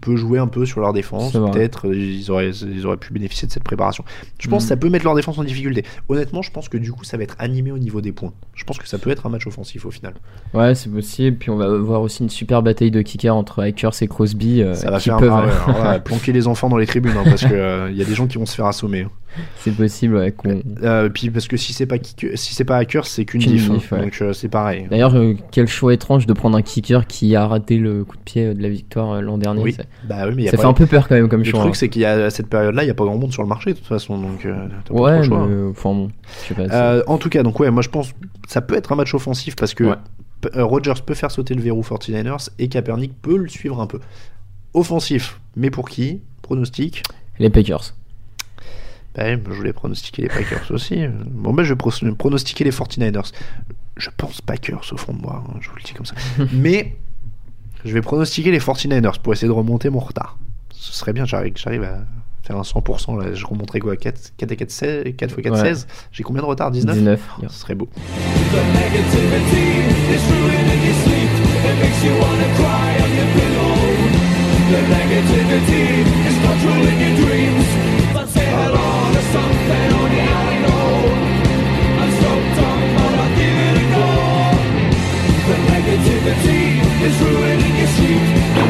[0.01, 3.47] peut jouer un peu sur leur défense, peut-être euh, ils auraient, ils auraient pu bénéficier
[3.47, 4.05] de cette préparation.
[4.39, 5.85] Je pense que ça peut mettre leur défense en difficulté.
[6.09, 8.33] Honnêtement, je pense que du coup ça va être animé au niveau des points.
[8.55, 10.14] Je pense que ça peut être un match offensif au final.
[10.55, 11.37] Ouais, c'est possible.
[11.39, 14.62] Puis on va voir aussi une super bataille de kickers entre Akers et Crosby.
[14.62, 15.31] euh, Ça va qui faire peuvent.
[15.33, 18.05] ah ouais, là, planquer les enfants dans les tribunes hein, parce que euh, y a
[18.05, 19.03] des gens qui vont se faire assommer.
[19.03, 19.11] hein.
[19.59, 20.35] c'est possible, ouais.
[20.83, 21.97] Euh, puis parce que si c'est pas
[22.35, 23.79] si c'est pas hacker, c'est qu'une diff, hein.
[23.93, 24.01] ouais.
[24.03, 24.87] donc euh, c'est pareil.
[24.91, 28.23] D'ailleurs, euh, quel choix étrange de prendre un kicker qui a raté le coup de
[28.23, 29.60] pied de la victoire l'an dernier.
[29.63, 29.73] Oui.
[29.73, 31.41] ça- Bah oui, mais y a ça pas- fait un peu peur quand même comme
[31.41, 31.61] Le choix.
[31.61, 31.77] truc hein.
[31.79, 33.49] c'est qu'il y a à cette période-là, il y a pas grand monde sur le
[33.49, 35.47] marché de toute façon, donc euh, t'as pas Ouais, trop le choix.
[35.47, 36.11] mais, enfin bon,
[36.43, 36.69] je sais pas.
[36.69, 38.13] c'est- Euh, en tout cas, donc ouais, moi je pense
[38.49, 39.95] ça peut être un match offensif parce que Ouais.
[40.41, 43.87] P- euh, Rodgers peut faire sauter le verrou 49ers et Kaepernick peut le suivre un
[43.87, 44.01] peu.
[44.73, 46.21] Offensif, mais pour qui?
[46.43, 47.03] Pronostic?
[47.39, 47.95] Les Packers.
[49.15, 51.05] Bah, ouais, je voulais pronostiquer les Packers aussi.
[51.27, 53.33] Bon, bah, je vais pro- pronostiquer les 49ers.
[53.97, 56.15] Je pense Packers au fond de moi, hein, je vous le dis comme ça.
[56.53, 56.97] Mais
[57.85, 60.39] je vais pronostiquer les 49ers pour essayer de remonter mon retard.
[60.70, 62.05] Ce serait bien, j'arrive, j'arrive à
[62.43, 63.22] faire un 100%.
[63.22, 63.35] Là.
[63.35, 65.61] Je remonterai quoi 4, 4 à 4, 16, 4 x 4, Ouais.
[65.61, 67.20] 16 J'ai combien de retard 19 19.
[67.49, 67.89] Ce serait beau.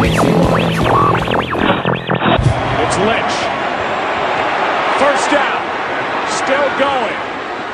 [0.03, 0.17] It's
[3.05, 3.37] Lynch.
[4.97, 5.61] First down.
[6.41, 7.19] Still going.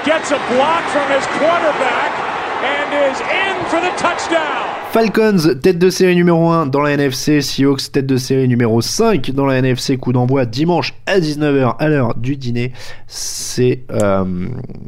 [0.05, 4.65] Gets a block from his quarterback and is in for the touchdown.
[4.93, 7.43] Falcons, tête de série numéro 1 dans la NFC.
[7.43, 9.99] Seahawks, tête de série numéro 5 dans la NFC.
[9.99, 12.73] Coup d'envoi dimanche à 19h à l'heure du dîner.
[13.07, 14.25] C'est euh,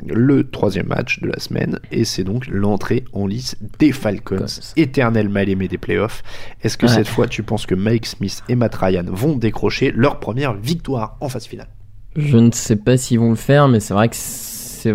[0.06, 4.46] le troisième match de la semaine et c'est donc l'entrée en lice des Falcons.
[4.76, 6.22] Éternel mal aimé des playoffs.
[6.62, 6.92] Est-ce que Ouais.
[6.94, 11.16] cette fois tu penses que Mike Smith et Matt Ryan vont décrocher leur première victoire
[11.20, 11.68] en phase finale?
[12.16, 14.92] Je ne sais pas s'ils vont le faire, mais c'est vrai que c'est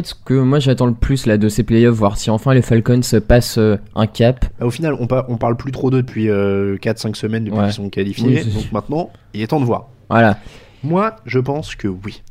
[0.00, 2.62] peut-être ce que moi j'attends le plus là de ces playoffs, voir si enfin les
[2.62, 4.44] Falcons passent euh, un cap.
[4.58, 7.64] Bah, Au final, on, par- on parle plus trop d'eux depuis 4-5 semaines depuis Ouais.
[7.64, 8.42] qu'ils sont qualifiés.
[8.44, 9.88] Oui, donc maintenant, il est temps de voir.
[10.08, 10.38] Voilà.
[10.84, 12.22] Moi, je pense que oui.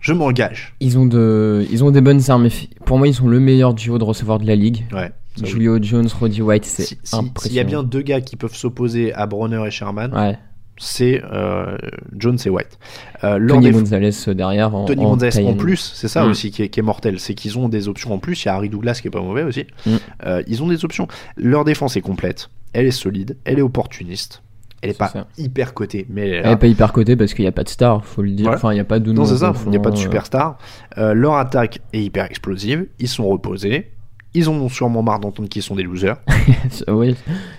[0.00, 0.74] Je m'engage.
[0.80, 2.48] Ils ont, de, ils ont des bonnes armes.
[2.84, 4.84] Pour moi, ils sont le meilleur duo de receveurs de la ligue.
[4.92, 5.10] Ouais.
[5.42, 7.32] Julio Jones, Roddy White, c'est Si- si- impressionnant.
[7.40, 10.38] S'il y a bien deux gars qui peuvent s'opposer à Bronner et Sherman, Ouais.
[10.76, 11.76] C'est euh,
[12.16, 12.78] Jones et White.
[13.22, 14.74] Euh, Tony Gonzalez euh, derrière.
[14.74, 16.30] En, Tony en Gonzalez en plus, c'est ça Mm.
[16.30, 18.44] aussi qui est, qui est mortel, c'est qu'ils ont des options en plus.
[18.44, 19.66] Il y a Harry Douglas qui est pas mauvais aussi.
[19.86, 19.90] Mm.
[20.26, 21.06] Euh, ils ont des options.
[21.36, 24.42] Leur défense est complète, elle est solide, elle est opportuniste.
[24.82, 25.26] Elle est pas ça.
[25.38, 27.64] hyper cotée, mais elle est Elle est pas hyper cotée parce qu'il n'y a pas
[27.64, 28.50] de star, faut le dire.
[28.50, 30.58] Enfin, il n'y a pas de Non, c'est ça, il n'y a pas de superstar.
[30.98, 33.92] Euh, leur attaque est hyper explosive, ils sont reposés,
[34.34, 36.16] ils en ont sûrement marre d'entendre qu'ils sont des losers.
[36.88, 37.16] oui,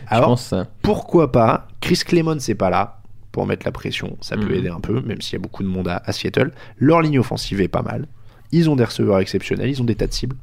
[0.07, 0.68] Alors, je pense ça.
[0.84, 2.99] pourquoi pas Chris Clemons c'est pas là
[3.36, 4.54] pour mettre la pression, ça peut Mhm.
[4.60, 6.54] aider un peu, même s'il y a beaucoup de monde à, à Seattle.
[6.78, 8.08] Leur ligne offensive est pas mal.
[8.54, 10.38] Ils ont des receveurs exceptionnels, ils ont des tas de cibles.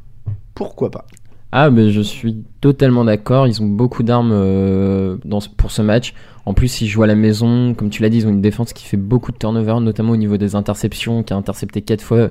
[0.54, 1.06] Pourquoi pas?
[1.52, 3.46] Ah, mais je suis totalement d'accord.
[3.46, 5.16] Ils ont beaucoup d'armes euh,
[5.56, 6.12] pour ce match.
[6.44, 7.72] En plus, ils jouent à la maison.
[7.72, 10.16] Comme tu l'as dit, ils ont une défense qui fait beaucoup de turnover, notamment au
[10.16, 12.28] niveau des interceptions, qui a intercepté 4 fois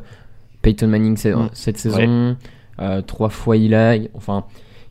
[0.61, 1.49] Peyton Manning Mm.
[1.53, 2.35] cette saison,
[2.79, 4.09] euh, 3 fois Eli.
[4.13, 4.43] Enfin,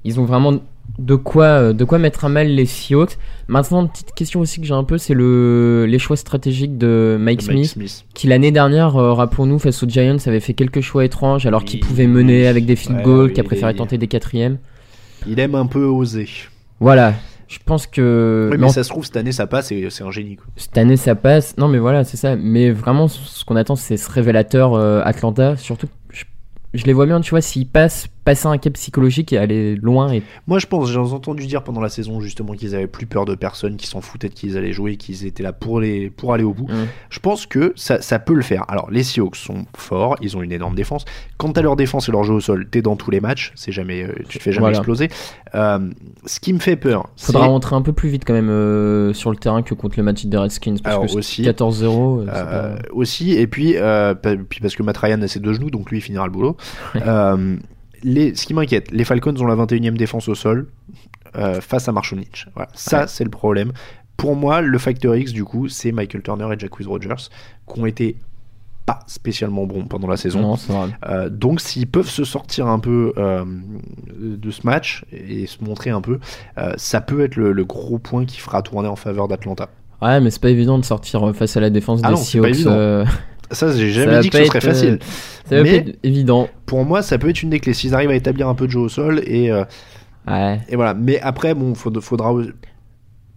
[0.02, 0.54] ils ont vraiment
[1.00, 3.16] de quoi, euh, de quoi mettre à mal les Seahawks.
[3.48, 7.16] Maintenant, une petite question aussi que j'ai un peu, c'est le, les choix stratégiques de
[7.18, 10.80] Mike, De Mike Smith, qui l'année dernière, euh, rappelons-nous, face aux Giants, avait fait quelques
[10.80, 12.46] choix étranges alors qu'il pouvait mener oui.
[12.46, 14.58] avec des field Ouais, goals, oui, qui a préféré est- tenter des quatrièmes.
[15.26, 16.28] Il aime un peu oser.
[16.78, 17.14] Voilà.
[17.48, 18.48] Je pense que.
[18.52, 20.36] Oui, mais ça se trouve, cette année, ça passe et c'est un génie.
[20.36, 20.46] Quoi.
[20.56, 21.56] Cette année, ça passe.
[21.58, 22.36] Non, mais voilà, c'est ça.
[22.36, 25.56] Mais vraiment, ce qu'on attend, c'est ce révélateur euh, Atlanta.
[25.56, 26.22] Surtout, je,
[26.74, 30.12] je les vois bien, tu vois, s'ils passent, passer un cap psychologique et aller loin.
[30.12, 30.22] Et...
[30.46, 33.34] Moi, je pense, j'ai entendu dire pendant la saison justement qu'ils avaient plus peur de
[33.34, 36.32] personne, qu'ils s'en foutaient de qui ils allaient jouer, qu'ils étaient là pour, les, pour
[36.32, 36.68] aller au bout.
[37.10, 38.64] Je pense que ça, ça peut le faire.
[38.68, 41.04] Alors, les Seahawks sont forts, ils ont une énorme défense.
[41.38, 43.72] Quant à leur défense et leur jeu au sol, t'es dans tous les matchs, c'est
[43.72, 44.78] jamais, euh, tu te fais jamais Voilà.
[44.78, 45.08] exploser.
[45.56, 45.90] Euh,
[46.24, 49.30] ce qui me fait peur, Faudra rentrer un peu plus vite quand même euh, sur
[49.30, 50.76] le terrain que contre le match des Redskins.
[50.82, 52.20] Parce Alors que aussi, 14-0.
[52.20, 53.74] euh, c'est Euh, pas- aussi, et puis,
[54.48, 56.56] puis parce que Matt Ryan a ses deux genoux, donc lui il finira le boulot.
[58.02, 60.68] Les, ce qui m'inquiète, les Falcons ont la 21e défense au sol
[61.36, 62.48] euh, face à Marshall Lynch.
[62.54, 63.04] Voilà, ça Ouais.
[63.08, 63.72] c'est le problème.
[64.16, 67.28] Pour moi, le facteur X du coup, c'est Michael Turner et Jacquizz Rogers
[67.72, 68.16] qui ont été
[68.86, 70.40] pas spécialement bons pendant la saison.
[70.68, 70.90] Non.
[71.08, 73.44] Euh, donc s'ils peuvent se sortir un peu euh,
[74.18, 76.18] de ce match et se montrer un peu,
[76.76, 79.68] ça peut être le, le gros point qui fera tourner en faveur d'Atlanta.
[80.02, 83.06] Ouais, mais c'est pas évident de sortir face à la défense Ah des non, Seahawks.
[83.52, 84.98] Ça, j'ai ça jamais va dit que ce serait facile.
[85.02, 85.04] euh,
[85.48, 86.48] Ça va Mais être évident.
[86.66, 87.74] pour moi, ça peut être une des clés.
[87.74, 89.64] S'ils arrivent à établir un peu de jeu au sol et, euh,
[90.28, 90.60] Ouais.
[90.68, 90.94] et voilà.
[90.94, 92.32] Mais après, bon, faudra, faudra.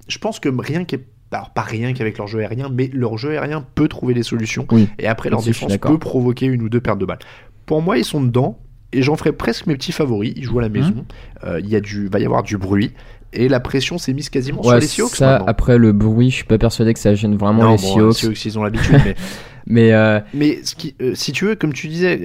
[0.08, 3.32] Je pense que rien qu'est alors pas rien qu'avec leur jeu aérien, mais leur jeu
[3.32, 4.68] aérien peut trouver des solutions.
[4.72, 4.88] Oui.
[5.00, 7.18] Et après, leur défense peut provoquer une ou deux pertes de balles.
[7.66, 8.60] Pour moi, ils sont dedans.
[8.94, 10.34] Et j'en ferai presque mes petits favoris.
[10.36, 10.92] Ils jouent à la maison.
[10.92, 11.46] Mmh.
[11.48, 12.92] Euh, Il y a du, va y avoir du bruit.
[13.36, 15.46] Et la pression s'est mise quasiment sur les Seahawks ça, maintenant.
[15.48, 18.14] après le bruit, je suis pas persuadé que ça gêne vraiment Non, les bon, Seahawks.
[18.16, 19.16] Seahawks, ils ont l'habitude, mais
[19.66, 22.22] Mais euh, Mais ce qui, euh, si tu veux, comme tu disais,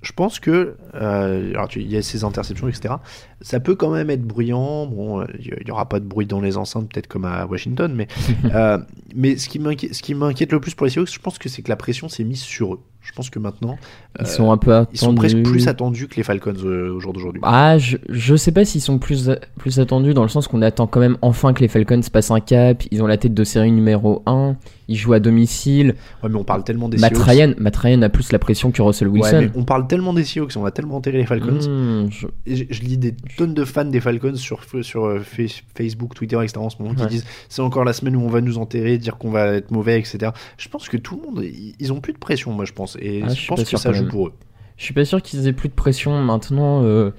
[0.00, 2.94] je pense que alors tu- il y a ces interceptions, etc.
[3.42, 4.86] Ça peut quand même être bruyant.
[4.86, 8.06] Bon, il y aura pas de bruit dans les enceintes, peut-être comme à Washington, mais
[9.14, 11.48] mais ce qui m'inquiète, ce qui m'inquiète le plus pour les Seahawks, je pense que
[11.48, 12.80] c'est que la pression s'est mise sur eux.
[13.00, 13.78] Je pense que maintenant,
[14.18, 15.50] Ils euh, sont un peu ils sont presque attendus.
[15.50, 17.40] plus attendus que les Falcons euh, au jour d'aujourd'hui.
[17.44, 20.86] Ah, je, je sais pas s'ils sont plus, plus attendus dans le sens qu'on attend
[20.86, 22.82] quand même enfin que les Falcons passent un cap.
[22.90, 24.56] Ils ont la tête de série numéro 1.
[24.90, 25.94] Ils jouent à domicile.
[26.22, 27.28] Ouais, mais on parle tellement des Matt Seahawks.
[27.28, 29.38] Ryan, Matt Ryan a plus la pression que Russell Ouais, Wilson.
[29.40, 31.58] mais on parle tellement des Seahawks, on a tellement enterré les Falcons.
[31.68, 35.20] Hmm, je- Et Je, je lis des tonnes de fans des Falcons sur, sur euh,
[35.20, 35.42] Fa-
[35.76, 36.58] Facebook, Twitter, etc.
[36.58, 39.18] en ce moment qui disent c'est encore la semaine où on va nous enterrer, dire
[39.18, 40.32] qu'on va être mauvais, etc.
[40.56, 41.44] Je pense que tout le monde,
[41.78, 42.96] ils ont plus de pression, moi je pense.
[43.00, 44.32] Et Ah, je pense que ça joue pour eux.
[44.78, 46.82] Je suis pas sûr qu'ils aient plus de pression maintenant.
[46.84, 47.10] euh,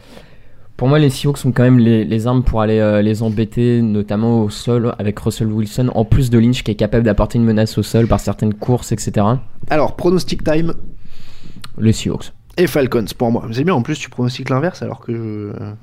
[0.80, 3.82] pour moi, les Seahawks ont quand même les, les armes pour aller euh, les embêter,
[3.82, 7.44] notamment au sol avec Russell Wilson, en plus de Lynch qui est capable d'apporter une
[7.44, 9.26] menace au sol par certaines courses, etc.
[9.70, 10.74] Alors, pronostic time
[11.78, 12.32] Les Seahawks.
[12.58, 13.46] et Falcons pour moi.
[13.52, 15.20] C'est bien, en plus tu pronostiques l'inverse alors que je.
[15.62, 15.74] euh,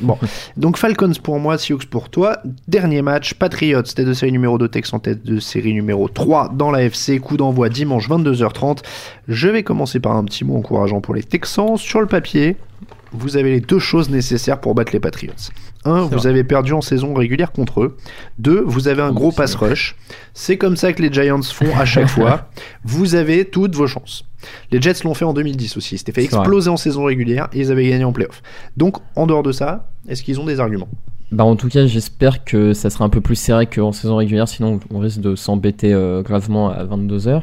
[0.00, 0.18] Bon,
[0.56, 2.38] donc Falcons pour moi, Seahawks pour toi.
[2.66, 6.72] Dernier match, Patriots, tête de série numéro 2, Texans tête de série numéro 3 dans
[6.72, 7.20] la FC.
[7.20, 8.78] Coup d'envoi dimanche 22h30.
[9.28, 11.76] Je vais commencer par un petit mot encourageant pour les Texans.
[11.76, 12.56] Sur le papier,
[13.12, 15.32] vous avez les deux choses nécessaires pour battre les Patriots.
[15.84, 17.96] Un, vous avez perdu en saison régulière contre eux.
[18.38, 19.96] Deux, vous avez un gros pass rush.
[20.34, 22.50] C'est comme ça que les Giants font à chaque fois.
[22.84, 24.24] Vous avez toutes vos chances.
[24.70, 25.94] Les Jets l'ont fait en 2010 aussi.
[25.94, 26.40] Ils s'étaient fait vrai.
[26.40, 28.42] exploser en saison régulière et ils avaient gagné en playoff.
[28.76, 30.88] Donc, en dehors de ça, est-ce qu'ils ont des arguments?
[31.32, 34.48] Bah en tout cas, j'espère que ça sera un peu plus serré qu'en saison régulière,
[34.48, 37.42] sinon on risque de s'embêter euh, gravement à 22h.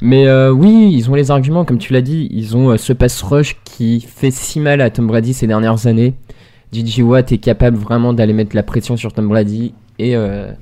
[0.00, 2.92] Mais euh, oui, ils ont les arguments, comme tu l'as dit, ils ont euh, ce
[2.92, 6.14] pass rush qui fait si mal à Tom Brady ces dernières années.
[6.72, 10.52] DJ Watt est capable vraiment d'aller mettre la pression sur Tom Brady et euh,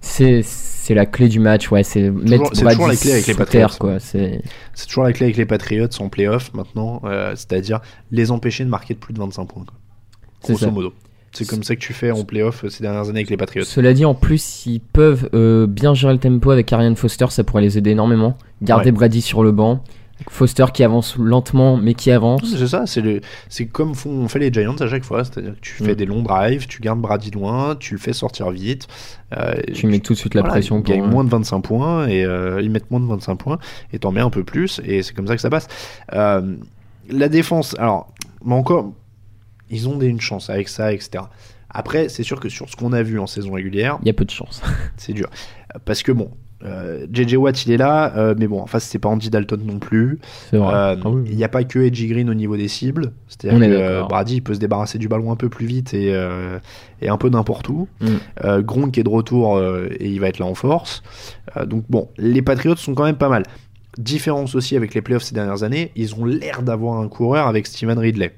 [0.00, 3.26] c'est c'est la clé du match, ouais, c'est mettre c'est Brady toujours la clé avec
[3.26, 3.68] les Patriots.
[3.68, 4.00] terre, quoi.
[4.00, 4.42] C'est
[4.74, 7.00] C'est toujours la clé avec les Patriots en playoff maintenant,
[7.34, 7.80] c'est-à-dire
[8.10, 9.64] les empêcher de marquer de plus de 25 points.
[9.64, 9.76] quoi.
[10.42, 10.70] C'est Grosso ça.
[10.70, 10.92] modo.
[11.34, 13.64] C'est comme ça que tu fais en playoff euh, ces dernières années avec les Patriots.
[13.64, 17.44] Cela dit, en plus, ils peuvent euh, bien gérer le tempo avec Ariane Foster, ça
[17.44, 18.36] pourrait les aider énormément.
[18.62, 18.92] Garder Ouais.
[18.92, 19.82] Brady sur le banc.
[20.30, 22.42] Foster qui avance lentement, mais qui avance.
[22.56, 25.54] C'est ça, c'est le, c'est comme font, on fait les Giants à chaque fois, c'est-à-dire
[25.54, 25.96] que tu fais Mm.
[25.96, 28.86] des longs drives, tu gardes Brady loin, tu le fais sortir vite.
[29.36, 32.06] euh, Tu mets tout de suite la voilà, pression Ils gagnent moins de 25 points
[32.06, 33.58] et euh, ils mettent moins de 25 points
[33.92, 35.66] et t'en mets un peu plus et c'est comme ça que ça passe.
[36.12, 36.54] Euh,
[37.10, 38.12] la défense, alors,
[38.44, 38.92] mais encore,
[39.70, 41.24] ils ont des, une chance avec ça, etc.
[41.70, 44.14] Après, c'est sûr que sur ce qu'on a vu en saison régulière, Il y a
[44.14, 44.62] peu de chance.
[44.96, 45.28] c'est dur.
[45.84, 46.30] Parce que bon,
[46.64, 49.60] euh, JJ Watt il est là, euh, mais bon, en face c'est pas Andy Dalton
[49.64, 50.18] non plus.
[50.50, 50.72] C'est vrai.
[50.74, 51.22] Euh, Ah oui.
[51.26, 53.12] Il n'y a pas que Edgy Green au niveau des cibles.
[53.28, 54.02] C'est-à-dire On que euh.
[54.04, 56.58] Brady il peut se débarrasser du ballon un peu plus vite et, euh,
[57.02, 57.88] et un peu n'importe où.
[58.00, 58.06] Mm.
[58.44, 61.02] Euh, Gronk est de retour euh, et il va être là en force.
[61.56, 63.42] Euh, donc bon, les Patriots sont quand même pas mal.
[63.98, 67.66] Différence aussi avec les playoffs ces dernières années, ils ont l'air d'avoir un coureur avec
[67.66, 68.32] Steven Ridley.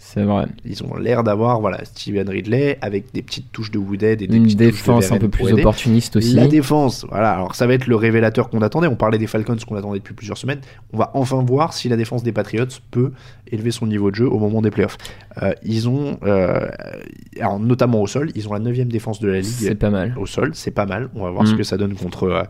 [0.00, 0.46] C'est vrai.
[0.64, 4.36] Ils ont l'air d'avoir voilà Steven Ridley avec des petites touches de Woodhead et des
[4.36, 6.34] Une petites touches de défense un peu plus opportuniste aussi.
[6.34, 7.32] La défense, voilà.
[7.32, 8.86] Alors ça va être le révélateur qu'on attendait.
[8.86, 10.60] On parlait des Falcons qu'on attendait depuis plusieurs semaines.
[10.92, 13.12] On va enfin voir si la défense des Patriots peut
[13.50, 14.96] élever son niveau de jeu au moment des playoffs.
[15.42, 16.68] Euh, ils ont, euh,
[17.40, 19.46] alors notamment au sol, ils ont la neuvième défense de la ligue.
[19.50, 20.14] C'est pas mal.
[20.18, 21.10] Au sol, c'est pas mal.
[21.14, 21.46] On va voir Mm.
[21.48, 22.42] ce que ça donne contre euh,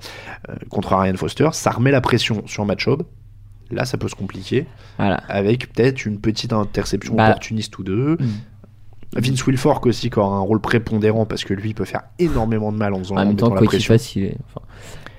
[0.50, 1.48] euh, contre Arian Foster.
[1.52, 3.02] Ça remet la pression sur Matt Schaub.
[3.70, 4.66] Là, ça peut se compliquer.
[4.98, 5.16] Voilà.
[5.28, 7.28] Avec peut-être une petite interception Bah.
[7.28, 8.16] opportuniste ou deux.
[8.18, 8.26] Mm.
[9.16, 12.72] Vince Wilfork aussi qui aura un rôle prépondérant parce que lui il peut faire énormément
[12.72, 14.36] de mal en faisant En même temps, quoi qu'il fasse, il est.
[14.46, 14.60] enfin,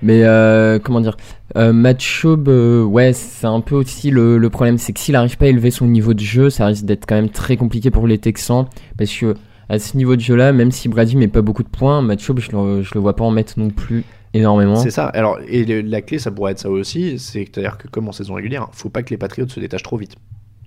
[0.03, 1.17] Mais euh, comment dire
[1.57, 5.15] euh, Matt Schaub, euh, ouais, c'est un peu aussi le, le problème, c'est que s'il
[5.15, 7.89] arrive pas à élever son niveau de jeu, ça risque d'être quand même très compliqué
[7.89, 9.33] pour les Texans, parce que
[9.69, 12.39] à ce niveau de jeu-là, même si Brady met pas beaucoup de points, Matt Schaub,
[12.39, 14.03] je le, je le vois pas en mettre non plus
[14.33, 14.75] énormément.
[14.77, 15.07] C'est ça.
[15.07, 18.33] Alors, et le- la clé, ça pourrait être ça aussi, c'est-à-dire que comme en saison
[18.35, 20.15] régulière, faut pas que les Patriots se détachent trop vite.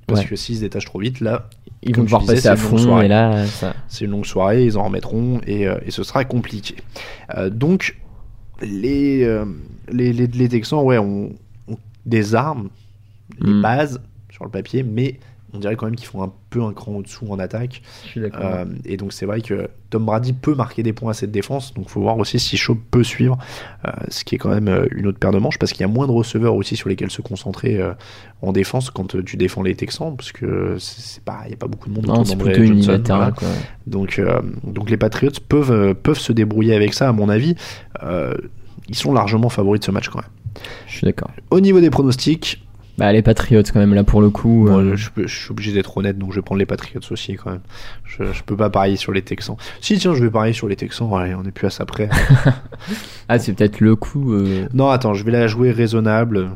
[0.07, 0.27] Parce Ouais.
[0.27, 1.49] que s'ils se détachent trop vite, là,
[1.85, 4.85] Ils vont devoir passer à fond, et là, ça- c'est une longue soirée, ils en
[4.85, 6.77] remettront et, euh, et ce sera compliqué.
[7.37, 7.97] Euh, donc,
[8.61, 9.45] les, euh,
[9.91, 11.33] les, les, les Texans, ouais, ont,
[11.69, 12.69] ont des armes,
[13.41, 13.63] les Mm.
[13.63, 15.19] bases sur le papier, mais
[15.55, 17.83] on dirait quand même qu'ils font un peu un cran au-dessous en attaque.
[18.05, 18.41] Je suis d'accord.
[18.43, 21.75] Euh, et donc c'est vrai que Tom Brady peut marquer des points à cette défense,
[21.75, 23.37] donc faut voir aussi si Shaw peut suivre,
[23.87, 25.85] euh, ce qui est quand même euh, une autre paire de manches, parce qu'il y
[25.85, 27.93] a moins de receveurs aussi sur lesquels se concentrer euh,
[28.41, 31.67] en défense quand tu défends les Texans, parce que c'est pas, il n'y a pas
[31.67, 33.33] beaucoup de monde Non, autour c'est d'André plutôt Johnson, unilatéral, voilà.
[33.33, 33.49] quoi.
[33.87, 34.21] Donc,
[34.65, 37.55] donc les Patriots peuvent, peuvent se débrouiller avec ça, à mon avis.
[38.89, 40.31] Ils sont largement favoris de ce match quand même.
[40.87, 41.31] Je suis d'accord.
[41.51, 42.67] Au niveau des pronostics,
[42.99, 44.69] Bah, les Patriots, quand même, là, pour le coup.
[44.69, 47.61] euh, je, suis obligé d'être honnête, donc je vais prendre les Patriots aussi quand même.
[48.05, 49.57] Je, je peux pas parier sur les Texans.
[49.81, 51.11] Si, tiens, je vais parier sur les Texans.
[51.15, 52.09] Allez, on est plus à ça près.
[53.29, 54.33] Ah, c'est peut-être le coup.
[54.35, 56.51] euh, non, attends, je vais la jouer raisonnable.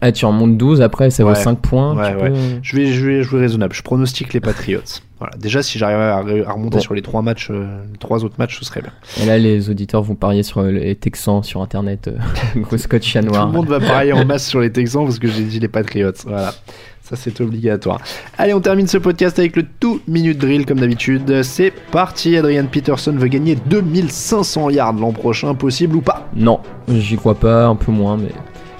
[0.00, 1.34] Ah, tu en montes 12, après, ça vaut Ouais.
[1.36, 1.94] 5 points.
[1.94, 2.30] Ouais, ouais.
[2.30, 3.74] peux- Je vais, je vais jouer raisonnable.
[3.74, 4.80] Je pronostique les Patriots.
[5.22, 5.36] Voilà.
[5.38, 6.80] Déjà, si j'arrive à, re- à remonter Bon.
[6.80, 8.92] sur les trois matchs, euh, les trois autres matchs, ce serait bien.
[9.22, 12.08] Et là, les auditeurs vont parier sur euh, les Texans sur internet.
[12.08, 12.16] euh,
[12.60, 13.46] Gros scotch chat Tout noir.
[13.46, 16.10] le monde va parier en masse sur les Texans parce que j'ai dit les Patriots.
[16.26, 16.52] Voilà.
[17.04, 18.00] Ça, c'est obligatoire.
[18.38, 21.42] Allez, on termine ce podcast avec le tout minute drill comme d'habitude.
[21.42, 22.36] C'est parti.
[22.36, 25.54] Adrian Peterson veut gagner 2500 yards l'an prochain.
[25.54, 26.28] Possible ou pas?
[26.34, 28.30] Non, j'y crois pas, un peu moins, mais.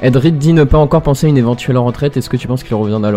[0.05, 2.17] Ed Reed dit ne pas encore penser à une éventuelle retraite.
[2.17, 3.13] Est-ce que tu penses qu'il reviendra,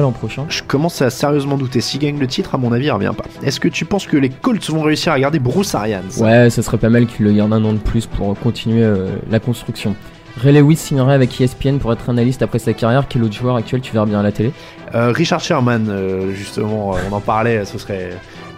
[0.00, 0.44] l'an prochain?
[0.48, 1.80] Je commence à sérieusement douter.
[1.80, 3.22] S'il gagne le titre, à mon avis, il revient pas.
[3.44, 6.00] Est-ce que tu penses que les Colts vont réussir à garder Bruce Arians?
[6.18, 9.10] Ouais, ça serait pas mal qu'il le garde un an de plus pour continuer euh,
[9.30, 9.94] la construction.
[10.42, 13.04] Ray Lewis signerait avec ESPN pour être analyste après sa carrière.
[13.08, 14.50] Quel autre joueur actuel tu verras bien à la télé?
[14.96, 18.10] Euh, Richard Sherman, euh, justement, on en parlait, ce serait,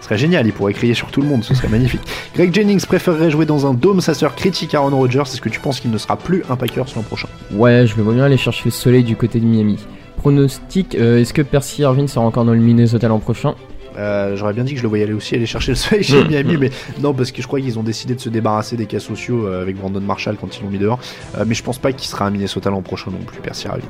[0.05, 2.01] ce serait génial, il pourrait crier sur tout le monde, ce serait magnifique.
[2.35, 5.59] Greg Jennings préférerait jouer dans un dôme, sa sœur critique Aaron Rodgers, est-ce que tu
[5.59, 7.27] penses qu'il ne sera plus un Packers l'an prochain?
[7.51, 9.79] Ouais, je le vois bien aller chercher le soleil du côté de Miami.
[10.17, 13.55] Pronostic, euh, est-ce que Percy Irvin sera encore dans le Minnesota l'an prochain?
[13.97, 16.23] Euh, J'aurais bien dit que je le voyais aller aussi aller chercher le soleil chez
[16.23, 16.27] Mm.
[16.29, 18.99] Miami, mais non, parce que je crois qu'ils ont décidé de se débarrasser des cas
[18.99, 20.99] sociaux euh, avec Brandon Marshall quand ils l'ont mis dehors.
[21.37, 23.81] Euh, mais je pense pas qu'il sera à Minnesota l'an prochain non plus, Percy Harvin.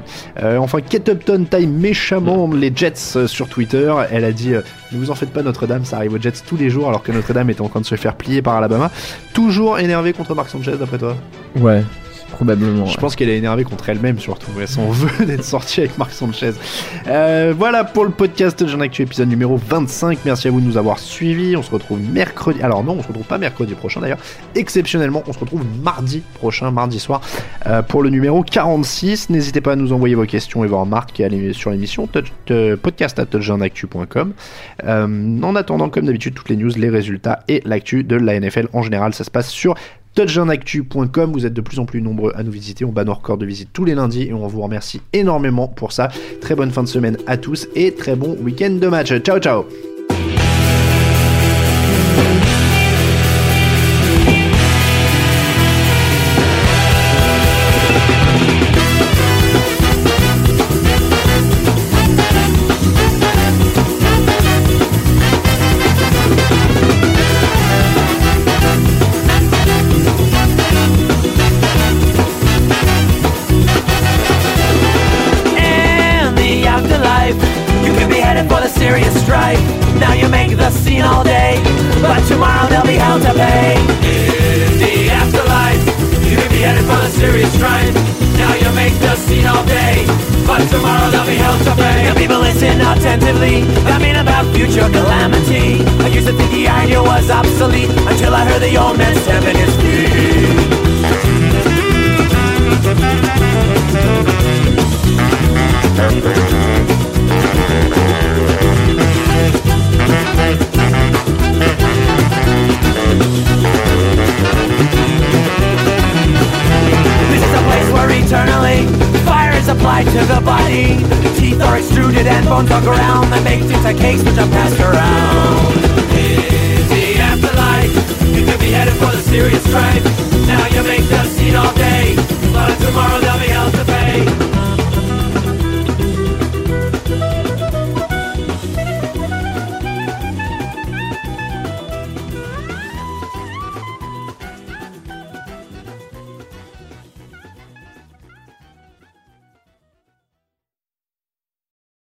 [0.41, 3.93] Euh, enfin, Kate Upton taille méchamment les Jets sur Twitter.
[4.11, 6.69] Elle a dit Ne vous en faites pas, Notre-Dame, ça arrive aux Jets tous les
[6.69, 8.91] jours, alors que Notre-Dame est en train de se faire plier par Alabama.
[9.33, 11.15] Toujours énervé contre Mark Sanchez, d'après toi?
[11.57, 11.83] Ouais,
[12.31, 12.85] probablement.
[12.85, 12.97] Je ouais.
[13.01, 14.51] pense qu'elle est énervée contre elle-même surtout.
[14.59, 16.51] Elle s'en veut d'être sortie avec Marc Sanchez.
[17.07, 20.19] Euh, voilà pour le podcast Jean Actu épisode numéro 25.
[20.25, 21.55] Merci à vous de nous avoir suivis.
[21.55, 22.61] On se retrouve mercredi.
[22.61, 24.19] Alors non, on se retrouve pas mercredi prochain d'ailleurs.
[24.55, 27.21] Exceptionnellement, on se retrouve mardi prochain, mardi soir,
[27.67, 29.29] euh, pour le numéro 46.
[29.29, 32.09] N'hésitez pas à nous envoyer vos questions et vos remarques à l'é- sur l'émission
[32.51, 34.33] euh, podcast à touchdownactu.com.
[34.85, 38.67] Euh, en attendant, comme d'habitude, toutes les news, les résultats et l'actu de la NFL
[38.73, 39.75] en général, ça se passe sur
[40.15, 41.31] touchdownactu.com.
[41.31, 42.85] Vous êtes de plus en plus nombreux à nous visiter.
[42.85, 45.91] On bat nos records de visite tous les lundis et on vous remercie énormément pour
[45.91, 46.09] ça.
[46.41, 49.15] Très bonne fin de semaine à tous et très bon week-end de match.
[49.19, 49.65] Ciao, ciao.